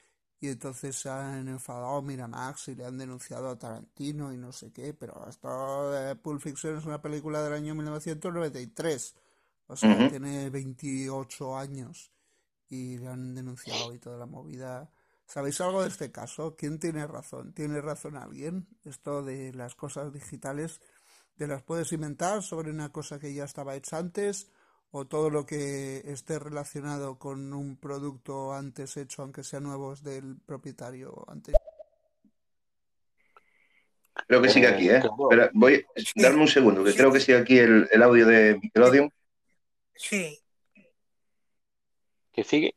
[0.40, 4.72] y entonces se han enfadado Miramax y le han denunciado a Tarantino y no sé
[4.72, 9.14] qué, pero esto de Pulp Fiction es una película del año 1993,
[9.66, 10.06] o sea, Ujú.
[10.06, 12.10] tiene 28 años
[12.68, 14.90] y le han denunciado y toda la movida.
[15.30, 16.56] ¿Sabéis algo de este caso?
[16.56, 17.52] ¿Quién tiene razón?
[17.52, 18.66] ¿Tiene razón alguien?
[18.84, 20.80] Esto de las cosas digitales,
[21.36, 24.50] ¿te las puedes inventar sobre una cosa que ya estaba hecha antes?
[24.90, 30.02] ¿O todo lo que esté relacionado con un producto antes hecho, aunque sea nuevo, es
[30.02, 31.54] del propietario antes?
[34.26, 34.96] Creo que sigue aquí, ¿eh?
[34.96, 35.86] Espera, voy,
[36.16, 36.98] darme un segundo, que Sí.
[36.98, 39.12] creo que sigue aquí el, el audio de Nickelodeon.
[39.94, 40.40] Sí,
[42.32, 42.74] ¿Que sigue?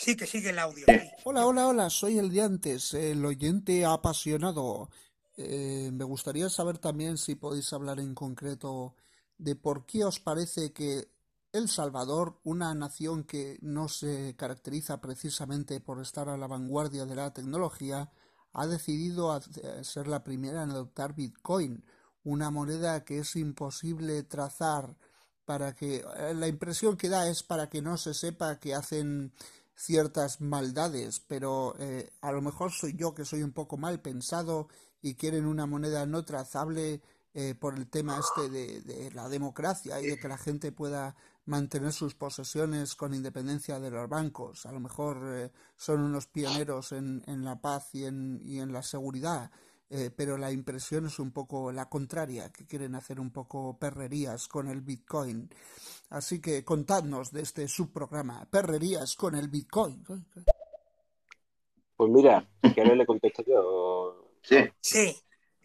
[0.00, 0.86] Sí que sigue el audio.
[0.86, 0.98] Sí.
[1.24, 4.90] Hola, hola, hola, soy el de antes, el oyente apasionado.
[5.36, 8.94] Eh, me gustaría saber también si podéis hablar en concreto
[9.38, 11.08] de por qué os parece que
[11.52, 17.16] El Salvador, una nación que no se caracteriza precisamente por estar a la vanguardia de
[17.16, 18.10] la tecnología,
[18.52, 21.84] ha decidido hace- ser la primera en adoptar Bitcoin,
[22.24, 24.96] una moneda que es imposible trazar
[25.44, 29.32] para que eh, la impresión que da es para que no se sepa que hacen
[29.80, 34.68] ciertas maldades, pero eh, a lo mejor soy yo que soy un poco mal pensado
[35.00, 37.00] y quieren una moneda no trazable
[37.32, 41.16] eh, por el tema este de, la democracia y de que la gente pueda
[41.46, 44.66] mantener sus posesiones con independencia de los bancos.
[44.66, 48.74] A lo mejor eh, son unos pioneros en, en la paz y en, y en
[48.74, 49.50] la seguridad,
[49.90, 54.48] eh, pero la impresión es un poco la contraria, que quieren hacer un poco perrerías
[54.48, 55.50] con el Bitcoin.
[56.10, 60.04] Así que contadnos de este subprograma, perrerías con el Bitcoin.
[61.96, 64.24] Pues mira, si quieres le contesto yo.
[64.42, 65.16] Sí, Sí,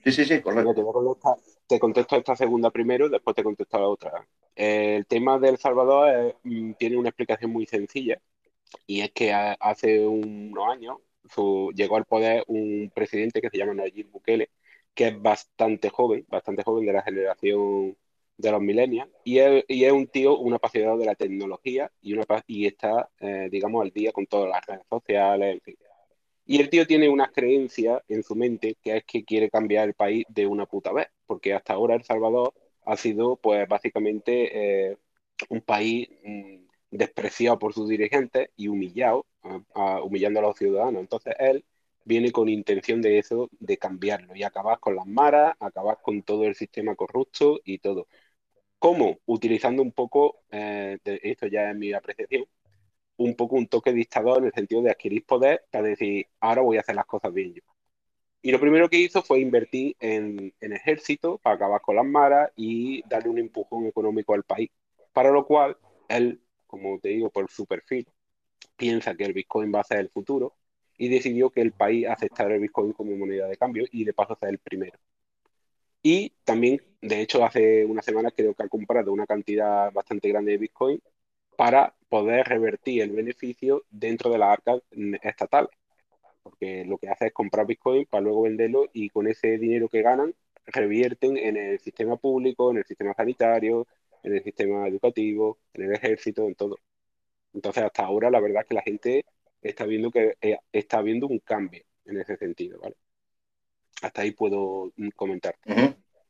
[0.04, 0.74] sí, sí, sí, correcto.
[0.74, 1.38] te, voy a contestar-
[1.68, 4.28] te contesto esta segunda primero, después te contesto la otra.
[4.56, 8.22] El tema del Salvador es, mm, tiene una explicación muy sencilla
[8.88, 10.98] y es que a- hace unos años
[11.30, 14.50] su- llegó al poder un presidente que se llama Nayib Bukele,
[14.94, 17.98] que es bastante joven, bastante joven de la generación
[18.38, 22.14] de los millennials y es, y es un tío, un apasionado de la tecnología y,
[22.14, 25.76] una, y está, eh, digamos, al día con todas las redes sociales, en fin.
[26.46, 29.94] Y el tío tiene unas creencias en su mente que es que quiere cambiar el
[29.96, 32.54] país de una puta vez, porque hasta ahora El Salvador
[32.86, 34.98] ha sido, pues, básicamente eh,
[35.50, 36.58] un país mm,
[36.92, 39.26] despreciado por sus dirigentes y humillado,
[39.76, 41.02] a- humillando a los ciudadanos.
[41.02, 41.66] Entonces él
[42.04, 46.46] viene con intención de eso, de cambiarlo y acabar con las maras, acabar con todo
[46.46, 48.08] el sistema corrupto y todo.
[48.80, 49.20] ¿Cómo?
[49.26, 52.46] Utilizando un poco, eh, esto ya es mi apreciación,
[53.18, 56.78] un poco un toque dictador en el sentido de adquirir poder para decir, ahora voy
[56.78, 57.62] a hacer las cosas bien yo.
[58.42, 62.52] Y lo primero que hizo fue invertir en, en ejército para acabar con las maras
[62.56, 64.70] y darle un empujón económico al país.
[65.14, 65.78] Para lo cual,
[66.10, 68.08] él, como te digo, por su perfil,
[68.76, 70.56] piensa que el Bitcoin va a ser el futuro
[70.98, 74.36] y decidió que el país aceptara el Bitcoin como moneda de cambio y de paso
[74.40, 74.98] ser el primero.
[76.02, 80.52] Y también, de hecho, hace una semana creo que ha comprado una cantidad bastante grande
[80.54, 81.02] de Bitcoin
[81.58, 84.82] para poder revertir el beneficio dentro de las arcas
[85.24, 85.72] estatales.
[86.44, 90.02] porque lo que hace es comprar Bitcoin para luego venderlo y con ese dinero que
[90.04, 90.36] ganan
[90.68, 93.88] revierten en el sistema público, en el sistema sanitario,
[94.24, 96.80] en el sistema educativo, en el ejército, en todo.
[97.56, 99.26] Entonces, hasta ahora, la verdad es que la gente
[99.62, 102.96] está viendo que eh, está viendo un cambio en ese sentido, ¿vale?
[104.02, 105.56] Hasta ahí puedo mm, comentar.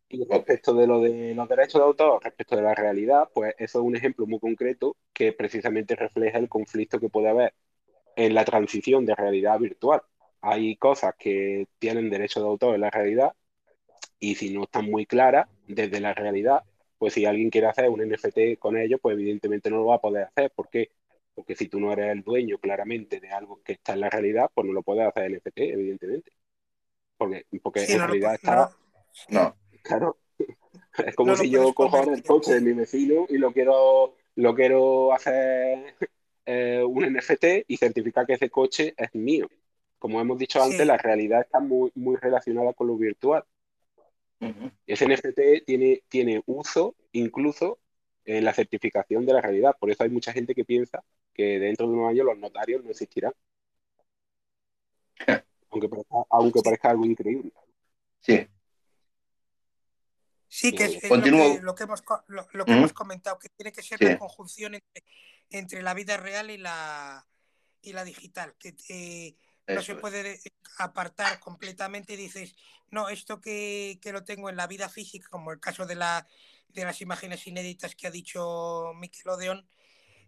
[0.08, 3.80] Y respecto de lo de los derechos de autor, respecto de la realidad, pues eso
[3.80, 7.54] es un ejemplo muy concreto que precisamente refleja el conflicto que puede haber
[8.16, 10.02] en la transición de realidad virtual.
[10.42, 13.34] Hay cosas que tienen derecho de autor en la realidad
[14.20, 16.64] y si no están muy claras desde la realidad,
[17.00, 20.02] pues si alguien quiere hacer un NFT con ellos, pues evidentemente no lo va a
[20.02, 20.52] poder hacer.
[20.52, 20.92] ¿Por qué?
[21.36, 24.50] Porque si tú no eres el dueño claramente de algo que está en la realidad,
[24.54, 26.32] pues no lo puedes hacer NFT, evidentemente.
[27.18, 28.72] Porque, porque en realidad está...
[29.30, 29.56] No.
[29.84, 30.18] Claro.
[31.06, 35.12] Es como si yo cojo el coche de mi vecino y lo quiero, lo quiero
[35.12, 35.94] hacer
[36.46, 39.50] eh, un NFT y certificar que ese coche es mío.
[40.00, 43.44] Como hemos dicho antes, la realidad está muy, muy relacionada con lo virtual.
[44.86, 47.80] Ese NFT tiene, tiene uso incluso
[48.24, 49.76] en la certificación de la realidad.
[49.80, 51.04] Por eso hay mucha gente que piensa
[51.36, 53.34] que dentro de unos años los notarios no existirán.
[55.70, 57.52] aunque, parezca, aunque parezca algo increíble.
[58.22, 58.48] Sí.
[60.48, 63.74] Sí, que es, lo, que, lo, que, hemos, lo, lo que hemos comentado, que tiene
[63.74, 64.06] que ser sí.
[64.06, 65.04] la conjunción entre,
[65.50, 67.28] entre, la vida real y la,
[67.82, 69.36] y la digital, que eh,
[69.68, 70.40] no se puede
[70.78, 72.56] apartar completamente y dices,
[72.90, 76.26] no, esto que, que, lo tengo en la vida física, como el caso de, la,
[76.70, 79.68] de las imágenes inéditas que ha dicho Miquel Odeón,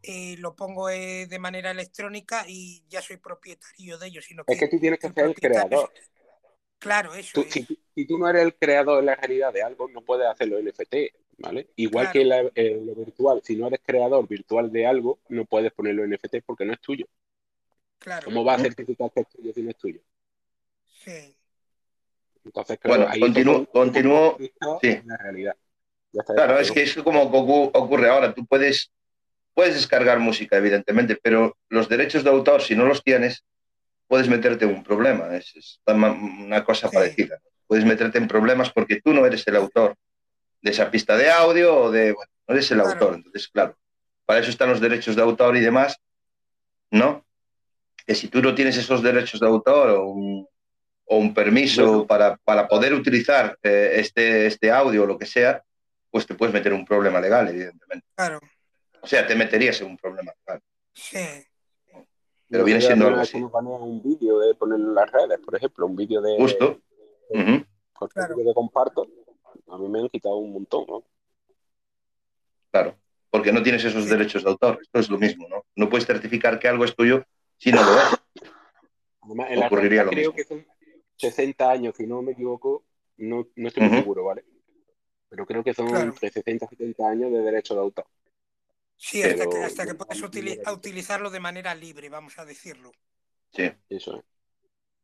[0.07, 4.21] eh, lo pongo eh, de manera electrónica y ya soy propietario de ello.
[4.21, 5.91] Sino que es que tú tienes que ser el creador.
[6.79, 7.53] Claro, eso tú, es.
[7.53, 10.61] Si, si, tú no eres el creador de la realidad de algo, no puedes hacerlo
[10.61, 10.95] NFT,
[11.39, 11.71] ¿vale?
[11.75, 12.13] Igual claro.
[12.13, 16.03] que la, eh, lo virtual, si no eres creador virtual de algo, no puedes ponerlo
[16.03, 17.07] en NFT porque no es tuyo.
[17.99, 18.25] Claro.
[18.25, 20.01] ¿Cómo vas a certificar que es tuyo si no es tuyo?
[21.03, 21.35] Sí.
[22.45, 24.37] Entonces, claro, bueno, ahí continúo, continúo,
[24.81, 25.01] sí.
[25.03, 25.55] la realidad.
[26.25, 28.33] Claro, es que es como ocurre ahora.
[28.33, 28.91] Tú puedes,
[29.57, 33.43] puedes descargar música, evidentemente, pero los derechos de autor, si no los tienes,
[34.05, 35.35] puedes meterte en un problema.
[35.35, 36.95] Es, es una cosa sí.
[36.95, 37.39] parecida.
[37.65, 39.95] Puedes meterte en problemas porque tú no eres el autor
[40.61, 42.11] de esa pista de audio o de.
[42.11, 42.91] Bueno, no eres el claro.
[42.93, 43.15] autor.
[43.15, 43.75] Entonces, claro,
[44.27, 45.99] para eso están los derechos de autor y demás,
[46.91, 47.25] ¿no?
[48.05, 50.47] Que si tú no tienes esos derechos de autor o un,
[51.05, 52.05] o un permiso bueno.
[52.05, 55.63] para, para, poder utilizar eh, este, este audio o lo que sea,
[56.11, 58.05] pues te puedes meter un problema legal, evidentemente.
[58.15, 58.39] Claro.
[59.07, 60.33] O sea, te meterías en un problema.
[60.93, 61.17] Sí.
[62.49, 63.37] Pero viene siendo algo así.
[63.37, 66.35] un vídeo de ponerlo en las redes, por ejemplo, un vídeo de.
[66.35, 66.81] Justo.
[67.29, 67.65] Uh -huh.
[67.97, 68.35] Porque claro.
[68.35, 69.07] que comparto,
[69.69, 71.05] a mí me han quitado un montón, ¿no?
[72.69, 72.97] Claro,
[73.29, 74.79] porque no tienes esos derechos de autor.
[74.81, 75.63] Esto es lo mismo, ¿no?
[75.77, 77.23] No puedes certificar que algo es tuyo
[77.55, 78.09] si no lo es.
[79.21, 80.35] Además, en Ocurriría la creo mismo.
[80.35, 80.65] que son
[81.15, 82.83] 60 años, si no me equivoco,
[83.15, 83.99] no, no estoy muy uh -huh.
[84.01, 84.43] seguro, ¿vale?
[85.29, 86.09] Pero creo que son claro.
[86.09, 88.05] entre 60 y 70 años de derecho de autor.
[88.97, 92.91] Sí, hasta, Pero, que, hasta que puedes util utilizarlo de manera libre, vamos a decirlo.
[93.53, 93.71] Sí.
[93.89, 94.23] Eso es.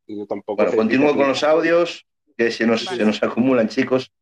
[0.06, 2.06] Y yo tampoco bueno, continúo con los audios,
[2.36, 2.98] que se nos, vale.
[2.98, 4.12] se nos acumulan, chicos.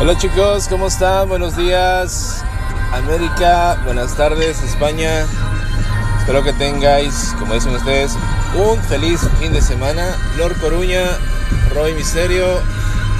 [0.00, 1.28] Hola chicos, ¿cómo están?
[1.28, 2.42] Buenos días,
[2.92, 5.26] América, buenas tardes, España.
[6.20, 8.16] Espero que tengáis, como dicen ustedes,
[8.56, 10.16] un feliz fin de semana.
[10.36, 11.04] Lord Coruña,
[11.74, 12.60] Roy Misterio,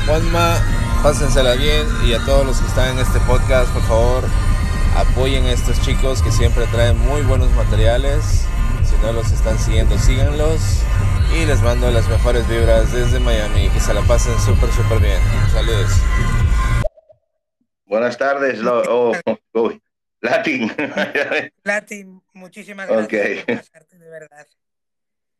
[0.06, 0.60] Juanma,
[1.02, 4.24] pásensela bien y a todos los que están en este podcast, por favor,
[4.96, 8.44] apoyen a estos chicos que siempre traen muy buenos materiales.
[8.84, 10.82] Si no los están siguiendo, síganlos.
[11.36, 13.68] Y les mando las mejores vibras desde Miami.
[13.68, 15.20] Que se la pasen súper, súper bien.
[15.52, 15.92] Saludos.
[17.86, 19.12] Buenas tardes, lo, oh,
[19.52, 19.72] oh,
[20.20, 20.70] Latin.
[21.64, 23.44] Latin, muchísimas gracias okay.
[23.44, 24.46] por pasarte, de verdad.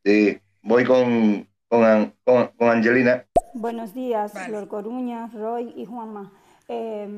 [0.04, 3.27] Sí, voy con, con, con, con Angelina.
[3.60, 4.52] Buenos días, vale.
[4.52, 6.30] Lord Coruña, Roy y Juanma.
[6.68, 7.08] Eh,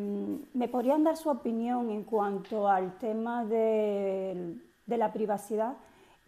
[0.55, 4.57] ¿Me podrían dar su opinión en cuanto al tema de,
[4.87, 5.75] de la privacidad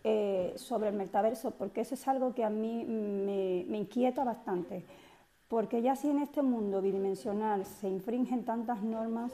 [0.05, 1.53] eh, sobre el metaverso?
[1.53, 4.85] Porque eso es algo que a mí me, me, inquieta bastante.
[5.49, 9.33] Porque ya si en este mundo bidimensional se infringen tantas normas,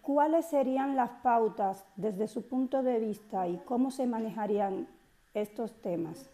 [0.00, 4.88] ¿cuáles serían las pautas desde su punto de vista y cómo se manejarían
[5.34, 6.33] estos temas?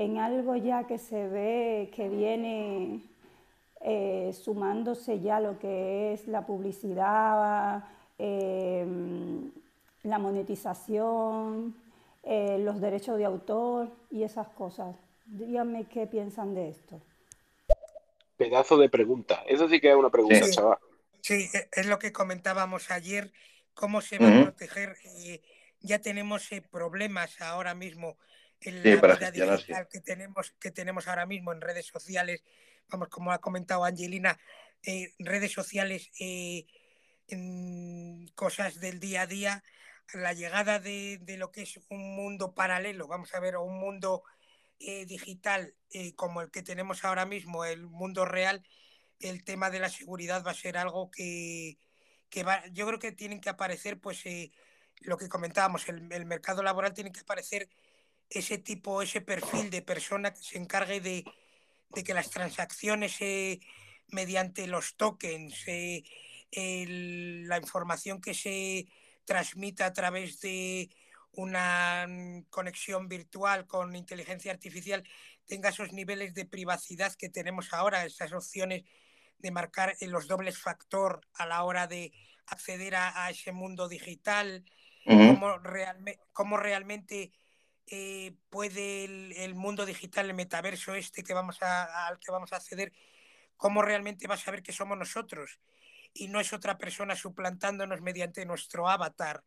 [0.00, 3.02] En algo ya que se ve que viene
[3.82, 7.84] eh, sumándose ya lo que es la publicidad,
[8.18, 8.86] eh,
[10.02, 11.76] la monetización,
[12.22, 14.96] eh, los derechos de autor y esas cosas.
[15.26, 16.98] Díganme qué piensan de esto.
[18.38, 19.44] Pedazo de pregunta.
[19.46, 20.52] Eso sí que es una pregunta, sí.
[20.52, 20.78] chaval.
[21.20, 23.30] Sí, es lo que comentábamos ayer,
[23.74, 24.40] cómo se va uh -huh.
[24.40, 24.96] a proteger
[25.82, 28.16] ya tenemos eh, problemas ahora mismo
[28.60, 32.42] en Sí, la para vida digital que tenemos, que tenemos ahora mismo en redes sociales,
[32.88, 34.38] vamos, como ha comentado Angelina,
[34.82, 36.66] eh, redes sociales, eh,
[37.28, 39.62] en cosas del día a día,
[40.12, 43.78] la llegada de, de lo que es un mundo paralelo, vamos a ver, o un
[43.78, 44.24] mundo
[44.80, 48.66] eh, digital eh, como el que tenemos ahora mismo, el mundo real,
[49.20, 51.78] el tema de la seguridad va a ser algo que,
[52.30, 54.50] que va, yo creo que tienen que aparecer, pues, eh,
[55.00, 57.68] lo que comentábamos, el, el mercado laboral tiene que aparecer
[58.30, 61.24] ese tipo, ese perfil de persona que se encargue de,
[61.90, 63.60] de que las transacciones eh,
[64.08, 66.02] mediante los tokens, eh,
[66.52, 68.86] el- la información que se
[69.24, 70.88] transmita a través de
[71.32, 72.06] una
[72.50, 75.04] conexión virtual con inteligencia artificial
[75.46, 78.84] tenga esos niveles de privacidad que tenemos ahora, esas opciones
[79.38, 82.12] de marcar eh, los dobles factor a la hora de
[82.46, 84.64] acceder a, a ese mundo digital,
[85.04, 87.32] cómo, realme- cómo realmente
[87.90, 89.04] eh, puede
[89.44, 92.92] el, mundo digital, el metaverso este que vamos a, al que vamos a acceder,
[93.56, 95.60] cómo realmente va a saber que somos nosotros
[96.14, 99.42] y no es otra persona suplantándonos mediante nuestro avatar.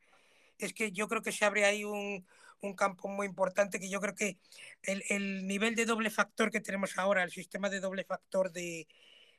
[0.57, 2.25] Es que yo creo que se abre ahí un,
[2.61, 4.37] un campo muy importante que yo creo que
[4.83, 8.87] el, el nivel de doble factor que tenemos ahora, el sistema de doble factor de,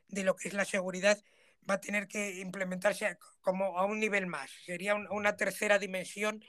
[0.07, 1.23] de lo que es la seguridad,
[1.69, 4.51] va a tener que implementarse como a un nivel más.
[4.65, 6.43] Sería un- una tercera dimensión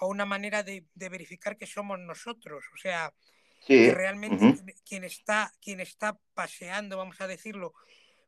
[0.00, 2.64] o una manera de, de verificar que somos nosotros.
[2.72, 3.12] O sea,
[3.66, 4.54] Sí, que realmente ujú.
[4.54, 7.72] quien, quien está, quien está paseando, vamos a decirlo,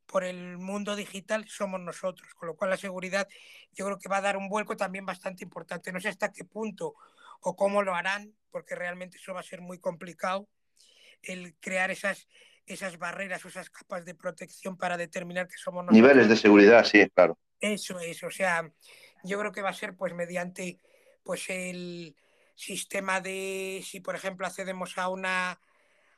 [0.06, 3.28] por el mundo digital somos nosotros, con lo cual la seguridad
[3.72, 5.92] yo creo que va a dar un vuelco también bastante importante.
[5.92, 6.94] No sé hasta qué punto
[7.40, 10.48] o cómo lo harán, porque realmente eso va a ser muy complicado,
[11.22, 12.28] el crear esas,
[12.64, 16.02] esas barreras o esas capas de protección para determinar que somos nosotros.
[16.02, 17.38] Niveles de seguridad, sí, claro.
[17.60, 18.70] Eso es, o sea,
[19.22, 20.78] yo creo que va a ser pues mediante
[21.26, 22.16] pues el
[22.56, 25.60] sistema de si por ejemplo accedemos a una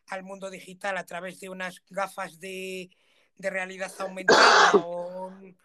[0.08, 2.90] al mundo digital a través de unas gafas de,
[3.36, 5.58] de realidad aumentada o, un-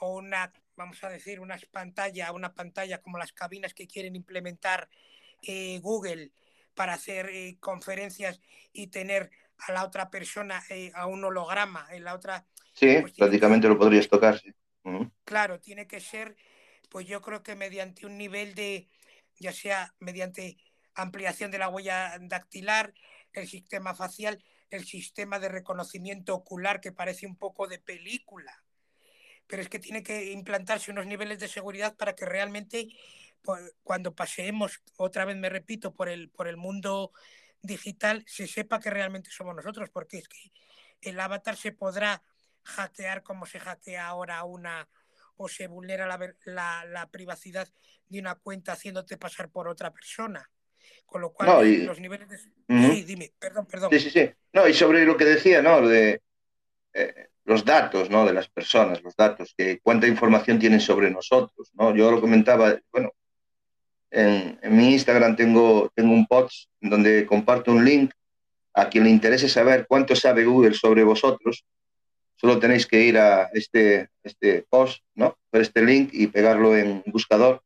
[0.00, 4.88] o una vamos a decir unas pantalla una pantalla como las cabinas que quieren implementar
[5.42, 6.32] eh, Google
[6.74, 8.40] para hacer eh, conferencias
[8.72, 13.12] y tener a la otra persona eh, a un holograma en la otra Sí, pues
[13.12, 14.54] que prácticamente lo podrías tocar, sí.
[15.24, 16.36] Claro, tiene que ser,
[16.88, 18.88] pues yo creo que mediante un nivel de,
[19.38, 20.56] ya sea mediante
[20.94, 22.94] ampliación de la huella dactilar,
[23.32, 28.64] el sistema facial, el sistema de reconocimiento ocular que parece un poco de película.
[29.46, 32.88] Pero es que tiene que implantarse unos niveles de seguridad para que realmente
[33.42, 37.12] pues, cuando paseemos, otra vez me repito, por el, por el mundo
[37.62, 40.50] digital, se sepa que realmente somos nosotros, porque es que
[41.00, 42.22] el avatar se podrá
[42.64, 44.88] hackear como se hackea ahora una
[45.36, 47.68] o se vulnera la, la- la privacidad
[48.08, 50.48] de una cuenta haciéndote pasar por otra persona.
[51.04, 52.38] Con lo cual, No, y- los niveles de...
[52.38, 53.90] Sí, dime, perdón, perdón.
[53.92, 54.30] Sí, sí, sí.
[54.52, 55.86] No, y sobre lo que decía, ¿no?
[55.86, 56.22] De
[56.94, 58.24] eh, los datos, ¿no?
[58.24, 61.94] De las personas, los datos, que cuánta información tienen sobre nosotros, ¿no?
[61.94, 63.12] Yo lo comentaba, bueno,
[64.10, 68.12] en, en mi Instagram tengo, tengo un post donde comparto un link
[68.74, 71.64] a quien le interese saber cuánto sabe Google sobre vosotros.
[72.36, 75.38] Solo tenéis que ir a este, este post, ¿no?
[75.50, 77.62] Ver este link y pegarlo en buscador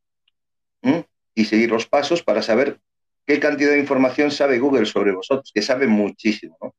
[0.83, 1.05] ¿m?
[1.35, 2.81] y seguir los pasos para saber
[3.27, 6.75] qué cantidad de información sabe Google sobre vosotros, que sabe muchísimo, ¿no?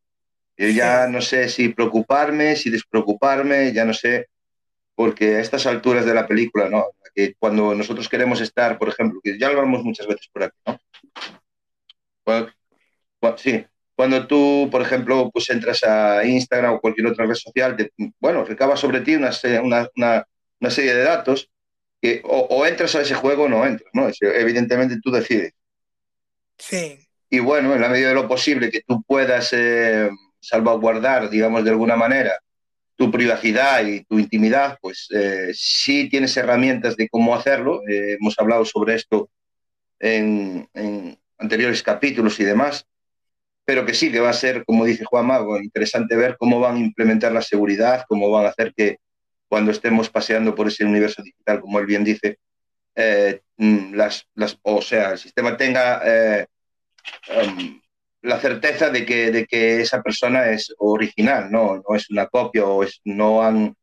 [0.57, 4.27] Yo ya no sé si preocuparme, si despreocuparme, ya no sé,
[4.93, 6.85] porque a estas alturas de la película, ¿no?
[7.15, 10.57] Que cuando nosotros queremos estar, por ejemplo, que ya lo hablamos muchas veces por aquí,
[10.67, 10.79] ¿no?
[13.37, 13.65] Sí,
[13.95, 18.43] cuando tú, por ejemplo, pues entras a Instagram o cualquier otra red social, te- bueno,
[18.45, 19.31] recaba sobre ti una,
[19.63, 20.25] una, una-
[20.59, 21.49] una serie de datos
[22.01, 24.09] que o, o entras a ese juego o no entras, ¿no?
[24.21, 25.53] Evidentemente tú decides.
[26.57, 30.09] Sí, Y bueno, en la medida de lo posible que tú puedas eh,
[30.39, 32.33] salvaguardar, digamos, de alguna manera
[32.97, 37.81] tu privacidad y tu intimidad, pues eh, sí tienes herramientas de cómo hacerlo.
[37.89, 39.29] Eh, hemos hablado sobre esto
[39.99, 42.87] en, en anteriores capítulos y demás,
[43.65, 46.75] pero que sí que va a ser, como dice Juan Mago, interesante ver cómo van
[46.75, 48.97] a implementar la seguridad, cómo van a hacer que
[49.47, 52.37] cuando estemos paseando por ese universo digital, como él bien dice,
[52.95, 56.47] eh, mm, las, las, o sea, el sistema tenga eh,
[57.45, 57.81] um,
[58.21, 62.65] la certeza de que, de que esa persona es original, no, no es una copia
[62.65, 63.75] o es, no han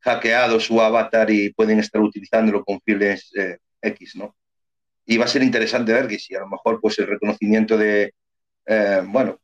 [0.00, 4.34] hackeado su avatar y pueden estar utilizándolo con fines eh, X, ¿no?
[5.04, 8.12] Y va a ser interesante ver que si a lo mejor pues el reconocimiento de,
[8.66, 9.38] eh, bueno,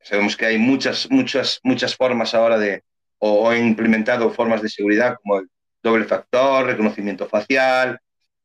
[0.00, 2.82] sabemos que hay muchas, muchas, muchas formas ahora de,
[3.18, 5.48] o, o han implementado formas de seguridad como el
[5.82, 7.98] doble factor, reconocimiento facial,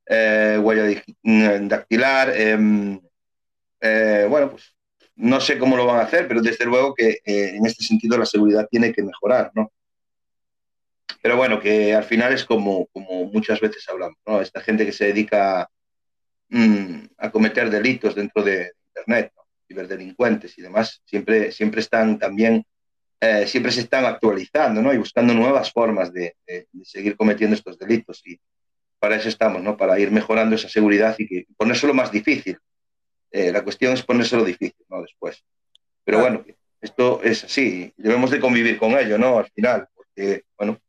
[0.08, 2.34] eh, huella mm, dactilar.
[2.36, 3.00] Em,
[3.82, 4.76] eh, bueno, pues
[5.16, 8.18] no sé cómo lo van a hacer, pero desde luego que eh, en este sentido
[8.18, 9.72] la seguridad tiene que mejorar, ¿no?
[11.22, 14.42] Pero bueno, que al final es como, como muchas veces hablamos, ¿no?
[14.42, 15.70] Esta gente que se dedica
[16.50, 19.44] mm, a cometer delitos dentro de Internet, ¿no?
[19.68, 22.66] ciberdelincuentes y demás, siempre, siempre están también,
[23.20, 24.94] eh, siempre se están actualizando, ¿no?
[24.94, 26.36] Y buscando nuevas formas de,
[26.84, 28.22] seguir cometiendo estos delitos.
[28.26, 28.40] Y
[29.00, 29.76] para eso estamos, ¿no?
[29.76, 32.58] Para ir mejorando esa seguridad y que ponérselo más difícil.
[33.32, 35.02] Eh, la cuestión es ponérselo difícil, ¿no?
[35.02, 35.44] Después.
[36.06, 36.46] Pero bueno,
[36.80, 39.40] esto es así, debemos de convivir con ello, ¿no?
[39.40, 40.80] Al final, porque, bueno,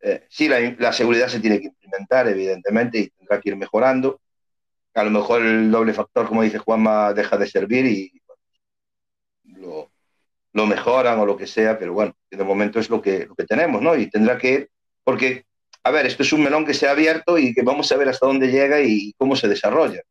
[0.00, 4.20] eh, sí, la, seguridad se tiene que implementar, evidentemente, y tendrá que ir mejorando.
[4.94, 8.12] A lo mejor el doble factor, como dice Juanma, deja de servir y
[9.44, 9.90] lo,
[10.52, 13.44] lo, mejoran o lo que sea, pero bueno, de momento es lo que, lo que
[13.44, 13.94] tenemos, ¿no?
[13.94, 14.68] Y tendrá que,
[15.04, 15.44] porque,
[15.84, 18.08] a ver, esto es un melón que se ha abierto y que vamos a ver
[18.08, 20.02] hasta dónde llega y cómo se desarrolla,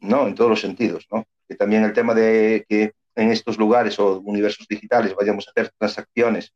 [0.00, 0.26] ¿no?
[0.26, 1.24] En todos los sentidos, ¿no?
[1.48, 5.72] Que también el tema de que en estos lugares o universos digitales vayamos a hacer
[5.78, 6.52] transacciones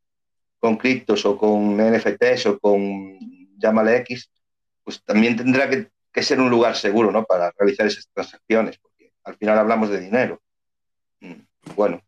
[0.59, 3.19] con criptos o con NFTs o con
[3.57, 4.31] llámale X,
[4.83, 5.89] pues también tendrá que,
[6.23, 7.23] ser un lugar seguro ¿no?
[7.23, 10.41] para realizar esas transacciones, porque al final hablamos de dinero.
[11.19, 11.41] Mm,
[11.75, 12.01] bueno,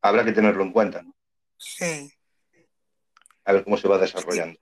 [0.00, 1.02] habrá que tenerlo en cuenta.
[1.02, 1.14] ¿no?
[1.56, 2.12] Sí.
[3.44, 4.58] A ver cómo se va desarrollando.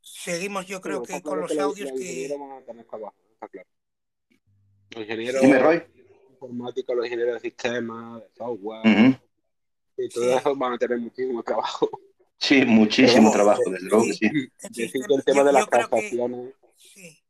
[0.00, 2.34] Seguimos, yo creo que con los audios que...
[4.90, 5.42] Los ingenieros
[6.30, 9.20] informáticos, los ingenieros de sistemas, de software,
[9.98, 11.88] y todo eso van a tener muchísimo trabajo.
[12.38, 14.30] Sí, muchísimo trabajo, desde luego que sí.
[15.08, 16.54] el tema de las transacciones.
[16.76, 17.25] Sí.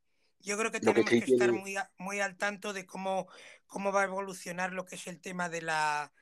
[0.47, 3.27] Yo creo que tenemos que, estar muy, muy al tanto de cómo,
[3.67, 6.13] cómo va a evolucionar lo que es el tema de la,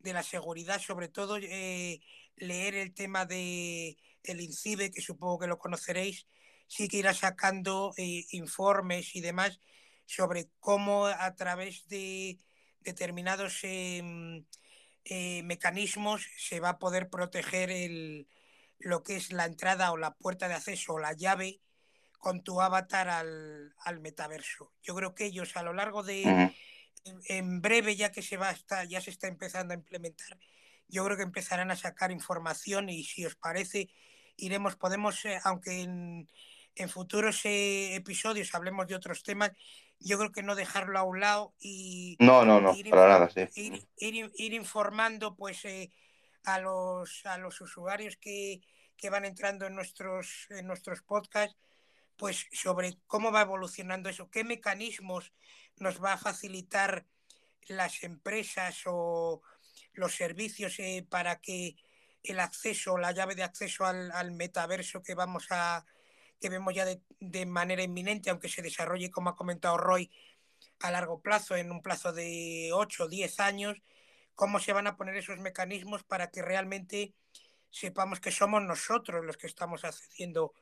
[0.00, 2.00] de la seguridad, sobre todo eh,
[2.34, 6.26] leer el tema de el INCIBE, que supongo que lo conoceréis,
[6.66, 9.60] sí que irá sacando eh, informes y demás
[10.06, 12.36] sobre cómo a través de
[12.80, 14.44] determinados em,
[15.04, 18.26] eh, mecanismos se va a poder proteger el,
[18.80, 21.60] lo que es la entrada o la puerta de acceso o la llave
[22.18, 24.72] con tu avatar al, al metaverso.
[24.82, 26.52] Yo creo que ellos a lo largo de,
[27.26, 30.38] en, breve ya que se va a ya se está empezando a implementar,
[30.88, 33.88] yo creo que empezarán a sacar información y si os parece,
[34.36, 36.28] iremos, podemos, eh, aunque en,
[36.74, 39.52] en futuros eh, episodios hablemos de otros temas,
[40.00, 43.30] yo creo que no dejarlo a un lado y no, no, no, ir, para nada,
[43.30, 43.88] sí.
[43.96, 45.90] ir, informando pues eh,
[46.44, 48.60] a los a los usuarios que,
[48.96, 51.56] que, van entrando en nuestros en nuestros podcasts
[52.18, 55.32] pues sobre cómo va evolucionando eso, qué mecanismos
[55.76, 57.06] nos va a facilitar
[57.68, 59.40] las empresas o
[59.92, 61.76] los servicios eh, para que
[62.24, 65.86] el acceso, la llave de acceso al, metaverso que vamos a,
[66.40, 66.84] que vemos ya
[67.20, 70.10] de, manera inminente, aunque se desarrolle, como ha comentado Roy,
[70.80, 73.80] a largo plazo, en un plazo de 8 o 10 años,
[74.34, 77.14] cómo se van a poner esos mecanismos para que realmente
[77.70, 80.52] sepamos que somos nosotros los que estamos accediendo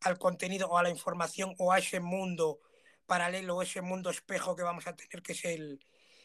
[0.00, 2.60] al contenido o a la información o a ese mundo
[3.06, 5.80] paralelo o ese mundo espejo que vamos a tener que es el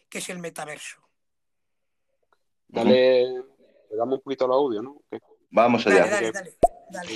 [0.10, 0.98] que es el metaverso.
[2.68, 5.02] Dale, le damos un poquito al audio, ¿no?
[5.49, 6.07] Vamos allá.
[6.07, 6.57] dale, dale,
[6.89, 7.14] dale.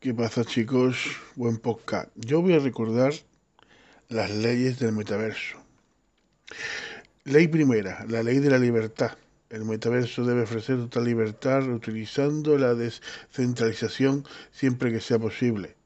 [0.00, 0.96] ¿Qué pasa chicos?
[1.34, 2.10] Buen podcast.
[2.14, 3.12] Yo voy a recordar
[4.08, 5.58] las leyes del metaverso.
[7.24, 9.16] Ley primera, la ley de la libertad.
[9.48, 15.76] El metaverso debe ofrecer total libertad utilizando la descentralización siempre que sea posible.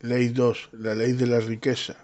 [0.00, 1.96] Ley 2, la ley de la riqueza.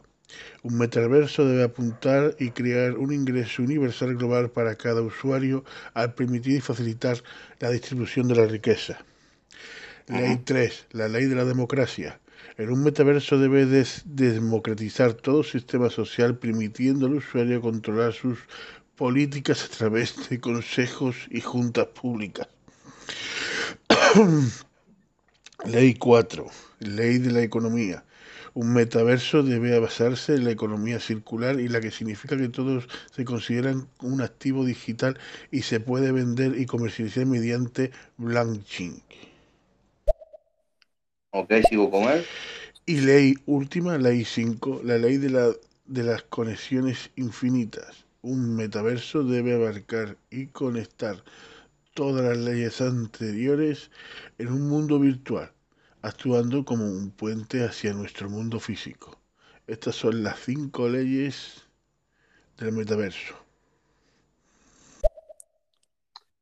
[0.62, 5.64] Un metaverso debe apuntar y crear un ingreso universal global para cada usuario
[5.94, 7.22] al permitir y facilitar
[7.60, 9.04] la distribución de la riqueza.
[10.08, 12.18] Ley 3, la ley de la democracia.
[12.56, 13.64] En un metaverso debe
[14.04, 18.38] democratizar todo sistema social permitiendo al usuario controlar sus
[19.00, 22.46] políticas a través de consejos y juntas públicas.
[25.64, 26.46] ley 4,
[26.80, 28.04] ley de la economía.
[28.52, 33.24] Un metaverso debe basarse en la economía circular y la que significa que todos se
[33.24, 35.18] consideran un activo digital
[35.50, 39.02] y se puede vender y comercializar mediante blockchain.
[41.30, 42.22] Ok, sigo con él.
[42.84, 45.48] Y ley última, ley 5, la ley de, la,
[45.86, 48.09] de las conexiones infinitas.
[48.22, 51.22] Un metaverso debe abarcar y conectar
[51.94, 53.90] todas las leyes anteriores
[54.38, 55.52] en un mundo virtual,
[56.02, 59.18] actuando como un puente hacia nuestro mundo físico.
[59.66, 61.66] Estas son las cinco leyes
[62.58, 63.34] del metaverso.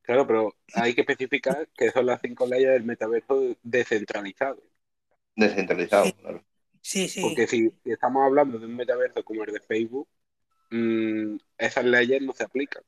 [0.02, 4.62] Claro, pero hay que especificar que son las cinco leyes del metaverso descentralizado
[5.38, 6.12] descentralizado.
[6.80, 7.22] Sí, sí.
[7.22, 10.08] Porque si estamos hablando de un metaverso como el de Facebook,
[10.70, 12.82] mm, esas leyes no se aplican.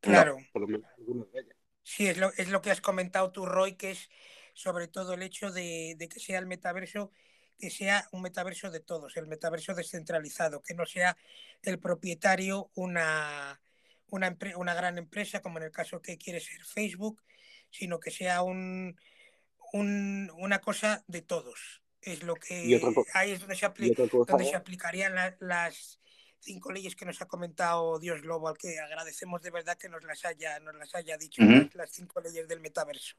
[0.00, 0.38] Claro.
[0.52, 1.56] Por lo menos algunas de ellas.
[1.82, 4.08] Sí, es lo, es lo que has comentado tú, Roy, que es
[4.54, 7.10] sobre todo el hecho de, de que sea el metaverso,
[7.58, 11.16] que sea un metaverso de todos, el metaverso descentralizado, que no sea
[11.62, 13.60] el propietario una,
[14.08, 17.22] una, una gran empresa, como en el caso que quiere ser Facebook,
[17.70, 18.98] sino que sea un,
[19.72, 21.82] un- una cosa de todos.
[22.02, 22.80] Es lo que
[23.14, 23.94] ahí es donde se, apli-
[24.26, 26.00] donde se aplicarían la- las
[26.40, 30.02] cinco leyes que nos ha comentado Dios Lobo, al que agradecemos de verdad que nos
[30.04, 33.16] las haya, nos las haya dicho, las, las cinco leyes del metaverso.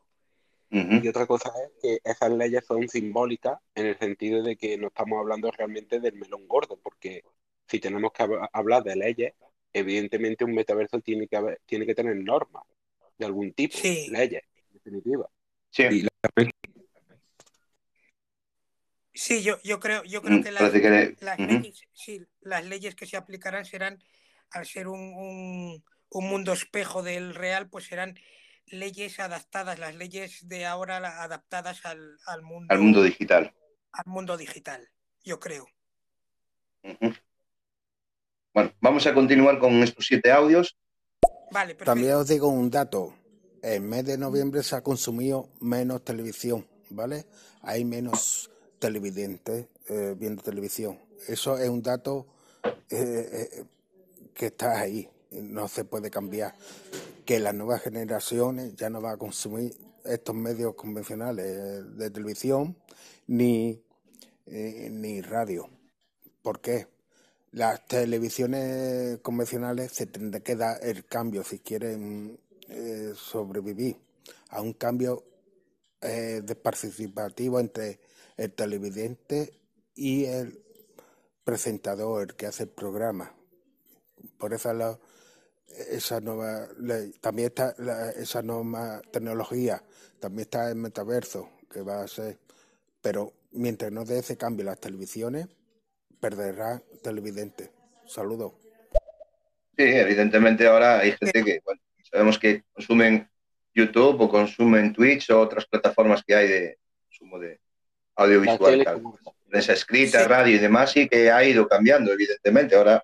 [0.70, 4.88] y otra cosa es que esas leyes son simbólicas en el sentido de que no
[4.88, 7.24] estamos hablando realmente del melón gordo, porque
[7.68, 9.34] si tenemos que hab- hablar de leyes,
[9.74, 12.64] evidentemente un metaverso tiene que haber- tiene que tener normas
[13.18, 15.30] de algún tipo, Sí, leyes, en definitiva.
[15.70, 16.10] Sí, Y la-
[19.26, 20.90] sí, yo, yo creo, yo creo mm, que las, parece que...
[20.90, 21.48] le- las ujú.
[21.48, 24.04] leyes, sí, las leyes que se aplicarán serán,
[24.52, 28.18] al ser un, un, un mundo espejo del real, pues serán
[28.68, 33.54] leyes adaptadas, las leyes de ahora adaptadas al, al Al mundo mundo, digital.
[33.94, 34.90] al mundo digital,
[35.24, 35.68] yo creo.
[38.54, 40.78] Bueno, vamos a continuar con estos siete audios.
[41.52, 43.14] Vale, También os digo un dato.
[43.64, 47.26] El mes de noviembre se ha consumido menos televisión, ¿vale?
[47.62, 48.51] Hay menos
[48.82, 51.00] televidentes eh, viendo televisión.
[51.28, 52.26] Eso es un dato
[52.90, 53.64] eh, eh,
[54.34, 56.56] que está ahí, no se puede cambiar.
[57.24, 62.76] Que las nuevas generaciones ya no van a consumir estos medios convencionales de televisión
[63.28, 63.80] ni,
[64.48, 65.70] ni radio.
[66.42, 66.88] ¿Por qué?
[67.52, 72.40] Las televisiones convencionales se tendrá que dar el cambio si quieren
[73.16, 73.98] sobrevivir
[74.50, 75.24] a un cambio
[76.04, 78.00] eh, de participativo entre
[78.42, 79.54] el televidente
[79.96, 80.64] y el
[81.44, 83.34] presentador, que hace el programa.
[84.38, 85.00] Por eso la-
[85.90, 89.84] esa nueva ley, también está la- esa nueva tecnología,
[90.20, 92.40] también está el metaverso, que va a ser,
[93.02, 95.48] pero mientras no dé ese cambio las televisiones,
[96.20, 97.70] perderá televidentes.
[98.06, 98.54] Saludos.
[99.78, 101.82] Sí, evidentemente ahora hay gente que, bueno,
[102.12, 103.30] sabemos que consumen
[103.74, 106.78] YouTube o consumen Twitch o otras plataformas que hay de
[107.08, 107.60] consumo de
[108.24, 108.58] audiovisual,
[109.50, 112.76] prensa escrita, Sí, radio y demás, y que ha ido cambiando, evidentemente.
[112.76, 113.04] Ahora,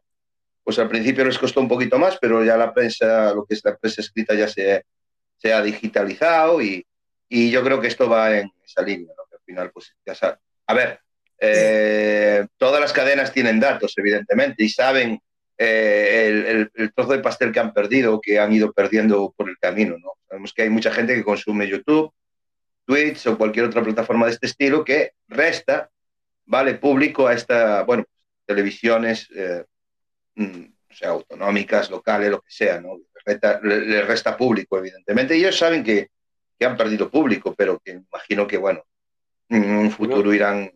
[0.63, 3.61] pues al principio les costó un poquito más, pero ya la prensa, lo que es
[3.63, 4.83] la prensa escrita ya se,
[5.37, 6.85] se ha digitalizado y,
[7.29, 9.23] y yo creo que esto va en esa línea, ¿no?
[9.29, 10.39] Que al final, pues ya sabes.
[10.67, 15.19] A ver, sí, eh, todas las cadenas tienen datos, evidentemente, y saben
[15.57, 19.33] eh, el, el- el trozo de pastel que han perdido o que han ido perdiendo
[19.35, 20.11] por el camino, ¿no?
[20.27, 22.13] Sabemos que hay mucha gente que consume YouTube,
[22.87, 25.91] Twitch o cualquier otra plataforma de este estilo que resta,
[26.45, 28.05] vale, público a esta, bueno,
[28.45, 29.65] televisiones, eh,
[30.35, 32.97] mm, o sea, autonómicas, locales, lo que sea, ¿no?
[33.25, 35.35] Resta- le, le resta público, evidentemente.
[35.35, 36.09] Ellos saben que,
[36.59, 38.83] que han perdido público, pero que imagino que, bueno,
[39.49, 40.71] en un futuro irán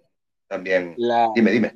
[0.47, 0.95] también.
[0.97, 1.73] la, Dime, dime.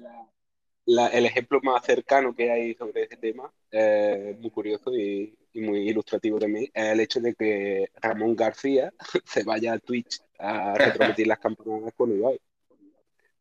[0.86, 5.62] la- el ejemplo más cercano que hay sobre ese tema, eh, muy curioso y, y
[5.62, 8.94] muy ilustrativo también, es el hecho de que Ramón García
[9.26, 12.40] se vaya a Twitch a retransmitir las campanadas con Ibai.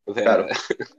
[0.04, 0.46] O sea, Claro,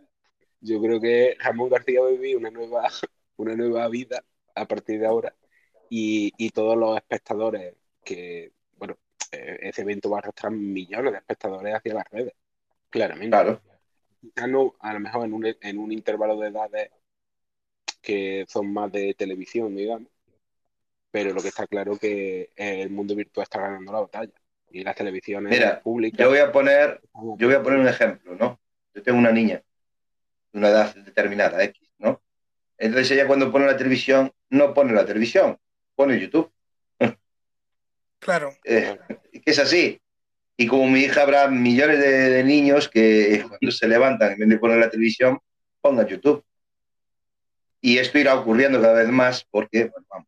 [0.62, 2.88] yo creo que Ramón García va a vivir una nueva,
[3.38, 4.24] una nueva vida
[4.56, 5.36] a partir de ahora
[5.90, 8.98] y, y todos los espectadores que, bueno,
[9.32, 12.34] eh, ese evento va a arrastrar millones de espectadores hacia las redes,
[12.90, 13.30] claramente.
[13.30, 13.62] claro.
[14.22, 16.90] Quizá no, a lo mejor en un, en un intervalo de edades
[18.02, 20.10] que son más de televisión, digamos,
[21.12, 24.34] pero lo que está claro que el mundo virtual está ganando la batalla
[24.72, 27.02] y las televisiones Mira, yo públicas voy a poner,
[27.38, 28.60] yo voy a poner un ejemplo, ¿no?
[28.94, 29.62] Yo tengo una niña
[30.52, 32.22] de una edad determinada, X, ¿no?
[32.78, 35.58] Entonces ella cuando pone la televisión, no pone la televisión,
[35.96, 36.52] pone YouTube.
[38.20, 38.54] claro.
[38.64, 38.98] Eh,
[39.32, 40.02] que es así.
[40.58, 44.50] Y como mi hija habrá millones de, de niños que cuando se levantan, en vez
[44.50, 45.40] de poner la televisión,
[45.82, 46.44] pongan YouTube.
[47.82, 50.28] Y esto irá ocurriendo cada vez más porque, bueno, vamos,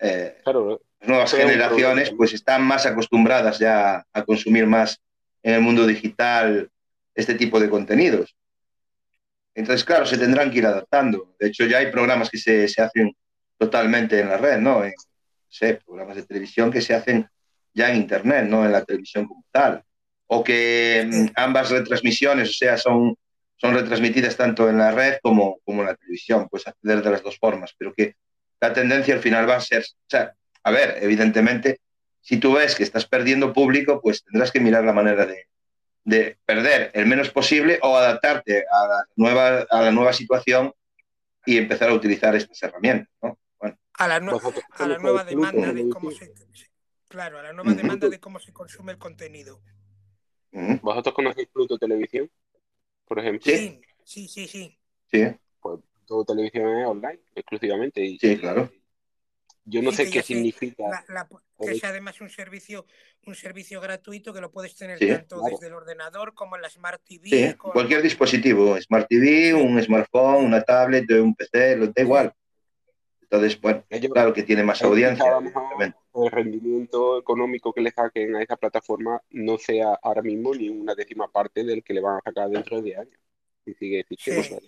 [0.00, 5.00] eh, Claro, nuevas generaciones pues están más acostumbradas ya a consumir más
[5.42, 6.70] en el mundo digital
[7.14, 8.36] este tipo de contenidos.
[9.54, 11.36] Entonces, claro, se tendrán que ir adaptando.
[11.38, 13.14] De hecho, ya hay programas que se, se hacen
[13.56, 14.84] totalmente en la red, ¿no?
[14.84, 17.28] En, no sé, programas de televisión que se hacen
[17.72, 19.82] ya en Internet, no en la televisión como tal.
[20.26, 23.14] O que mm, ambas retransmisiones, o sea, son,
[23.56, 26.48] son retransmitidas tanto en la red como, como en la televisión.
[26.48, 28.14] Puedes acceder de las dos formas, pero que
[28.60, 30.34] la tendencia al final va a ser, o sea,
[30.64, 31.80] a ver, evidentemente,
[32.20, 35.46] si tú ves que estás perdiendo público, pues tendrás que mirar la manera de,
[36.04, 40.72] de perder el menos posible o adaptarte a la nueva, a la nueva situación
[41.44, 43.12] y empezar a utilizar estas herramientas.
[43.22, 43.38] ¿no?
[43.58, 43.78] Bueno.
[43.94, 46.32] A la, a la nueva demanda de cómo se,
[47.08, 49.60] claro, a la nueva demanda de cómo se consume el contenido.
[50.82, 52.30] ¿Vosotros conocéis Pluto Televisión,
[53.04, 53.52] por ejemplo?
[53.52, 54.78] Sí, sí, sí, sí.
[55.10, 55.26] Sí.
[55.60, 58.02] Pues todo televisión es online, exclusivamente.
[58.02, 58.70] Y, sí, claro.
[59.64, 60.84] Yo no sé qué significa.
[61.58, 62.86] que sea además un servicio,
[63.26, 67.02] un servicio gratuito que lo puedes tener tanto desde el ordenador como en la Smart
[67.02, 67.28] TV.
[67.28, 72.34] Sí, cualquier dispositivo, Smart TV, un smartphone, una tablet, un PC, lo da igual.
[73.22, 73.82] Entonces, bueno,
[74.12, 75.24] claro que tiene más audiencia.
[76.14, 80.94] El rendimiento económico que le saquen a esa plataforma no sea ahora mismo ni una
[80.94, 83.20] décima parte del que le van a sacar dentro de 10 años.
[83.66, 84.60] Y sigue existiendo.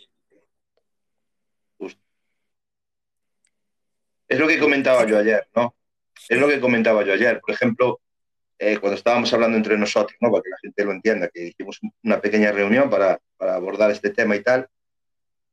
[4.28, 5.74] Es lo que comentaba yo ayer, ¿no?
[6.28, 7.40] Es lo que comentaba yo ayer.
[7.40, 8.00] Por ejemplo,
[8.58, 10.30] eh, cuando estábamos hablando entre nosotros, ¿no?
[10.30, 14.34] Para que la gente lo entienda, que hicimos una pequeña reunión para, abordar este tema
[14.34, 14.66] y tal.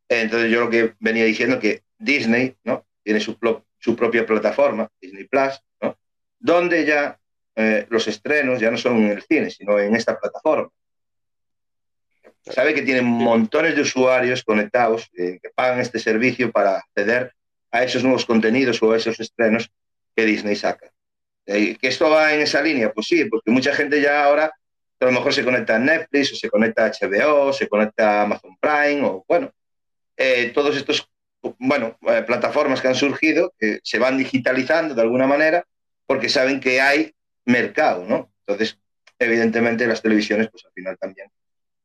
[0.08, 2.86] entonces yo lo que venía diciendo que Disney, ¿no?
[3.04, 3.38] Tiene su,
[3.78, 5.98] su propia plataforma, Disney Plus, ¿no?
[6.40, 7.20] Donde ya
[7.56, 10.70] eh, los estrenos ya no son en el cine, sino en esta plataforma.
[12.42, 17.34] Sabe que tienen montones de usuarios conectados eh, que pagan este servicio para acceder
[17.74, 19.70] a esos nuevos contenidos o a esos estrenos
[20.16, 20.92] que Disney saca.
[21.48, 22.94] Eh, ¿Que esto va en esa línea?
[22.94, 24.54] Pues sí, porque mucha gente ya ahora
[25.00, 28.22] a lo mejor se conecta a Netflix o se conecta a HBO, se conecta a
[28.22, 29.52] Amazon Prime o bueno,
[30.16, 31.10] eh, todos estos,
[31.60, 35.66] bueno, eh, plataformas que han surgido que se van digitalizando de alguna manera
[36.06, 37.12] porque saben que hay
[37.46, 38.32] mercado, ¿no?
[38.46, 38.78] Entonces,
[39.18, 41.30] evidentemente las televisiones, pues al final también,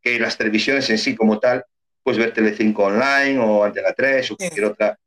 [0.02, 1.64] que las televisiones en sí como tal,
[2.02, 4.98] pues ver Telecinco Online o Antena 3 o cualquier otra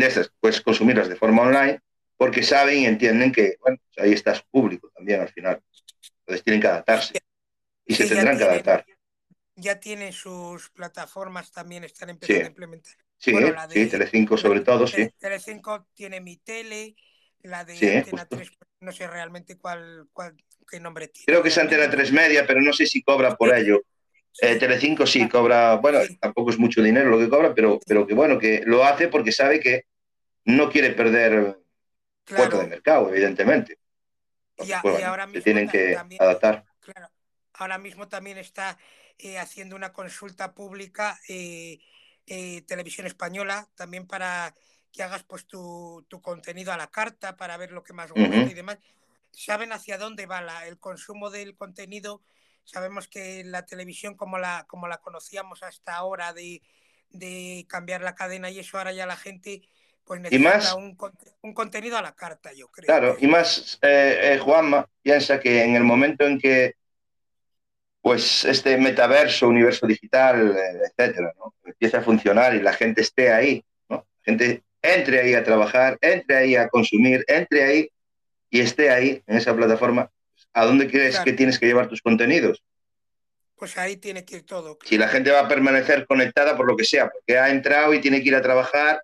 [0.00, 1.80] de esas, pues consumirlas de forma online,
[2.16, 5.60] porque saben y entienden que, bueno, pues ahí está su público también al final.
[6.20, 7.20] Entonces tienen que adaptarse
[7.84, 8.86] y se tendrán que adaptar.
[9.56, 12.94] Ya tienen sus plataformas, también están empezando a implementar.
[13.18, 15.08] Sí, la de, sí, Telecinco sobre todo, sí.
[15.18, 16.96] Telecinco tiene mi tele,
[17.42, 20.36] la de Antena 3, pues, no sé realmente cuál, cuál,
[20.68, 21.26] qué nombre tiene.
[21.26, 23.82] Creo que es Antena 3 Media, pero no sé si cobra por ello.
[24.40, 28.14] Eh, Telecinco sí cobra, bueno, tampoco es mucho dinero lo que cobra, pero, pero que
[28.14, 29.84] bueno, que lo hace porque sabe que
[30.44, 31.58] no quiere perder
[32.24, 32.58] claro.
[32.58, 33.78] de mercado, evidentemente.
[34.58, 36.64] y, ahora mismo tienen que adaptar.
[36.80, 37.10] Claro,
[37.52, 38.78] ahora mismo también está
[39.18, 41.78] eh, haciendo una consulta pública eh,
[42.66, 44.54] Televisión Española, también para
[44.90, 48.36] que hagas pues tu, tu, contenido a la carta, para ver lo que más gusta
[48.36, 48.78] y demás.
[49.30, 52.22] Saben hacia dónde va la, el consumo del contenido
[52.64, 56.62] Sabemos que la televisión como la, como la conocíamos hasta ahora de,
[57.10, 59.62] de cambiar la cadena y eso ahora ya la gente
[60.04, 60.96] pues necesita un,
[61.42, 62.86] un, contenido a la carta, yo creo.
[62.86, 66.74] Claro, y más eh, eh, Juanma piensa que en el momento en que
[68.00, 71.54] pues este metaverso, universo digital, eh, etcétera, ¿no?
[71.64, 73.96] empieza a funcionar y la gente esté ahí, ¿no?
[73.96, 77.90] La gente entre ahí a trabajar, entre ahí a consumir, entre ahí
[78.50, 80.10] y esté ahí en esa plataforma,
[80.54, 82.62] ¿a dónde crees que tienes que llevar tus contenidos?
[83.56, 84.78] Pues ahí tiene que ir todo.
[84.84, 88.00] Si la gente va a permanecer conectada por lo que sea, porque ha entrado y
[88.00, 89.00] tiene que ir a trabajar,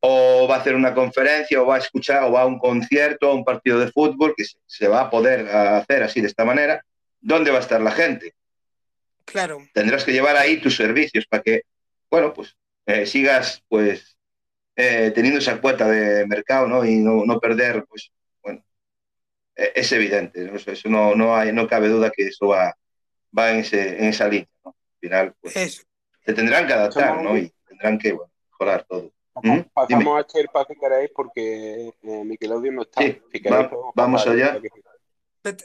[0.00, 3.30] o va a hacer una conferencia, o va a escuchar, o va a un concierto,
[3.30, 6.84] o un partido de fútbol, que se va a poder hacer así de esta manera,
[7.20, 8.34] ¿dónde va a estar la gente?
[9.24, 9.66] Claro.
[9.72, 11.62] Tendrás que llevar ahí tus servicios para que,
[12.10, 12.56] bueno, pues
[12.86, 14.16] eh, sigas, pues,
[14.76, 16.84] eh, teniendo esa cuota de mercado, ¿no?
[16.84, 18.10] Y no, no perder, pues,
[19.56, 20.56] es evidente, ¿no?
[20.56, 22.74] eso no, no, hay, no cabe duda que eso va,
[23.36, 24.48] va en, ese, en esa línea.
[24.64, 24.70] ¿no?
[24.70, 25.86] Al final, pues,
[26.24, 27.36] se tendrán que adaptar ¿no?
[27.36, 28.16] y tendrán que
[28.50, 29.12] mejorar todo.
[29.42, 29.60] ¿Mm?
[29.72, 33.02] Pasamos a Cherpa si queréis porque eh, Miguel no está.
[33.02, 33.20] Sí,
[33.94, 34.60] vamos allá.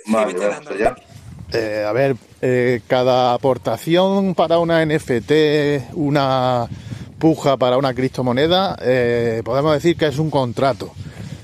[0.08, 0.96] vamos allá.
[1.52, 6.68] Eh, a ver, eh, cada aportación para una NFT, una
[7.18, 10.92] puja para una criptomoneda, eh, podemos decir que es un contrato.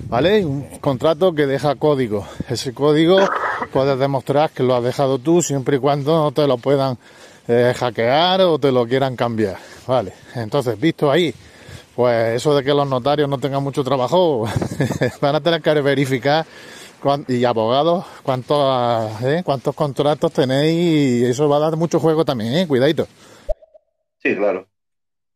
[0.07, 0.45] ¿Vale?
[0.45, 2.27] Un contrato que deja código.
[2.49, 3.17] Ese código
[3.71, 6.97] puedes demostrar que lo has dejado tú siempre y cuando no te lo puedan
[7.47, 9.57] eh, hackear o te lo quieran cambiar,
[9.87, 10.13] ¿vale?
[10.35, 11.33] Entonces, visto ahí,
[11.95, 14.47] pues eso de que los notarios no tengan mucho trabajo,
[15.21, 16.45] van a tener que verificar
[17.27, 22.55] y abogados cuántos, eh, cuántos contratos tenéis y eso va a dar mucho juego también,
[22.55, 22.67] ¿eh?
[22.67, 23.07] Cuidadito.
[24.17, 24.67] Sí, claro.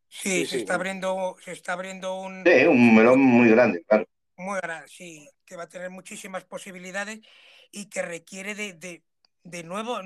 [0.08, 2.42] Sí, se está abriendo, se está abriendo un...
[2.44, 4.04] Sí, un melón muy grande, claro
[4.40, 7.20] muy grande, sí, que va a tener muchísimas posibilidades
[7.70, 9.04] y que requiere de,
[9.44, 10.02] de, nuevos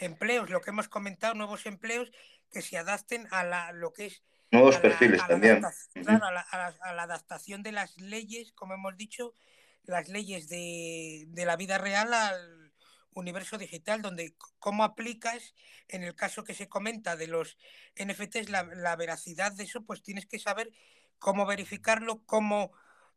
[0.00, 2.10] empleos, lo que hemos comentado, nuevos empleos
[2.50, 4.22] que se adapten a la, lo que es...
[4.50, 5.62] Nuevos perfiles también.
[5.94, 9.34] Claro, a la, a, la, adaptación de las leyes, como hemos dicho,
[9.84, 12.72] las leyes de, de la vida real al
[13.14, 15.54] universo digital, donde cómo aplicas,
[15.88, 17.58] en el caso que se comenta de los
[17.96, 20.70] NFTs, la, la veracidad de eso, pues tienes que saber
[21.18, 22.72] cómo verificarlo, cómo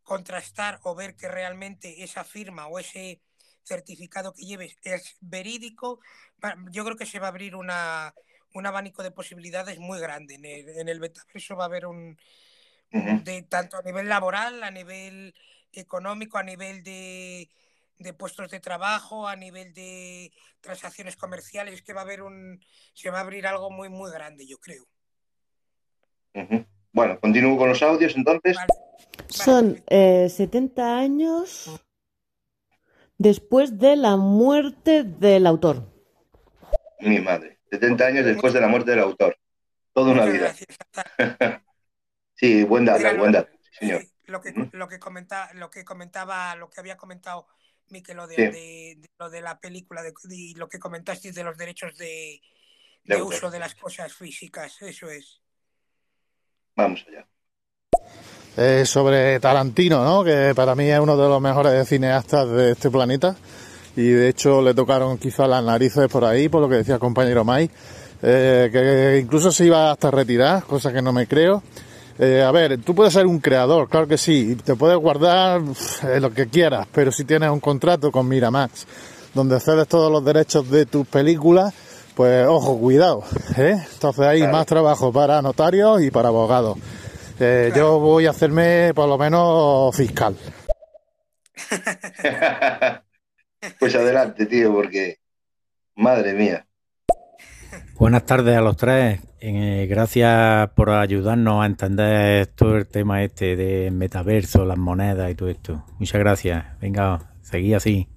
[0.08, 3.22] contrastar o ver que realmente esa firma o ese
[3.64, 6.00] certificado que lleves es verídico.
[6.72, 8.14] Yo creo que se va a abrir una,
[8.54, 10.36] un abanico de posibilidades muy grande.
[10.36, 12.18] En el, en el metaverso va a haber un,
[12.90, 15.36] de tanto a nivel laboral, a nivel
[15.74, 17.50] económico, a nivel de,
[17.98, 20.32] de, puestos de trabajo, a nivel de
[20.62, 22.64] transacciones comerciales, que va a haber un,
[22.94, 24.88] se va a abrir algo muy, muy grande, yo creo.
[26.98, 28.57] Bueno, continúo con los audios entonces.
[29.28, 31.80] Son eh, 70 años
[33.19, 35.94] después de la muerte del autor.
[36.99, 39.38] Mi madre, 70 años después de la muerte del autor.
[39.94, 40.56] Toda una vida.
[42.34, 44.02] sí, buen dato, buen dato, señor.
[44.24, 47.45] Lo que, lo, que comenta, lo que comentaba, lo que había comentado
[47.90, 51.95] Miquel de, de, lo de la película de, y lo que comentaste de los derechos
[51.95, 52.41] de,
[53.03, 55.44] de uso de las cosas físicas, eso es.
[56.78, 57.26] Vamos allá.
[58.56, 60.24] Eh, sobre Tarantino, ¿no?
[60.24, 63.36] que para mí es uno de los mejores cineastas de este planeta
[63.95, 66.99] y de hecho le tocaron quizá las narices por ahí, por lo que decía el
[66.99, 67.74] compañero Mike,
[68.22, 71.64] eh, que incluso se iba hasta retirar, cosa que no me creo.
[72.20, 75.62] Eh, a ver, tú puedes ser un creador, claro que sí, te puedes guardar
[76.20, 78.88] lo que quieras, pero si tienes un contrato con Miramax,
[79.34, 81.74] donde cedes todos los derechos de tus películas,
[82.18, 83.23] pues ojo, cuidado,
[83.57, 83.77] ¿eh?
[83.94, 86.80] Entonces hay más trabajo para notarios y para abogados.
[87.39, 90.35] Eh, Yo voy a hacerme por lo menos fiscal.
[93.80, 95.18] pues adelante, tío, porque
[95.95, 96.65] madre mía.
[97.99, 99.22] Buenas tardes a los tres.
[99.39, 105.35] Eh, gracias por ayudarnos a entender todo el tema este de metaverso, las monedas y
[105.35, 105.85] todo esto.
[105.99, 106.80] Muchas gracias.
[106.80, 108.07] Venga, seguí así.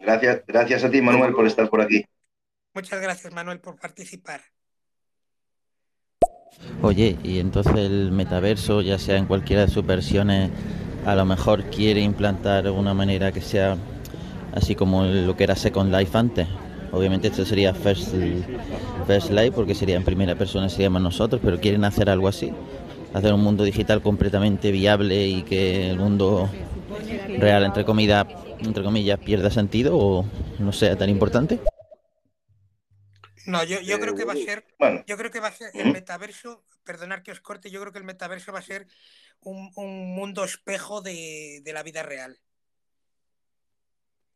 [0.00, 2.04] Gracias, gracias a ti, Manuel, por estar por aquí.
[2.74, 4.42] Muchas gracias, Manuel, por participar.
[6.82, 10.50] Oye, y entonces el metaverso, ya sea en cualquiera de sus versiones,
[11.04, 13.76] a lo mejor quiere implantar una manera que sea
[14.54, 16.46] así como lo que era Second Life antes.
[16.92, 18.14] Obviamente esto sería First,
[19.06, 22.52] First Life porque sería en primera persona, seríamos nosotros, pero quieren hacer algo así.
[23.14, 26.48] Hacer un mundo digital completamente viable y que el mundo
[27.38, 28.26] real, entre comillas,
[28.60, 30.24] entre comillas pierda sentido o
[30.58, 31.58] no sea tan importante.
[33.48, 34.66] No, yo, yo creo que va a ser,
[35.06, 37.98] yo creo que va a ser el metaverso, perdonar que os corte, yo creo que
[37.98, 38.86] el metaverso va a ser
[39.40, 42.38] un, un mundo espejo de, de, la vida real.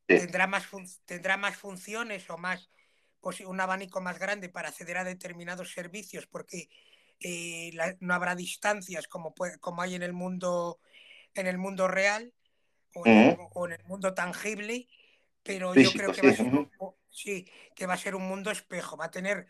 [0.07, 0.67] Tendrá más,
[1.05, 2.71] tendrá más funciones o más,
[3.21, 6.71] pues, un abanico más grande para acceder a determinados servicios, porque
[7.21, 10.81] eh, la, no habrá distancias como, como hay en el mundo,
[11.35, 12.33] en el mundo real
[12.95, 14.89] o en, el, o en el mundo tangible,
[15.43, 16.47] pero yo creo que va a ser
[17.13, 19.47] Sí, que va a ser un mundo espejo, va a tener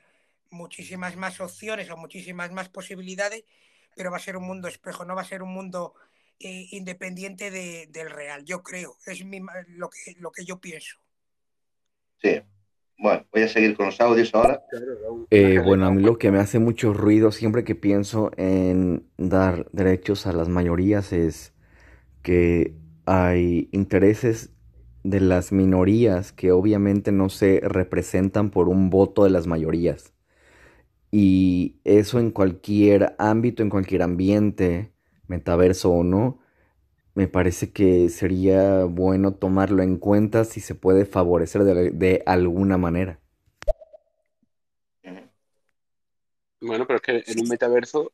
[0.51, 3.44] muchísimas más opciones o muchísimas más posibilidades,
[3.97, 5.94] pero va a ser un mundo espejo, no va a ser un mundo
[6.40, 10.98] eh, independiente de, del real, yo creo, es mi, lo, que, lo que yo pienso.
[12.20, 12.43] Sí,
[12.98, 14.62] bueno, voy a seguir con los audios ahora.
[15.30, 19.70] Eh, bueno, a mí lo que me hace mucho ruido siempre que pienso en dar
[19.72, 21.55] derechos a las mayorías es
[22.22, 22.74] que
[23.06, 24.51] hay intereses
[25.05, 30.12] de las minorías que obviamente no se representan por un voto de las mayorías.
[31.11, 34.93] Y eso en cualquier ámbito, en cualquier ambiente,
[35.29, 36.39] metaverso o no,
[37.15, 42.79] me parece que sería bueno tomarlo en cuenta si se puede favorecer de, de alguna
[42.79, 43.20] manera.
[46.61, 48.12] Bueno, pero es que en un metaverso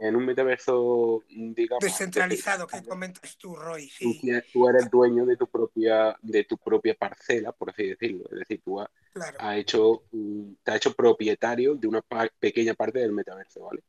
[0.00, 1.84] en un metaverso, digamos...
[1.84, 3.88] Descentralizado, que comentas tú, Roy.
[3.88, 4.20] Sí.
[4.50, 8.24] Tú, eres dueño de tu propia de tu propia parcela, por así decirlo.
[8.32, 9.52] Es decir, tú has, claro.
[9.52, 10.04] hecho,
[10.62, 12.02] te has hecho propietario de una
[12.38, 13.82] pequeña parte del metaverso, ¿vale?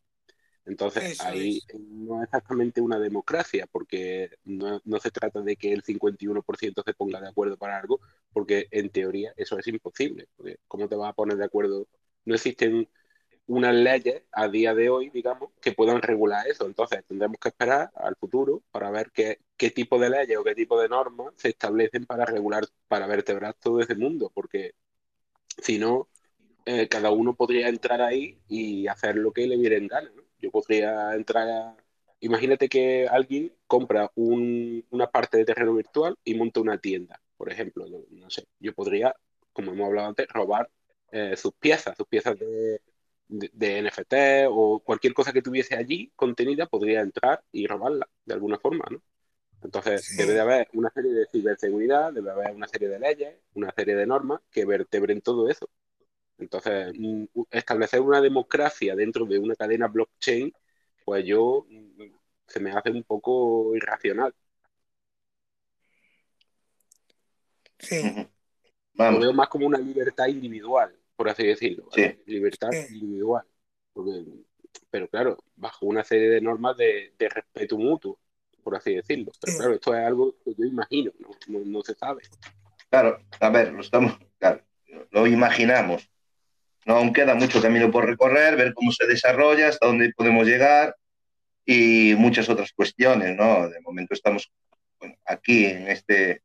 [0.65, 1.79] Entonces, Eso ahí es.
[1.79, 6.93] no es exactamente una democracia, porque no, no se trata de que el 51% se
[6.93, 8.01] ponga de acuerdo para algo,
[8.33, 10.27] porque en teoría eso es imposible.
[10.35, 11.87] Porque ¿Cómo te vas a poner de acuerdo?
[12.25, 12.87] No existen
[13.51, 16.65] unas leyes a día de hoy, digamos, que puedan regular eso.
[16.65, 20.55] Entonces, tendremos que esperar al futuro para ver qué, qué tipo de leyes o qué
[20.55, 24.71] tipo de normas se establecen para regular, para vertebrar todo ese mundo, porque
[25.61, 26.09] si no,
[26.65, 30.11] eh, cada uno podría entrar ahí y hacer lo que le viene en gana.
[30.15, 30.23] ¿no?
[30.39, 31.77] Yo podría entrar a...
[32.21, 37.51] Imagínate que alguien compra un, una parte de terreno virtual y monta una tienda, por
[37.51, 37.85] ejemplo.
[37.87, 39.15] No, no sé, yo podría,
[39.53, 40.69] como hemos hablado antes, robar
[41.11, 42.79] eh, sus piezas, sus piezas de,
[43.31, 48.33] de, de, NFT o cualquier cosa que tuviese allí contenida podría entrar y robarla de
[48.33, 49.01] alguna forma, ¿no?
[49.63, 53.71] Entonces, debe de haber una serie de ciberseguridad, debe haber una serie de leyes, una
[53.71, 55.69] serie de normas que vertebren todo eso.
[56.39, 60.51] Entonces, mm, establecer una democracia dentro de una cadena blockchain,
[61.05, 62.01] pues yo mm,
[62.47, 64.33] se me hace un poco irracional.
[67.77, 68.27] Sí.
[68.93, 71.87] Lo veo más como una libertad individual, por así decirlo.
[72.25, 73.43] Libertad individual.
[74.89, 78.17] pero claro, bajo una serie de normas de, respeto mutuo,
[78.63, 79.31] por así decirlo.
[79.39, 81.11] Pero claro, esto es algo que yo imagino,
[81.47, 82.23] no, se sabe.
[82.89, 84.63] Claro, a ver, lo estamos, claro,
[85.11, 86.09] lo imaginamos.
[86.87, 90.95] No, aún queda mucho camino por recorrer, ver cómo se desarrolla, hasta dónde podemos llegar
[91.67, 93.69] y muchas otras cuestiones, ¿no?
[93.69, 94.51] De momento estamos
[95.25, 96.41] aquí en este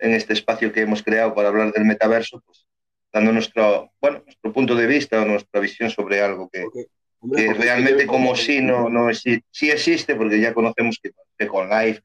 [0.00, 2.67] en este espacio que hemos creado para hablar del metaverso, pues
[3.12, 6.64] dando nuestro, bueno, nuestro punto de vista o nuestra visión sobre algo que,
[7.34, 12.02] que realmente como sí no, no sí, existe, porque ya conocemos que, con Live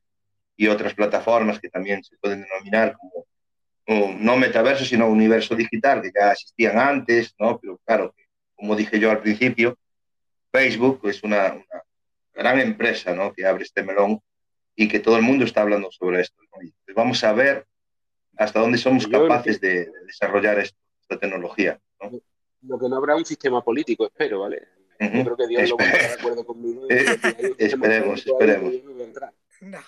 [0.55, 6.11] y otras plataformas que también se pueden denominar como, no metaverso, sino universo digital, que
[6.17, 7.59] ya existían antes, ¿no?
[7.59, 8.15] Pero claro,
[8.55, 9.77] como dije yo al principio,
[10.51, 11.83] Facebook es una, una
[12.33, 13.33] gran empresa, ¿no?
[13.33, 14.21] Que abre este melón
[14.75, 16.41] y que todo el mundo está hablando sobre esto.
[16.49, 17.65] Pues vamos a ver
[18.37, 20.59] hasta dónde somos capaces de, desarrollar
[21.13, 21.79] esta tecnología.
[22.61, 24.67] Lo que no habrá un sistema político, espero, ¿vale?
[24.99, 26.87] Yo creo que Dios lo va a estar de acuerdo conmigo.
[27.57, 28.73] esperemos, esperemos.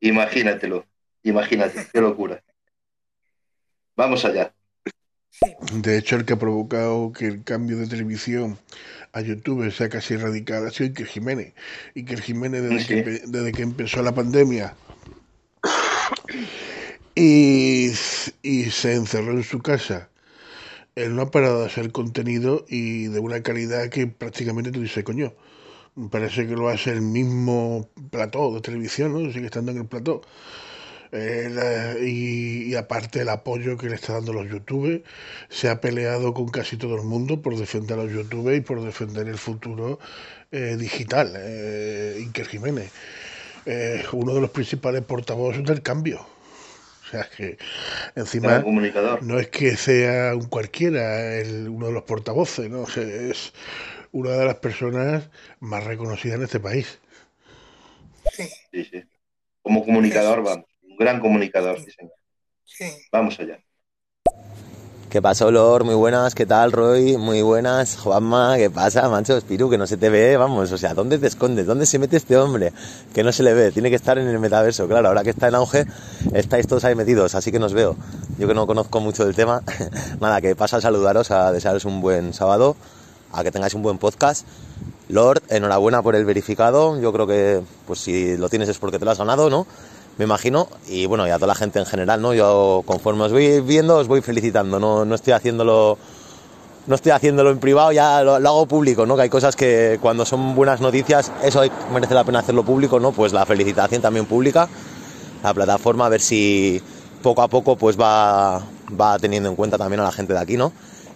[0.00, 0.86] Imagínatelo,
[1.22, 2.42] imagínate, qué locura.
[3.96, 4.54] Vamos allá.
[5.72, 8.58] De hecho, el que ha provocado que el cambio de televisión
[9.12, 11.54] a YouTube sea casi radical ha sido Iker Jiménez.
[11.94, 14.74] Iker Jiménez, desde, que, desde que empezó la pandemia,
[17.14, 20.09] y, se encerró en su casa.
[20.96, 25.04] Él no ha parado de hacer contenido y de una calidad que prácticamente tú dices,
[25.04, 25.32] coño,
[26.10, 29.32] parece que lo hace el mismo plató de televisión, ¿no?
[29.32, 30.22] Sigue estando en el plató.
[32.02, 35.02] y, aparte el apoyo que le está dando los youtubers,
[35.48, 38.82] se ha peleado con casi todo el mundo por defender a los youtubers y por
[38.82, 39.98] defender el futuro
[40.52, 41.34] eh, digital.
[41.36, 42.90] Eh, Jiménez,
[43.66, 46.39] eh, uno de los principales portavoces del cambio.
[47.10, 47.58] O sea que
[48.14, 48.64] encima
[49.22, 52.84] no es que sea un cualquiera el, uno de los portavoces, ¿no?
[52.84, 53.52] es
[54.12, 55.28] una de las personas
[55.58, 57.00] más reconocidas en este país.
[58.32, 59.02] Sí, sí.
[59.60, 60.66] Como comunicador, vamos.
[60.82, 62.14] Un gran comunicador, sí, señor.
[63.10, 63.60] Vamos allá.
[65.10, 65.82] ¿Qué pasa, Olor?
[65.82, 67.16] Muy buenas, ¿qué tal, Roy?
[67.16, 69.68] Muy buenas, Juanma, ¿qué pasa, mancho, Espiru?
[69.68, 71.66] Que no se te ve, vamos, o sea, ¿dónde te escondes?
[71.66, 72.72] ¿Dónde se mete este hombre?
[73.12, 75.48] Que no se le ve, tiene que estar en el metaverso, claro, ahora que está
[75.48, 75.84] en auge,
[76.32, 77.96] estáis todos ahí metidos, así que nos veo.
[78.38, 79.64] Yo que no conozco mucho del tema,
[80.20, 82.76] nada, que pasa a saludaros, a desearos un buen sábado,
[83.32, 84.46] a que tengáis un buen podcast.
[85.08, 89.04] Lord, enhorabuena por el verificado, yo creo que, pues si lo tienes es porque te
[89.04, 89.66] lo has ganado, ¿no?
[90.20, 92.34] Me imagino, y bueno, y a toda la gente en general, ¿no?
[92.34, 95.96] Yo conforme os voy viendo, os voy felicitando, no, no estoy haciéndolo
[96.86, 99.16] no estoy haciéndolo en privado, ya lo, hago público, ¿no?
[99.16, 103.12] Que hay cosas que cuando son buenas noticias, eso merece la pena hacerlo público, ¿no?
[103.12, 104.68] Pues la felicitación también pública,
[105.42, 106.82] la plataforma, a ver si
[107.22, 108.60] poco a poco pues va,
[109.00, 110.70] va teniendo en cuenta también a la gente de aquí, ¿no?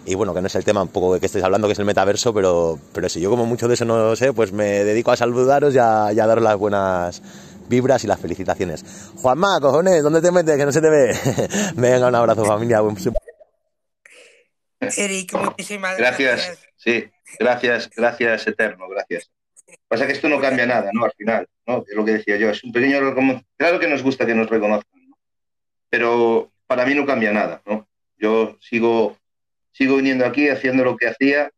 [0.07, 1.79] Y bueno, que no es el tema un poco de que estáis hablando, que es
[1.79, 5.11] el metaverso, pero, pero si yo como mucho de eso no sé, pues me dedico
[5.11, 7.21] a saludaros y a, y a daros las buenas
[7.67, 9.11] vibras y las felicitaciones.
[9.17, 10.57] Juanma, cojones, ¿dónde te metes?
[10.57, 11.15] Que no se te ve.
[11.75, 12.81] Venga, un abrazo, familia.
[14.97, 16.59] Eric, muchísimas gracias.
[16.75, 17.05] Sí,
[17.39, 19.31] gracias, gracias, eterno, gracias.
[19.87, 21.05] Pasa que esto no cambia nada, ¿no?
[21.05, 21.83] Al final, ¿no?
[21.87, 22.99] Es lo que decía yo, es un pequeño...
[23.57, 25.17] Claro que nos gusta que nos reconozcan, ¿no?
[25.89, 27.87] Pero para mí no cambia nada, ¿no?
[28.17, 29.17] Yo sigo,
[29.71, 31.51] sigo viniendo aquí haciendo lo que hacía,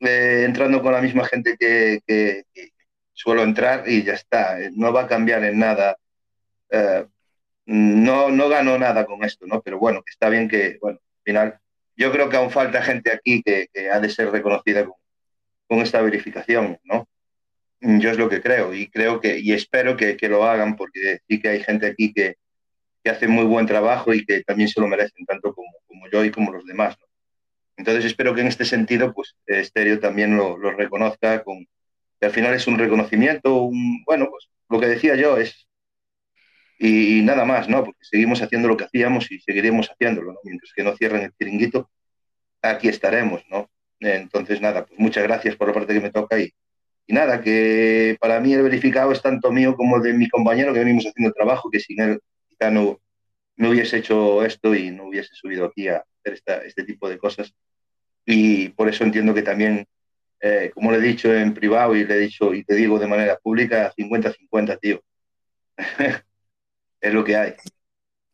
[0.00, 2.44] eh, entrando con la misma gente que, que,
[3.12, 5.96] suelo entrar y ya está, no va a cambiar en nada.
[6.70, 7.06] Eh,
[7.66, 9.62] no, no gano nada con esto, ¿no?
[9.62, 11.60] Pero bueno, está bien que, bueno, al final,
[11.96, 16.78] yo creo que aún falta gente aquí que, ha de ser reconocida con, esta verificación,
[16.84, 17.08] ¿no?
[17.80, 21.40] Yo es lo que creo y creo que, y espero que, lo hagan porque sí
[21.40, 22.36] que hay gente aquí que,
[23.02, 25.70] que, hace muy buen trabajo y que también se lo merecen, tanto como,
[26.12, 26.96] yo y como los demás.
[27.76, 31.66] Entonces espero que en este sentido, pues, Stereo también lo, lo reconozca con,
[32.26, 35.68] al final es un reconocimiento, un, bueno, pues lo que decía yo es,
[36.78, 37.84] y, nada más, ¿no?
[37.84, 40.38] Porque seguimos haciendo lo que hacíamos y seguiremos haciéndolo, ¿no?
[40.44, 41.90] Mientras que no cierren el chiringuito,
[42.62, 43.70] aquí estaremos, ¿no?
[44.00, 46.52] Entonces, nada, pues muchas gracias por la parte que me toca y,
[47.06, 50.80] y nada, que para mí el verificado es tanto mío como de mi compañero que
[50.80, 53.00] venimos haciendo trabajo, que sin él quizá no,
[53.56, 57.18] no hubiese hecho esto y no hubiese subido aquí a hacer esta, este tipo de
[57.18, 57.54] cosas.
[58.26, 59.86] Y por eso entiendo que también
[60.44, 63.06] eh, como le he dicho en privado y le he dicho y te digo de
[63.06, 65.00] manera pública, 50-50, tío.
[67.00, 67.54] es lo que hay.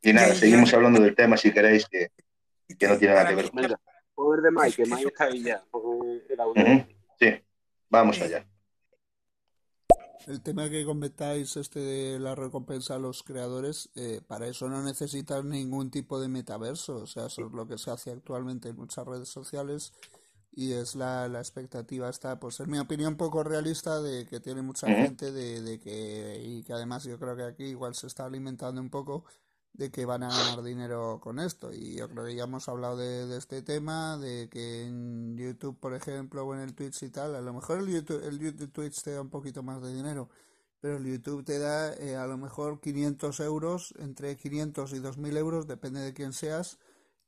[0.00, 2.08] Y nada, seguimos hablando del tema si queréis, que,
[2.78, 3.50] que no tiene nada que ver.
[3.52, 3.78] Venga,
[4.14, 5.62] poder de Mike, que Mike está ahí ya.
[6.30, 6.62] el audio.
[6.62, 6.86] Ujú,
[7.20, 7.34] Sí,
[7.90, 8.46] vamos allá.
[10.26, 14.82] El tema que comentáis, este de la recompensa a los creadores, eh, para eso no
[14.82, 16.96] necesitas ningún tipo de metaverso.
[16.96, 19.92] O sea, eso es lo que se hace actualmente en muchas redes sociales
[20.58, 24.60] y es la, la expectativa está, pues en mi opinión, poco realista de que tiene
[24.60, 28.24] mucha gente de, de que, y que además yo creo que aquí igual se está
[28.24, 29.24] alimentando un poco
[29.72, 31.72] de que van a ganar dinero con esto.
[31.72, 35.78] Y yo creo que ya hemos hablado de, de este tema, de que en YouTube,
[35.78, 38.72] por ejemplo, o en el Twitch y tal, a lo mejor el YouTube, el YouTube
[38.72, 40.28] Twitch te da un poquito más de dinero,
[40.80, 45.36] pero el YouTube te da eh, a lo mejor 500 euros, entre 500 y 2000
[45.36, 46.80] euros, depende de quién seas,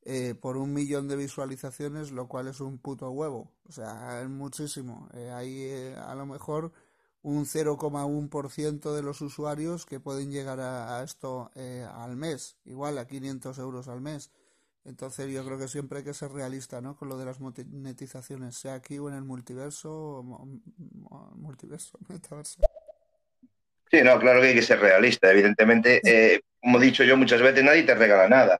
[0.03, 3.51] eh, por un millón de visualizaciones, lo cual es un puto huevo.
[3.67, 5.09] O sea, es muchísimo.
[5.13, 6.71] Eh, hay eh, a lo mejor
[7.23, 12.97] un 0,1% de los usuarios que pueden llegar a, a esto eh, al mes, igual
[12.97, 14.31] a 500 euros al mes.
[14.83, 16.95] Entonces yo creo que siempre hay que ser realista, ¿no?
[16.95, 20.47] Con lo de las monetizaciones, sea aquí o en el multiverso, o
[21.35, 22.61] multiverso, metaverso.
[23.91, 25.31] Sí, no, claro que hay que ser realista.
[25.31, 28.59] Evidentemente, eh, como he dicho yo muchas veces, nadie te regala nada.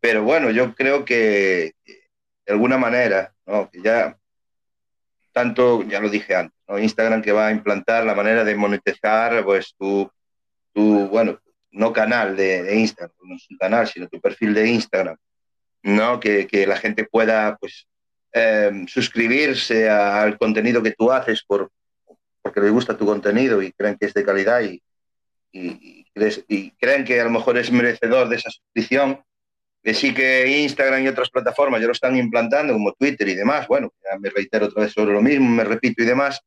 [0.00, 3.70] Pero bueno, yo creo que de alguna manera, ¿no?
[3.70, 4.16] Que ya
[5.32, 6.56] tanto, ya lo dije antes.
[6.68, 10.10] Instagram que va a implantar la manera de monetizar pues tu,
[10.72, 11.38] tu bueno,
[11.70, 15.16] no canal de, Instagram, no es canal, sino tu perfil de Instagram,
[15.82, 16.18] ¿no?
[16.18, 17.86] Que, que la gente pueda pues
[18.32, 21.70] eh, suscribirse a- al contenido que tú haces por,
[22.40, 24.82] porque les gusta tu contenido y creen que es de calidad y,
[25.52, 26.06] y,
[26.48, 29.22] y creen que a lo mejor es merecedor de esa suscripción.
[29.82, 33.66] Que sí que Instagram y otras plataformas ya lo están implantando, como Twitter y demás.
[33.66, 36.40] Bueno, ya me reitero otra vez sobre lo mismo, me repito y demás.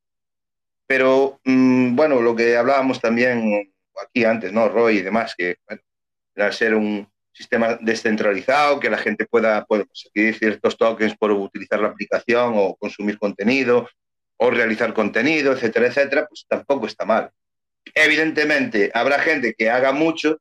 [0.88, 4.70] Pero mm, bueno, lo que hablábamos también aquí antes, ¿no?
[4.70, 5.82] Roy y demás, que bueno,
[6.36, 11.80] al ser un sistema descentralizado, que la gente pueda, pueda conseguir ciertos tokens por utilizar
[11.82, 13.90] la aplicación o consumir contenido
[14.38, 17.32] o realizar contenido, etcétera, etcétera, pues tampoco está mal.
[17.94, 20.40] Evidentemente, habrá gente que haga mucho,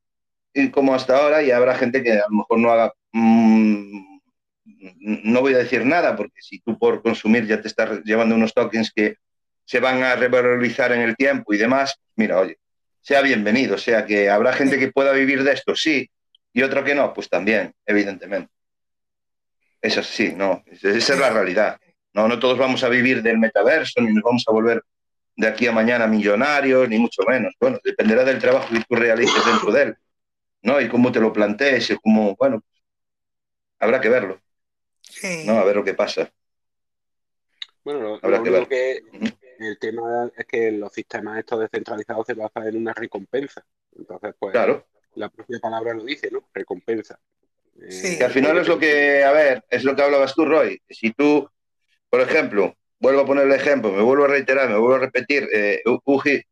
[0.73, 4.19] como hasta ahora, y habrá gente que a lo mejor no haga, mm,
[5.25, 8.55] no voy a decir nada, porque si tú por consumir ya te estás llevando unos
[8.55, 9.17] tokens que
[9.65, 12.59] se van a revalorizar en el tiempo y demás, mira, oye,
[13.01, 16.11] sea bienvenido, o sea que habrá gente que pueda vivir de esto, sí,
[16.53, 18.51] y otro que no, pues también, evidentemente.
[19.81, 21.79] Eso sí, no, esa es la realidad.
[22.15, 24.83] No, no todos vamos a vivir del metaverso, ni nos vamos a volver
[25.37, 27.53] de aquí a mañana millonarios, ni mucho menos.
[27.61, 29.97] Bueno, dependerá del trabajo que tú realices dentro de él,
[30.65, 30.81] ¿no?
[30.81, 32.63] Y cómo te lo plantees y cómo, bueno,
[33.79, 34.41] habrá que verlo,
[35.47, 35.59] ¿no?
[35.59, 36.31] A ver lo que pasa.
[37.85, 38.69] Bueno, lo, Habrá lo que ver.
[38.69, 39.01] que
[39.59, 43.65] el tema es que los sistemas estos descentralizados se basan en una recompensa.
[43.97, 44.87] Entonces, pues, Claro.
[45.15, 46.49] la propia palabra lo dice, ¿no?
[46.53, 47.21] Recompensa.
[47.81, 50.81] Eh, Que al final es lo que, a ver, es lo que hablabas tú, Roy.
[50.89, 51.49] Si tú,
[52.09, 55.49] por ejemplo, vuelvo a poner el ejemplo, me vuelvo a reiterar, me vuelvo a repetir,
[55.53, 55.83] eh,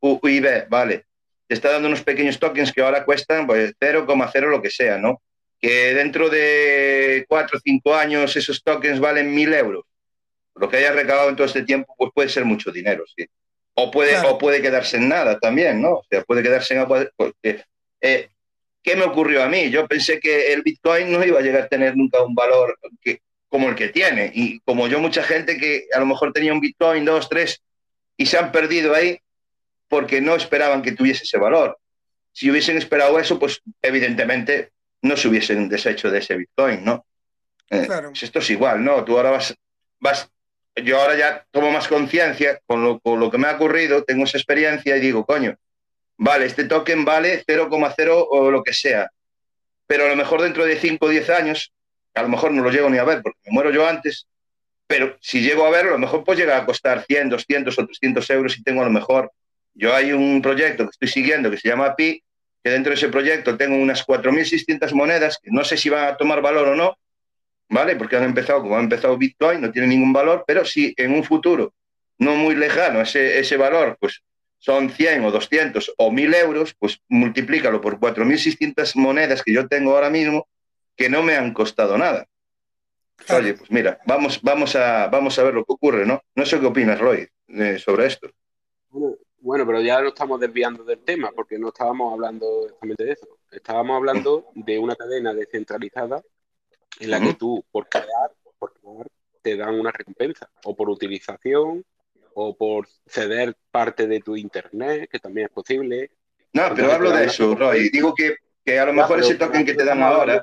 [0.00, 1.06] UIB, vale,
[1.52, 5.20] te está dando unos pequeños tokens que ahora cuestan pues, 0,0 lo que sea, ¿no?
[5.60, 9.84] Que dentro de 4 o 5 años esos tokens valen 1.000 euros.
[10.54, 13.26] Lo que haya recabado en todo este tiempo, pues puede ser mucho dinero, sí.
[13.74, 15.96] O puede, o puede quedarse en nada también, ¿no?
[15.96, 17.06] O sea, puede quedarse en agua.
[17.14, 17.62] Porque,
[18.00, 18.30] eh,
[18.82, 19.68] ¿Qué me ocurrió a mí?
[19.68, 23.20] Yo pensé que el Bitcoin no iba a llegar a tener nunca un valor que,
[23.50, 24.32] como el que tiene.
[24.34, 27.62] Y como yo, mucha gente que a lo mejor tenía un Bitcoin, dos, tres,
[28.16, 29.18] y se han perdido ahí
[29.92, 31.78] porque no esperaban que tuviese ese valor.
[32.32, 34.70] Si hubiesen esperado eso, pues evidentemente
[35.02, 37.04] no se hubiesen deshecho de ese Bitcoin, ¿no?
[37.68, 39.04] Eh, pues esto es igual, ¿no?
[39.04, 39.54] Tú ahora vas,
[40.00, 40.30] vas,
[40.76, 44.24] yo ahora ya tomo más conciencia con lo, con lo que me ha ocurrido, tengo
[44.24, 45.56] esa experiencia y digo, coño,
[46.16, 49.10] vale, este token vale 0,0 o lo que sea,
[49.86, 51.70] pero a lo mejor dentro de 5 o 10 años,
[52.14, 54.26] a lo mejor no lo llego ni a ver porque me muero yo antes,
[54.86, 57.84] pero si llego a verlo, a lo mejor pues llega a costar 100, 200 o
[57.84, 59.30] 300 euros y tengo a lo mejor,
[59.74, 62.22] yo hay un proyecto que estoy siguiendo que se llama PI,
[62.62, 66.16] que dentro de ese proyecto tengo unas 4.600 monedas, que no sé si van a
[66.16, 66.96] tomar valor o no,
[67.68, 67.96] ¿vale?
[67.96, 71.24] Porque han empezado, como ha empezado Bitcoin, no tiene ningún valor, pero si en un
[71.24, 71.74] futuro
[72.18, 74.22] no muy lejano ese, ese valor, pues
[74.58, 79.94] son 100 o 200 o 1000 euros, pues multiplícalo por 4.600 monedas que yo tengo
[79.94, 80.46] ahora mismo
[80.96, 82.26] que no me han costado nada.
[83.28, 86.22] Oye, pues mira, vamos, vamos, a, vamos a ver lo que ocurre, ¿no?
[86.34, 88.30] No sé qué opinas, Roy, eh, sobre esto.
[88.90, 93.12] Bueno, bueno, pero ya no estamos desviando del tema porque no estábamos hablando exactamente de
[93.12, 93.28] eso.
[93.50, 96.22] Estábamos hablando de una cadena descentralizada
[97.00, 99.06] en la que tú, por crear, por crear,
[99.42, 101.84] te dan una recompensa, o por utilización,
[102.34, 106.10] o por ceder parte de tu internet, que también es posible,
[106.52, 107.88] No, pero hablo de eso, Roy.
[107.90, 110.40] Digo que, que a lo mejor ese token que te dan ahora.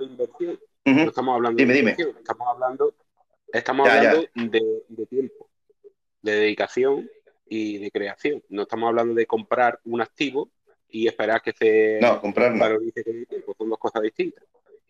[0.85, 1.91] No estamos hablando dime, de dime.
[2.17, 2.95] estamos hablando,
[3.53, 4.09] estamos Ya, ya.
[4.11, 5.49] hablando De, de tiempo,
[6.21, 7.09] de dedicación
[7.49, 8.41] y de creación.
[8.49, 10.49] No estamos hablando de comprar un activo
[10.89, 12.59] y esperar que se No, comprar no.
[12.59, 13.55] valorice con el tiempo.
[13.57, 14.43] Son dos cosas distintas.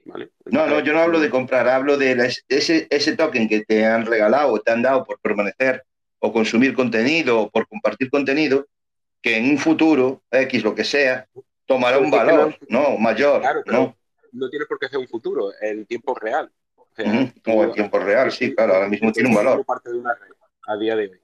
[0.06, 0.30] ¿vale?
[0.46, 3.86] No, no, yo no hablo de comprar, hablo de la- ese, ese token que te
[3.86, 5.84] han regalado o te han dado por permanecer
[6.20, 8.66] o consumir contenido o por compartir contenido,
[9.22, 11.28] que en un futuro, X, lo que sea,
[11.66, 12.98] tomará un valor, ¿no?
[12.98, 13.98] Mayor, Claro, pero ¿no?
[14.32, 16.50] no tiene por qué ser un futuro, en tiempo real.
[16.76, 19.64] O sea, Ujú, tú- O en tiempo real, sí, claro, ahora mismo tiene un valor.
[19.66, 20.32] parte de una red
[20.68, 21.22] a día de hoy,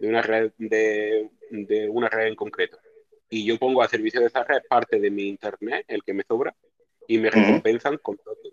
[0.00, 2.78] de una red de, de una red en concreto.
[3.30, 6.24] Y yo pongo a servicio de esa red parte de mi internet, el que me
[6.26, 6.54] sobra,
[7.06, 8.52] y me recompensan con token.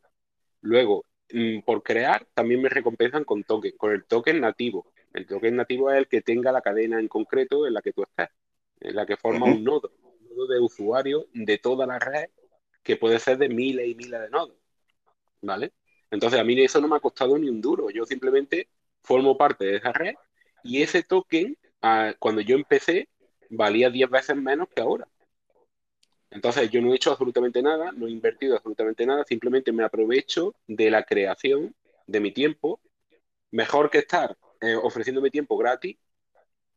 [0.61, 4.91] Luego, mm, por crear, también me recompensan con token, con el token nativo.
[5.13, 8.03] El token nativo es el que tenga la cadena en concreto en la que tú
[8.03, 8.29] estás,
[8.81, 12.25] en la que forma un nodo, un nodo de usuario de toda la red,
[12.83, 14.57] que puede ser de miles y miles de nodos.
[15.41, 15.73] ¿Vale?
[16.11, 17.89] Entonces, a mí eso no me ha costado ni un duro.
[17.89, 18.69] Yo simplemente
[19.03, 20.15] formo parte de esa red
[20.65, 23.09] y ese token, ah, cuando yo empecé,
[23.49, 25.07] valía 10 veces menos que ahora.
[26.31, 30.55] Entonces, yo no he hecho absolutamente nada, no he invertido absolutamente nada, simplemente me aprovecho
[30.67, 31.75] de la creación
[32.07, 32.81] de mi tiempo.
[33.51, 35.97] Mejor que estar eh, ofreciendo mi tiempo gratis,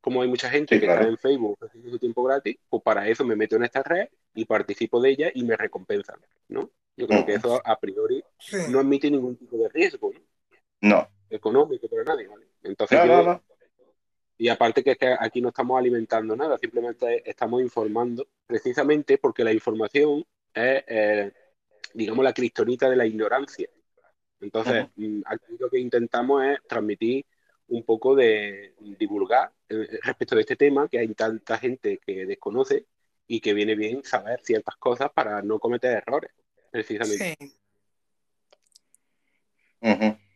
[0.01, 1.05] como hay mucha gente Sí, que claro.
[1.05, 4.09] está en Facebook ofreciendo su tiempo gratis, pues para eso me meto en esta red
[4.35, 6.71] y participo de ella y me recompensan, ¿no?
[6.97, 8.25] Yo creo que eso a priori
[8.67, 10.21] no admite ningún tipo de riesgo, ¿no?
[10.83, 11.09] No.
[11.31, 12.47] económico para nadie, ¿vale?
[12.63, 13.43] Entonces No, yo, no, no.
[14.39, 19.43] Y aparte que, es que aquí no estamos alimentando nada, simplemente estamos informando, precisamente porque
[19.43, 20.25] la información
[20.55, 21.33] es, eh,
[21.93, 23.69] digamos, la cristonita de la ignorancia.
[24.41, 27.27] Entonces, mm, aquí lo que intentamos es transmitir
[27.67, 32.87] un poco de divulgar eh, respecto de este tema, que hay tanta gente que desconoce
[33.27, 36.31] y que viene bien saber ciertas cosas para no cometer errores,
[36.71, 37.37] precisamente.
[39.81, 40.28] Ujú.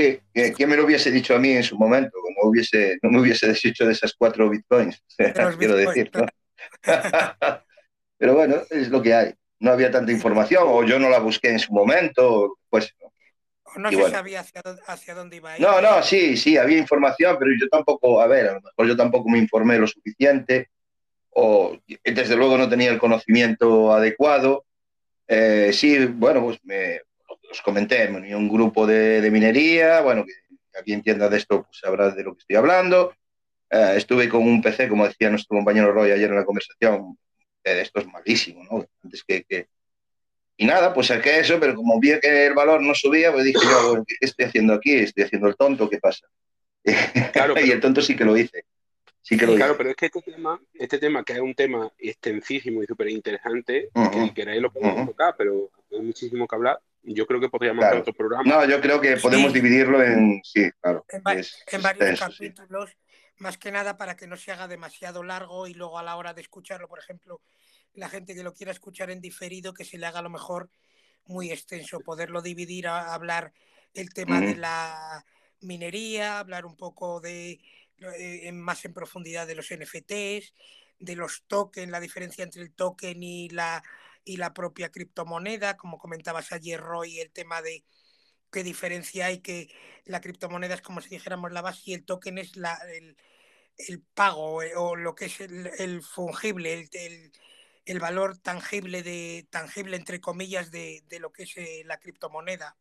[0.00, 2.12] Sí, que- ¿quién me lo hubiese dicho a mí en su momento?
[2.22, 5.02] Como hubiese, no me hubiese deshecho de esas cuatro bitcoins,
[5.58, 6.10] quiero decir.
[6.14, 6.24] ¿no?
[8.18, 9.34] Pero bueno, es lo que hay.
[9.58, 12.94] No había tanta información, o yo no la busqué en su momento, pues.
[13.76, 14.16] O no Y se bueno.
[14.16, 15.62] sabía hacia hacia dónde iba a ir.
[15.62, 18.96] No, no, sí, sí, había información, pero yo tampoco, a ver, a lo mejor yo
[18.96, 20.70] tampoco me informé lo suficiente,
[21.30, 24.64] o desde luego no tenía el conocimiento adecuado.
[25.28, 27.00] Eh, sí, bueno, pues me,
[27.50, 30.32] os comenté, me uní a un grupo de, de minería, bueno, que
[30.78, 33.12] aquí entienda de esto, pues sabrá de lo que estoy hablando.
[33.70, 37.18] Eh, estuve con un PC, como decía nuestro compañero Roy ayer en la conversación,
[37.64, 38.84] eh, esto es malísimo, ¿no?
[39.02, 39.68] Antes que, que-
[40.56, 43.58] Y nada, pues saqué eso, pero como vi que el valor no subía, pues dije
[43.62, 44.94] yo, ¿qué estoy haciendo aquí?
[44.94, 45.88] ¿Estoy haciendo el tonto?
[45.88, 46.26] ¿Qué pasa?
[46.84, 48.64] y el tonto sí que lo hice.
[49.22, 49.78] Sí que lo Claro, hice.
[49.78, 53.90] pero es que este tema, este tema que es un tema extensísimo y súper interesante,
[53.94, 55.06] Ujú, que si queréis lo podemos ujú.
[55.10, 56.80] tocar, pero hay muchísimo que hablar.
[57.02, 57.96] Yo creo que podríamos Claro.
[57.96, 58.42] hacer otro programa.
[58.44, 60.40] No, yo creo que podemos dividirlo en...
[60.44, 61.04] Sí, claro.
[61.08, 62.24] en, va- es- en es varios sí.
[62.24, 62.90] capítulos,
[63.38, 66.34] más que nada para que no se haga demasiado largo y luego a la hora
[66.34, 67.40] de escucharlo, por ejemplo,
[67.94, 70.68] la gente que lo quiera escuchar en diferido, que se le haga a lo mejor
[71.24, 73.52] muy extenso, poderlo dividir a, hablar
[73.94, 75.24] el tema de la
[75.60, 77.60] minería, hablar un poco de
[77.98, 80.54] eh, en- más en profundidad de los NFTs,
[80.98, 83.82] de los tokens, la diferencia entre el token y la
[84.24, 87.84] y la propia criptomoneda, como comentabas ayer, Roy, el tema de
[88.52, 89.68] qué diferencia hay que
[90.04, 93.16] la criptomoneda es como si dijéramos la base y el token es la, el,
[93.78, 97.32] el pago eh, o lo que es el, el fungible, el, el-
[97.86, 102.76] el valor tangible de tangible entre comillas de, de lo que es eh, la criptomoneda.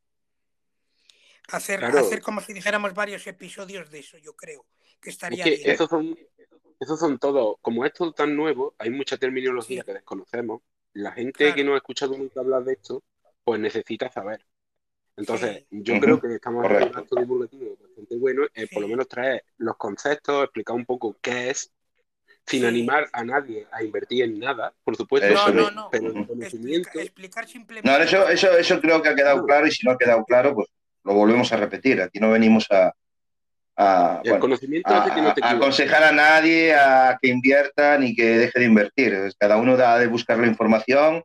[1.47, 1.97] Hacer, Claro.
[1.99, 4.65] hacer como si dijéramos varios episodios de eso, yo creo
[5.01, 5.71] que Es estaría que bien.
[5.71, 6.15] esos son,
[6.79, 10.61] esos son todos, como esto es tan nuevo, hay mucha terminología que desconocemos.
[10.93, 13.03] La gente que no ha escuchado nunca hablar de esto,
[13.43, 14.45] pues necesita saber.
[15.15, 19.07] Entonces, yo creo que estamos haciendo un acto divulgativo bastante bueno, eh, por lo menos
[19.07, 21.71] traer los conceptos, explicar un poco qué es,
[22.45, 22.65] sin Sí.
[22.65, 25.73] animar a nadie a invertir en nada, por supuesto, Eso pero, es.
[25.91, 27.89] pero el conocimiento, Explicar simplemente.
[27.97, 30.55] No, eso, eso, eso creo que ha quedado claro y si no ha quedado claro,
[30.55, 30.67] pues
[31.03, 32.01] lo volvemos a repetir.
[32.01, 32.93] Aquí no venimos a,
[33.81, 37.29] a, el bueno, conocimiento a- hace que no te a aconsejar a nadie a que
[37.29, 39.17] invierta ni que deje de invertir.
[39.39, 41.23] Cada uno da de buscar la información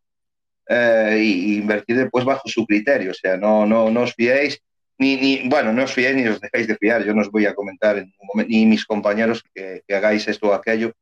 [0.69, 3.11] eh, y, y invertir después bajo su criterio.
[3.11, 4.61] O sea, no, no, no os fiéis,
[4.99, 7.05] ni, ni, bueno, no os fiéis ni os dejéis de fiar.
[7.05, 10.27] Yo no os voy a comentar en ningún momento, ni mis compañeros que, que hagáis
[10.29, 10.93] esto o aquello,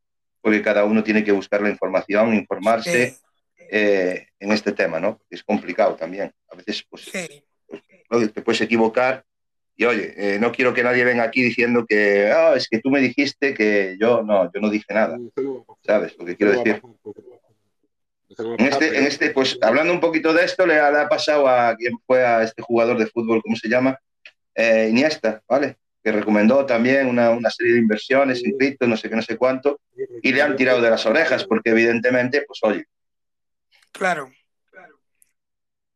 [0.41, 3.17] porque cada uno tiene que buscar la información, informarse
[3.71, 5.21] eh, en este tema, ¿no?
[5.31, 6.33] Es complicado también.
[6.51, 7.45] A veces, pues, Sí.
[8.11, 8.29] ¿no?
[8.29, 9.23] te puedes equivocar
[9.77, 12.91] Y oye, eh, no quiero que nadie venga aquí diciendo que ah, es que tú
[12.91, 15.19] me dijiste que yo no, yo no dije nada.
[15.85, 16.81] ¿Sabes lo que quiero decir?
[18.59, 21.47] En este, en este, pues hablando un poquito de esto, le ha, le ha pasado
[21.49, 23.99] a quien fue a este jugador de fútbol, ¿cómo se llama?
[24.55, 25.77] Eh, Iniesta, ¿vale?
[26.03, 29.37] Que recomendó también una, una serie de inversiones en cripto, no sé qué, no sé
[29.37, 29.81] cuánto,
[30.23, 32.87] y le han tirado de las orejas, porque evidentemente, pues oye,
[33.93, 34.33] Claro.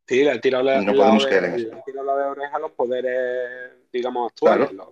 [0.08, 2.30] Sí, le han tirado la, No la podemos caer en le han tirado la de
[2.30, 4.88] oreja a los poderes, digamos, actuales, los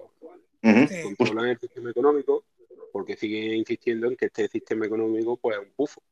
[0.89, 2.45] que controlan el sistema económico,
[2.93, 6.03] porque siguen insistiendo en que este sistema económico pues, es un pufo.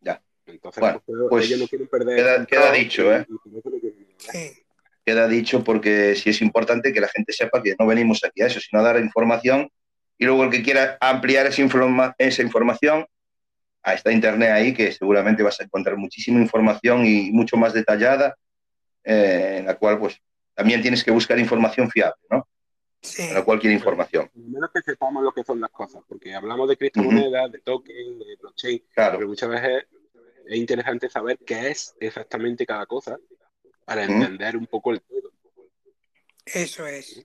[0.00, 0.22] Ya.
[0.46, 2.46] Entonces, Bueno, pues, pues ellos no quieren perder.
[2.46, 3.26] queda, dicho, ¿eh?
[3.28, 3.70] eso
[5.04, 8.46] Queda dicho porque sí es importante que la gente sepa que no venimos aquí a
[8.46, 9.68] eso, sino a dar información
[10.18, 13.06] y luego el que quiera ampliar esa, informa- esa información,
[13.84, 18.36] está internet ahí que seguramente vas a encontrar muchísima información y mucho más detallada,
[19.04, 20.20] eh, en la cual pues
[20.54, 22.46] también tienes que buscar información fiable, ¿no?
[23.28, 24.28] Para cualquier información.
[24.28, 27.60] Por lo menos que sepamos lo que son las cosas, porque hablamos de criptomonedas, de
[27.60, 29.86] token, de blockchain, pero muchas veces
[30.46, 33.16] es interesante saber qué es exactamente cada cosa
[33.86, 35.32] para entender un poco el todo.
[36.44, 37.24] Eso es.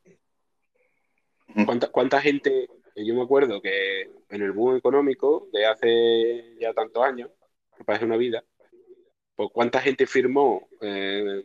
[1.66, 7.04] ¿Cuánta, cuánta gente, yo me acuerdo que en el boom económico de hace ya tantos
[7.04, 7.30] años,
[7.78, 8.44] me parece una vida,
[9.36, 11.44] pues cuánta gente firmó eh,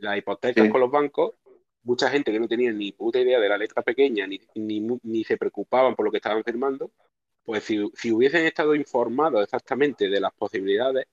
[0.00, 1.34] las hipotecas con los bancos,
[1.82, 5.24] mucha gente que no tenía ni puta idea de la letra pequeña, ni, ni, ni
[5.24, 6.90] se preocupaban por lo que estaban firmando,
[7.44, 11.06] pues si, si hubiesen estado informados exactamente de las posibilidades,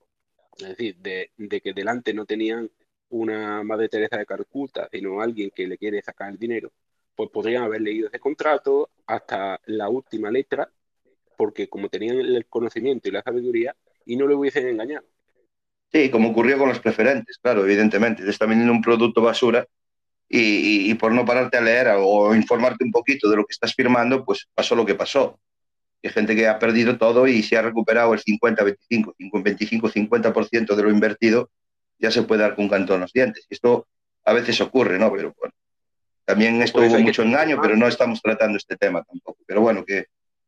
[0.57, 2.69] es decir, de, de que delante no tenían
[3.09, 6.71] una Madre Teresa de Calcuta, sino alguien que le quiere sacar el dinero,
[7.15, 10.71] pues podrían haber leído ese contrato hasta la última letra,
[11.37, 13.75] porque como tenían el conocimiento y la sabiduría,
[14.05, 15.05] y no le hubiesen engañado.
[15.91, 18.23] Sí, como ocurrió con los preferentes, claro, evidentemente.
[18.23, 19.67] Te está vendiendo un producto basura
[20.29, 20.39] y,
[20.87, 23.73] y- y por no pararte a leer o informarte un poquito de lo que estás
[23.75, 25.39] firmando, pues pasó lo que pasó.
[26.03, 30.75] Hay gente que ha perdido todo y se ha recuperado el 50, 25, 25, 50%
[30.75, 31.51] de lo invertido,
[31.99, 33.47] ya se puede dar con un canto en los dientes.
[33.49, 33.87] Esto
[34.25, 35.11] a veces ocurre, ¿no?
[35.13, 35.53] Pero bueno,
[36.25, 39.39] también esto Pues hubo que mucho estar engaño, pero no estamos tratando este tema tampoco.
[39.45, 40.05] Pero bueno, que,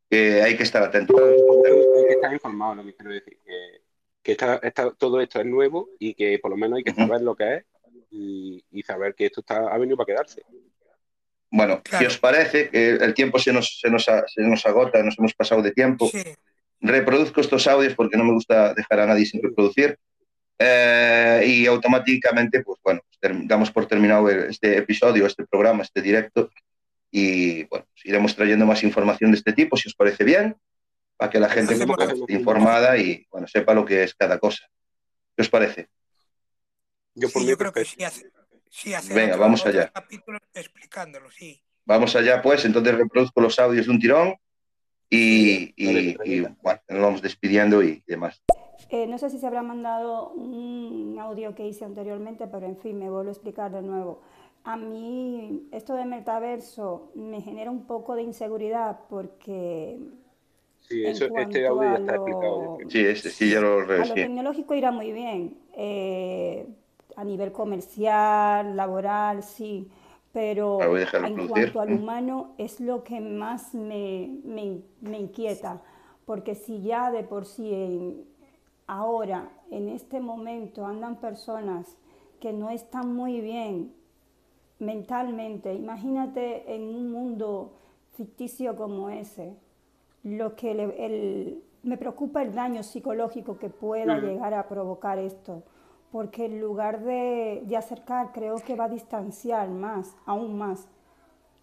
[0.10, 1.16] que hay que estar atentos.
[1.20, 3.82] Hay que estar informado, lo que quiero decir, que,
[4.24, 7.22] que esta- esta- todo esto es nuevo y que por lo menos hay que saber
[7.22, 7.66] lo que es
[8.12, 10.42] y, y saber que esto está, ha venido para quedarse.
[11.52, 15.18] Bueno, si os parece, que el tiempo se nos, se, nos, se nos agota, nos
[15.20, 16.10] hemos pasado de tiempo.
[16.82, 19.98] Reproduzco estos audios porque no me gusta dejar a nadie sin reproducir.
[20.58, 26.50] Eh, y automáticamente, pues bueno, pues damos por terminado este episodio, este programa, este directo.
[27.12, 30.56] Y bueno, pues iremos trayendo más información de este tipo, si os parece bien,
[31.18, 34.66] para que la gente esté informada y bueno, sepa lo que es cada cosa.
[35.36, 35.90] ¿Qué os parece?
[37.14, 38.30] Yo Sí, yo creo que sí, hace,
[38.70, 39.92] sí hacer Venga, vamos allá.
[40.54, 41.62] explicándolo, sí.
[41.86, 42.66] Vamos allá, pues.
[42.66, 44.36] Entonces reproduzco los audios de un tirón
[45.10, 48.42] y, y- y, bueno, nos vamos despidiendo y demás.
[48.90, 53.00] Eh, no sé si se habrá mandado un audio que hice anteriormente, pero en fin,
[53.00, 54.22] me vuelvo a explicar de nuevo.
[54.64, 60.00] A mí esto de metaverso me genera un poco de inseguridad porque
[60.88, 62.78] Sí, En eso, este cuanto audio ya a está lo- explicado.
[62.90, 65.58] Sí, este sí, ya lo a lo tecnológico irá muy bien.
[65.78, 66.68] eh,
[67.18, 69.90] a nivel comercial, laboral, sí.
[70.34, 70.80] Pero
[71.24, 71.50] en producir.
[71.50, 71.94] cuanto al Mm.
[71.94, 75.82] humano es lo que más me, me- me inquieta.
[76.26, 78.26] Porque si ya de por sí en-
[78.88, 81.98] ahora, en este momento, andan personas
[82.40, 83.94] que no están muy bien
[84.80, 87.74] mentalmente, imagínate en un mundo
[88.14, 89.56] ficticio como ese,
[90.24, 95.64] lo que le- el- me preocupa el daño psicológico que pueda llegar a provocar esto,
[96.12, 100.88] porque en lugar de, de acercar, creo que va a distanciar más, aún más,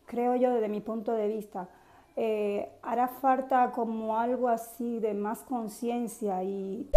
[0.06, 1.68] creo yo desde mi punto de vista.
[2.16, 6.88] Eh, hará falta como algo así de más conciencia y,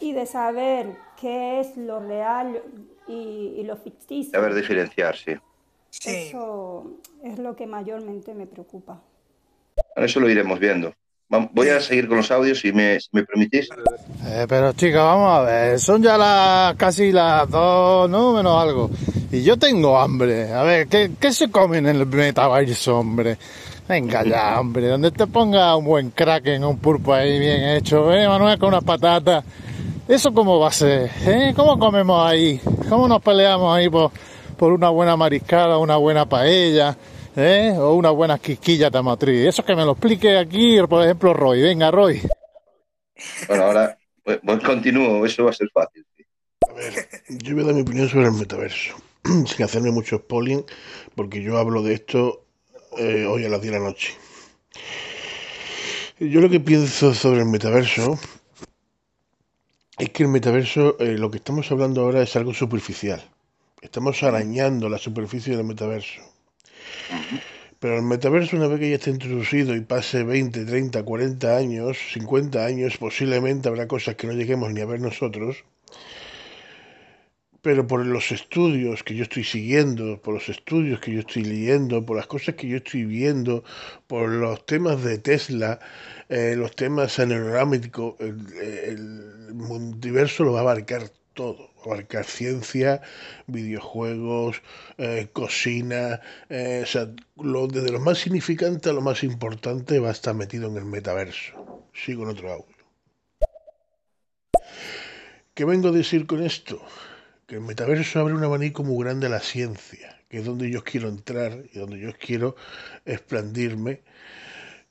[0.00, 2.62] y de saber qué es lo real
[3.06, 4.32] y, y lo ficticio.
[4.32, 5.32] Saber diferenciar, sí.
[6.04, 9.00] Eso es lo que mayormente me preocupa.
[9.94, 10.92] Bueno, Eso lo iremos viendo.
[11.52, 13.68] Voy a seguir con los audios, si me, si me permitís.
[14.26, 18.90] Eh, pero chicas, vamos a ver, son ya las casi las dos, no menos algo.
[19.30, 20.52] Y yo tengo hambre.
[20.52, 23.38] A ver, ¿qué, qué se come en el metaverso, hombre?
[23.88, 28.26] Venga ya, hombre, donde te ponga un buen kraken, un pulpo ahí bien hecho, ¿eh,
[28.26, 28.58] Manuel?
[28.58, 29.44] Con unas patatas.
[30.10, 31.08] ¿Eso cómo va a ser?
[31.24, 31.52] ¿Eh?
[31.54, 32.60] ¿Cómo comemos ahí?
[32.88, 34.10] ¿Cómo nos peleamos ahí por,
[34.56, 36.98] por una buena mariscada, una buena paella?
[37.36, 37.72] ¿Eh?
[37.78, 39.46] O una buena quisquilla de matriz.
[39.46, 41.62] Eso que me lo explique aquí, por ejemplo, Roy.
[41.62, 42.20] Venga, Roy.
[43.46, 46.04] Bueno, ahora pues, pues continúo, eso va a ser fácil.
[47.28, 48.96] Yo voy a dar mi opinión sobre el metaverso.
[49.46, 50.64] sin hacerme mucho spoiling,
[51.14, 52.46] porque yo hablo de esto
[52.98, 54.12] eh, hoy a las 10 de la noche.
[56.18, 58.18] Yo lo que pienso sobre el metaverso
[60.00, 63.22] es que el metaverso, eh, lo que estamos hablando ahora es algo superficial.
[63.82, 66.22] Estamos arañando la superficie del metaverso.
[67.78, 71.98] Pero el metaverso, una vez que ya esté introducido y pase 20, 30, 40 años,
[72.14, 75.64] 50 años, posiblemente habrá cosas que no lleguemos ni a ver nosotros.
[77.60, 82.06] Pero por los estudios que yo estoy siguiendo, por los estudios que yo estoy leyendo,
[82.06, 83.64] por las cosas que yo estoy viendo,
[84.06, 85.78] por los temas de Tesla,
[86.30, 93.02] eh, los temas aerodinámicos, el, el multiverso lo va a abarcar todo, abarcar ciencia,
[93.46, 94.62] videojuegos,
[94.98, 100.08] eh, cocina, eh, o sea, lo, desde lo más significante a lo más importante va
[100.08, 101.88] a estar metido en el metaverso.
[101.92, 102.76] Sigo en otro audio.
[105.54, 106.80] ¿Qué vengo a decir con esto?
[107.48, 110.84] Que el metaverso abre un abanico muy grande a la ciencia, que es donde yo
[110.84, 112.54] quiero entrar y donde yo quiero
[113.04, 114.02] expandirme,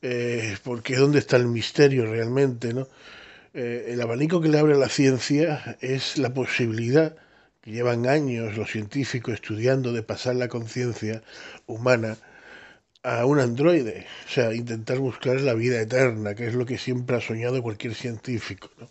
[0.01, 2.87] eh, porque es donde está el misterio realmente, ¿no?
[3.53, 7.15] Eh, el abanico que le abre a la ciencia es la posibilidad
[7.61, 11.23] que llevan años los científicos estudiando de pasar la conciencia
[11.65, 12.17] humana
[13.03, 17.15] a un androide, o sea, intentar buscar la vida eterna, que es lo que siempre
[17.17, 18.69] ha soñado cualquier científico.
[18.77, 18.87] ¿no?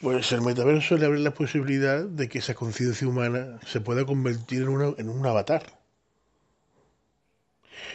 [0.00, 4.62] Pues el metaverso le abre la posibilidad de que esa conciencia humana se pueda convertir
[4.62, 5.81] en, una, en un avatar.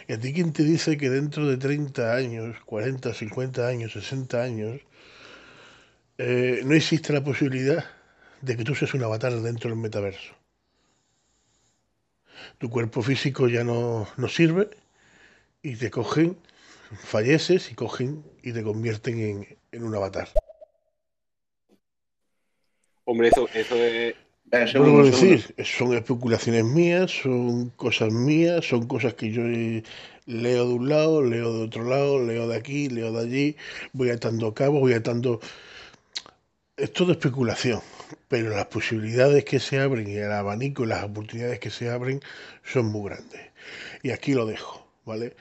[0.06, 4.42] ¿Y a ti quién te dice que dentro de 30 años, 40, 50 años, 60
[4.42, 4.80] años,
[6.18, 7.84] eh, no existe la posibilidad
[8.40, 10.34] de que tú seas un avatar dentro del metaverso?
[12.58, 14.70] Tu cuerpo físico ya no, no sirve
[15.62, 16.38] y te cogen,
[17.04, 20.28] falleces y cogen y te convierten en, en un avatar.
[23.04, 24.14] Hombre, eso, eso es.
[24.50, 30.72] Vuelvo a decir, son especulaciones mías, son cosas mías, son cosas que yo leo de
[30.72, 33.56] un lado, leo de otro lado, leo de aquí, leo de allí,
[33.92, 35.40] voy atando cabos, voy atando...
[36.78, 37.80] Es todo especulación,
[38.28, 42.20] pero las posibilidades que se abren y el abanico y las oportunidades que se abren
[42.64, 43.40] son muy grandes.
[44.02, 45.34] Y aquí lo dejo, ¿vale?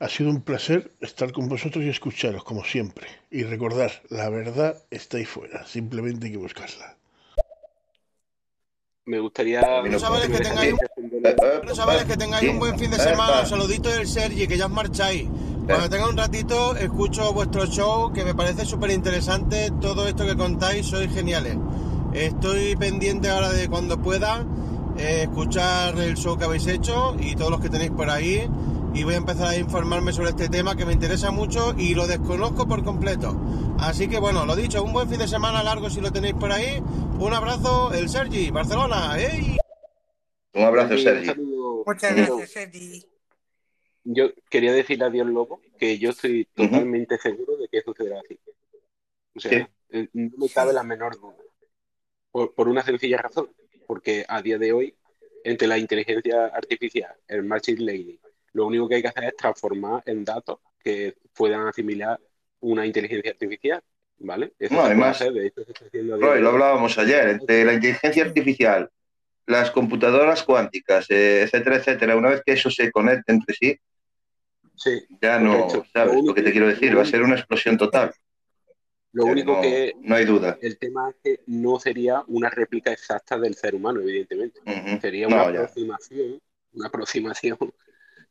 [0.00, 3.06] Ha sido un placer estar con vosotros y escucharos, como siempre.
[3.30, 6.96] Y recordar, la verdad está ahí fuera, simplemente hay que buscarla.
[9.04, 9.60] Me gustaría.
[9.80, 10.74] Bueno, chavales, que tengáis,
[11.36, 13.44] bueno, chavales, que tengáis un buen fin de semana.
[13.44, 15.28] Saludito del Sergi, que ya os marcháis.
[15.66, 19.72] Cuando tenga un ratito, escucho vuestro show, que me parece súper interesante.
[19.80, 21.56] Todo esto que contáis, sois geniales.
[22.12, 24.46] Estoy pendiente ahora de cuando pueda
[24.96, 28.48] eh, escuchar el show que habéis hecho y todos los que tenéis por ahí.
[28.94, 32.06] Y voy a empezar a informarme sobre este tema que me interesa mucho y lo
[32.06, 33.34] desconozco por completo.
[33.78, 36.52] Así que bueno, lo dicho, un buen fin de semana largo si lo tenéis por
[36.52, 36.82] ahí.
[37.18, 39.18] Un abrazo, el Sergi, Barcelona.
[39.18, 39.56] ¡Ey!
[40.54, 41.32] Un abrazo, Sergi.
[41.86, 43.06] Muchas gracias, Sergi.
[44.04, 48.38] Yo quería decirle a Dios Lobo que yo estoy totalmente seguro de que sucederá así.
[49.34, 51.36] O sea, eh, no me cabe la menor duda.
[52.30, 53.48] Por, por una sencilla razón.
[53.86, 54.94] Porque a día de hoy,
[55.44, 58.18] entre la inteligencia artificial, el machine learning,
[58.54, 62.18] lo único que hay que hacer es transformar en datos que puedan asimilar
[62.60, 63.82] una inteligencia artificial,
[64.18, 64.52] ¿vale?
[64.58, 66.98] Eso No, además, hacer, de hecho se está haciendo a día Roy, de lo hablábamos
[66.98, 68.90] ayer, entre la inteligencia artificial,
[69.46, 73.76] las computadoras cuánticas, eh, etcétera, etcétera, una vez que eso se conecte entre sí,
[75.20, 75.68] ya no.
[75.92, 76.96] ¿sabes Lo lo que te quiero decir?
[76.96, 78.12] Va a ser una explosión total.
[79.12, 80.58] Lo único no- que no hay duda.
[80.62, 84.60] el tema es que no sería una réplica exacta del ser humano, evidentemente.
[85.00, 85.60] Sería No, una ya.
[85.60, 86.40] aproximación,
[86.72, 87.58] una aproximación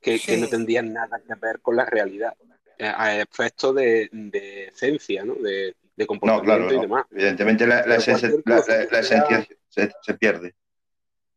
[0.02, 2.34] que, que no tendría nada que ver con la realidad,
[2.78, 5.36] eh, a efectos de, de esencia, ¿no?
[5.36, 6.82] De, de No, comportamiento claro, y no.
[6.82, 7.06] demás.
[7.12, 10.54] Evidentemente la, la esencia, la- esencia se, se pierde.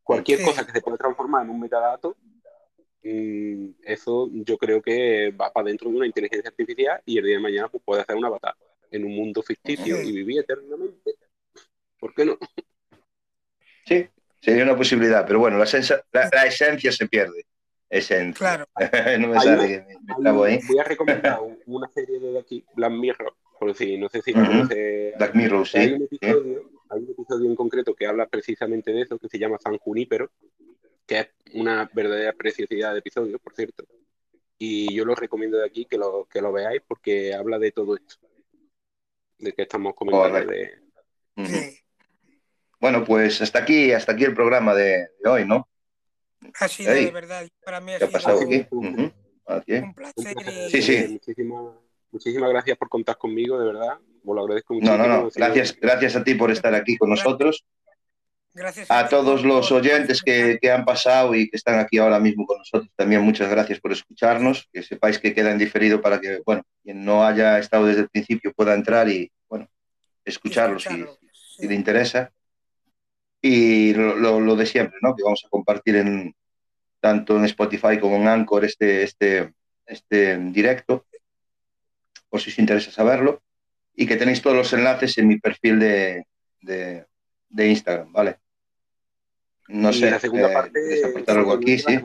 [0.02, 2.16] Cualquier cosa que se pueda transformar en un metadato,
[3.02, 7.36] mm, eso yo creo que va para dentro de una inteligencia artificial y el día
[7.36, 8.54] de mañana pues, puede hacer un avatar
[8.90, 11.14] en un mundo ficticio y vivir eternamente.
[11.98, 12.38] ¿Por qué no?
[13.86, 14.06] Sí,
[14.40, 15.64] sería una posibilidad, pero bueno, la,
[16.12, 17.44] la, la esencia se pierde.
[17.90, 18.34] Esencia.
[18.34, 18.66] Claro.
[19.20, 20.38] no me sale una- que me, me trabo.
[20.40, 24.32] Voy a recomendar un- una serie de aquí, Black Mirror, por si no sé si
[24.32, 24.50] la Ujú.
[24.50, 25.12] conoce.
[25.16, 29.02] Black Mirror, sí, Hay un, episodio, hay un episodio en concreto que habla precisamente de
[29.02, 30.30] eso, que se llama San Junípero,
[31.06, 33.84] que es una verdadera preciosidad de episodio, por cierto.
[34.58, 37.96] Y yo lo recomiendo de aquí que lo, que lo veáis porque habla de todo
[37.96, 38.16] esto.
[39.38, 40.72] De que estamos comentando de.
[42.80, 45.68] Bueno, pues hasta aquí, hasta aquí el programa de, de hoy, ¿no?
[46.60, 48.66] Ha sido Ey, de verdad, para mí ha ¿Qué ha sido pasado un, aquí?
[48.70, 49.12] Ujú.
[49.46, 49.72] Aquí.
[49.74, 51.06] un placer y Sí, sí.
[51.12, 51.62] Muchísimas,
[52.10, 53.98] muchísimas gracias por contar conmigo, de verdad.
[54.24, 54.98] Os lo agradezco No, muchísimo.
[54.98, 55.30] no, no.
[55.30, 57.64] Sido- Gracias, gracias a ti por estar aquí con nosotros.
[58.56, 62.46] Gracias a todos los oyentes que, que han pasado y que están aquí ahora mismo
[62.46, 62.88] con nosotros.
[62.94, 64.68] También muchas gracias por escucharnos.
[64.72, 68.08] Que sepáis que queda en diferido para que, bueno, quien no haya estado desde el
[68.08, 69.68] principio pueda entrar y, bueno,
[70.24, 72.30] escucharlo si, escucharlo, si le interesa.
[73.46, 75.14] Y lo, lo- lo de siempre, ¿no?
[75.14, 76.34] Que vamos a compartir en
[76.98, 79.52] tanto en Spotify como en Anchor este, este,
[79.84, 81.04] este directo,
[82.30, 83.42] por si os interesa saberlo.
[83.94, 86.26] Y que tenéis todos los enlaces en mi perfil de,
[86.62, 87.04] de,
[87.50, 88.38] de Instagram, ¿vale?
[89.68, 91.78] No Y sé, la segunda eh, parte, ¿quieres aportar algo aquí?
[91.78, 91.98] Sí.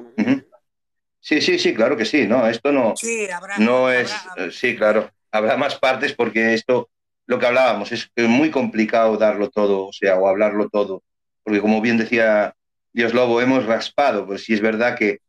[1.21, 2.47] Sí, sí, sí, claro que sí, ¿no?
[2.47, 6.89] Esto no, Sí, habrá, no habrá- es, eh, sí, claro, habrá más partes porque esto,
[7.27, 11.03] lo que hablábamos, es que es muy complicado darlo todo, o sea, o hablarlo todo,
[11.43, 12.53] porque como bien decía
[12.93, 15.19] Dios Lobo, hemos raspado, pues sí es verdad que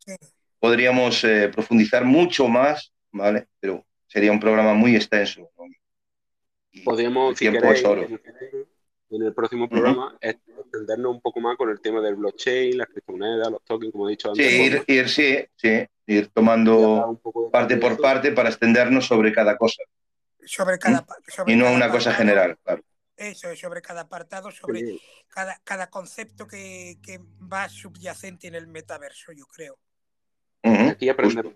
[0.58, 3.47] podríamos eh, profundizar mucho más, ¿vale?
[3.60, 5.40] Pero sería un programa muy extenso.
[5.56, 5.66] ¿no?
[6.84, 8.02] Podríamos, El si tiempo queréis, es oro.
[9.10, 13.50] en el- próximo programa, extendernos un poco más con el tema del blockchain, las criptomonedas,
[13.50, 14.60] los tokens, como he dicho Sí, antes.
[14.60, 19.82] ir, ir, sí, sí, ir tomando parte por parte para extendernos sobre cada cosa
[20.44, 22.82] sobre cada, pa- sobre y no cada una cosa general, claro.
[23.20, 27.20] Eso, sobre cada apartado, sobre cada, cada concepto que, que
[27.52, 29.78] va subyacente en el metaverso, yo creo.
[30.65, 31.52] Ujú, Aquí aprendemos.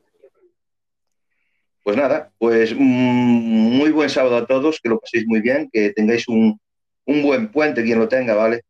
[1.82, 5.94] Pues nada, pues mm, muy buen sábado a todos, que lo paséis muy bien, que
[5.94, 6.60] tengáis un,
[7.06, 8.60] un buen puente, quien lo tenga, ¿vale?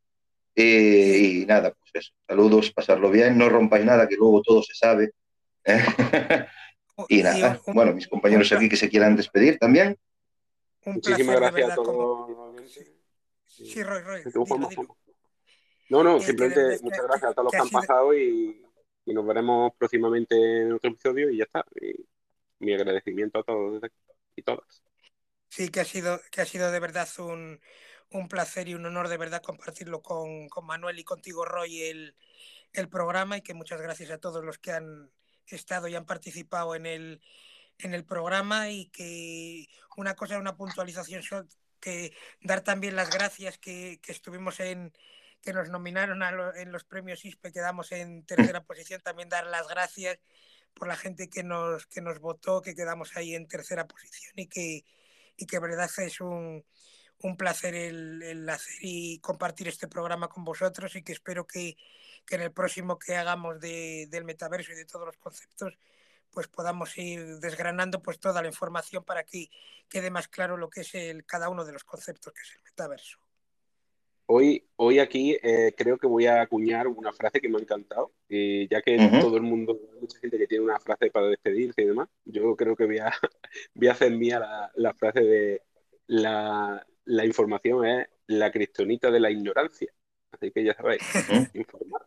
[0.54, 4.74] Eh, y nada, pues eso, saludos, pasarlo bien, no rompáis nada, que luego todo se
[4.74, 5.10] sabe.
[5.64, 5.82] ¿eh?
[7.08, 9.96] y nada, bueno, mis compañeros aquí que se quieran despedir también.
[10.86, 11.92] Un Muchísimas placer, gracias a como-
[12.26, 12.62] todos.
[13.46, 14.96] Sí, Roy, Roy, dilo, dilo.
[15.90, 17.80] No, no, que simplemente muchas que- gracias a todos los que que ha han sido-
[17.80, 18.66] pasado y,
[19.06, 21.64] y nos veremos próximamente en otro episodio y ya está.
[21.80, 22.06] Y
[22.64, 23.80] mi agradecimiento a todos
[24.36, 24.82] y todas.
[25.48, 27.60] Sí, que ha sido, que ha sido de verdad un,
[28.10, 32.16] un placer y un honor de verdad compartirlo con, con Manuel y contigo, Roy, el,
[32.72, 35.10] el programa y que muchas gracias a todos los que han
[35.46, 37.22] estado y han participado en el,
[37.78, 41.22] en el programa y que una cosa, una puntualización,
[41.80, 44.92] que dar también las gracias que, que estuvimos en
[45.42, 49.46] que nos nominaron a lo- en los premios ISPE, quedamos en tercera posición, también dar
[49.46, 50.18] las gracias
[50.72, 54.46] por la gente que nos, que nos votó, que quedamos ahí en tercera posición y
[54.46, 54.84] que,
[55.36, 56.64] y que verdad es un,
[57.18, 61.76] un placer el, el hacer y compartir este programa con vosotros y que espero que,
[62.26, 65.76] que en el próximo que hagamos de- del metaverso y de todos los conceptos
[66.34, 69.48] pues podamos ir desgranando pues toda la información para que
[69.88, 72.62] quede más claro lo que es el, cada uno de los conceptos que es el
[72.64, 73.18] metaverso.
[74.26, 78.12] Hoy, hoy aquí eh, creo que voy a acuñar una frase que me ha encantado,
[78.26, 81.86] y ya que todo el mundo, mucha gente que tiene una frase para despedirse y
[81.86, 83.12] demás, yo creo que voy a,
[83.74, 85.62] voy a hacer mía la, la frase de
[86.06, 89.92] la, la información es la kriptonita de la ignorancia.
[90.32, 91.02] Así que ya sabéis,
[91.54, 92.06] informar.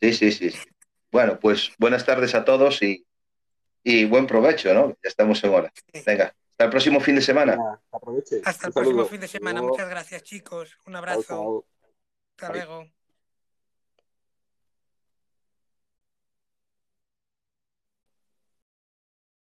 [0.00, 0.50] Sí, sí, sí.
[0.50, 0.68] sí.
[1.10, 3.06] Bueno, pues buenas tardes a todos y,
[3.82, 4.90] y buen provecho, ¿no?
[4.90, 5.72] Ya estamos en hora.
[6.04, 7.80] Venga, hasta el próximo fin de semana.
[7.90, 8.42] Aproveche.
[8.44, 9.62] Hasta el próximo fin de semana.
[9.62, 10.76] Muchas gracias, chicos.
[10.86, 11.64] Un abrazo.
[12.36, 12.86] Hasta luego.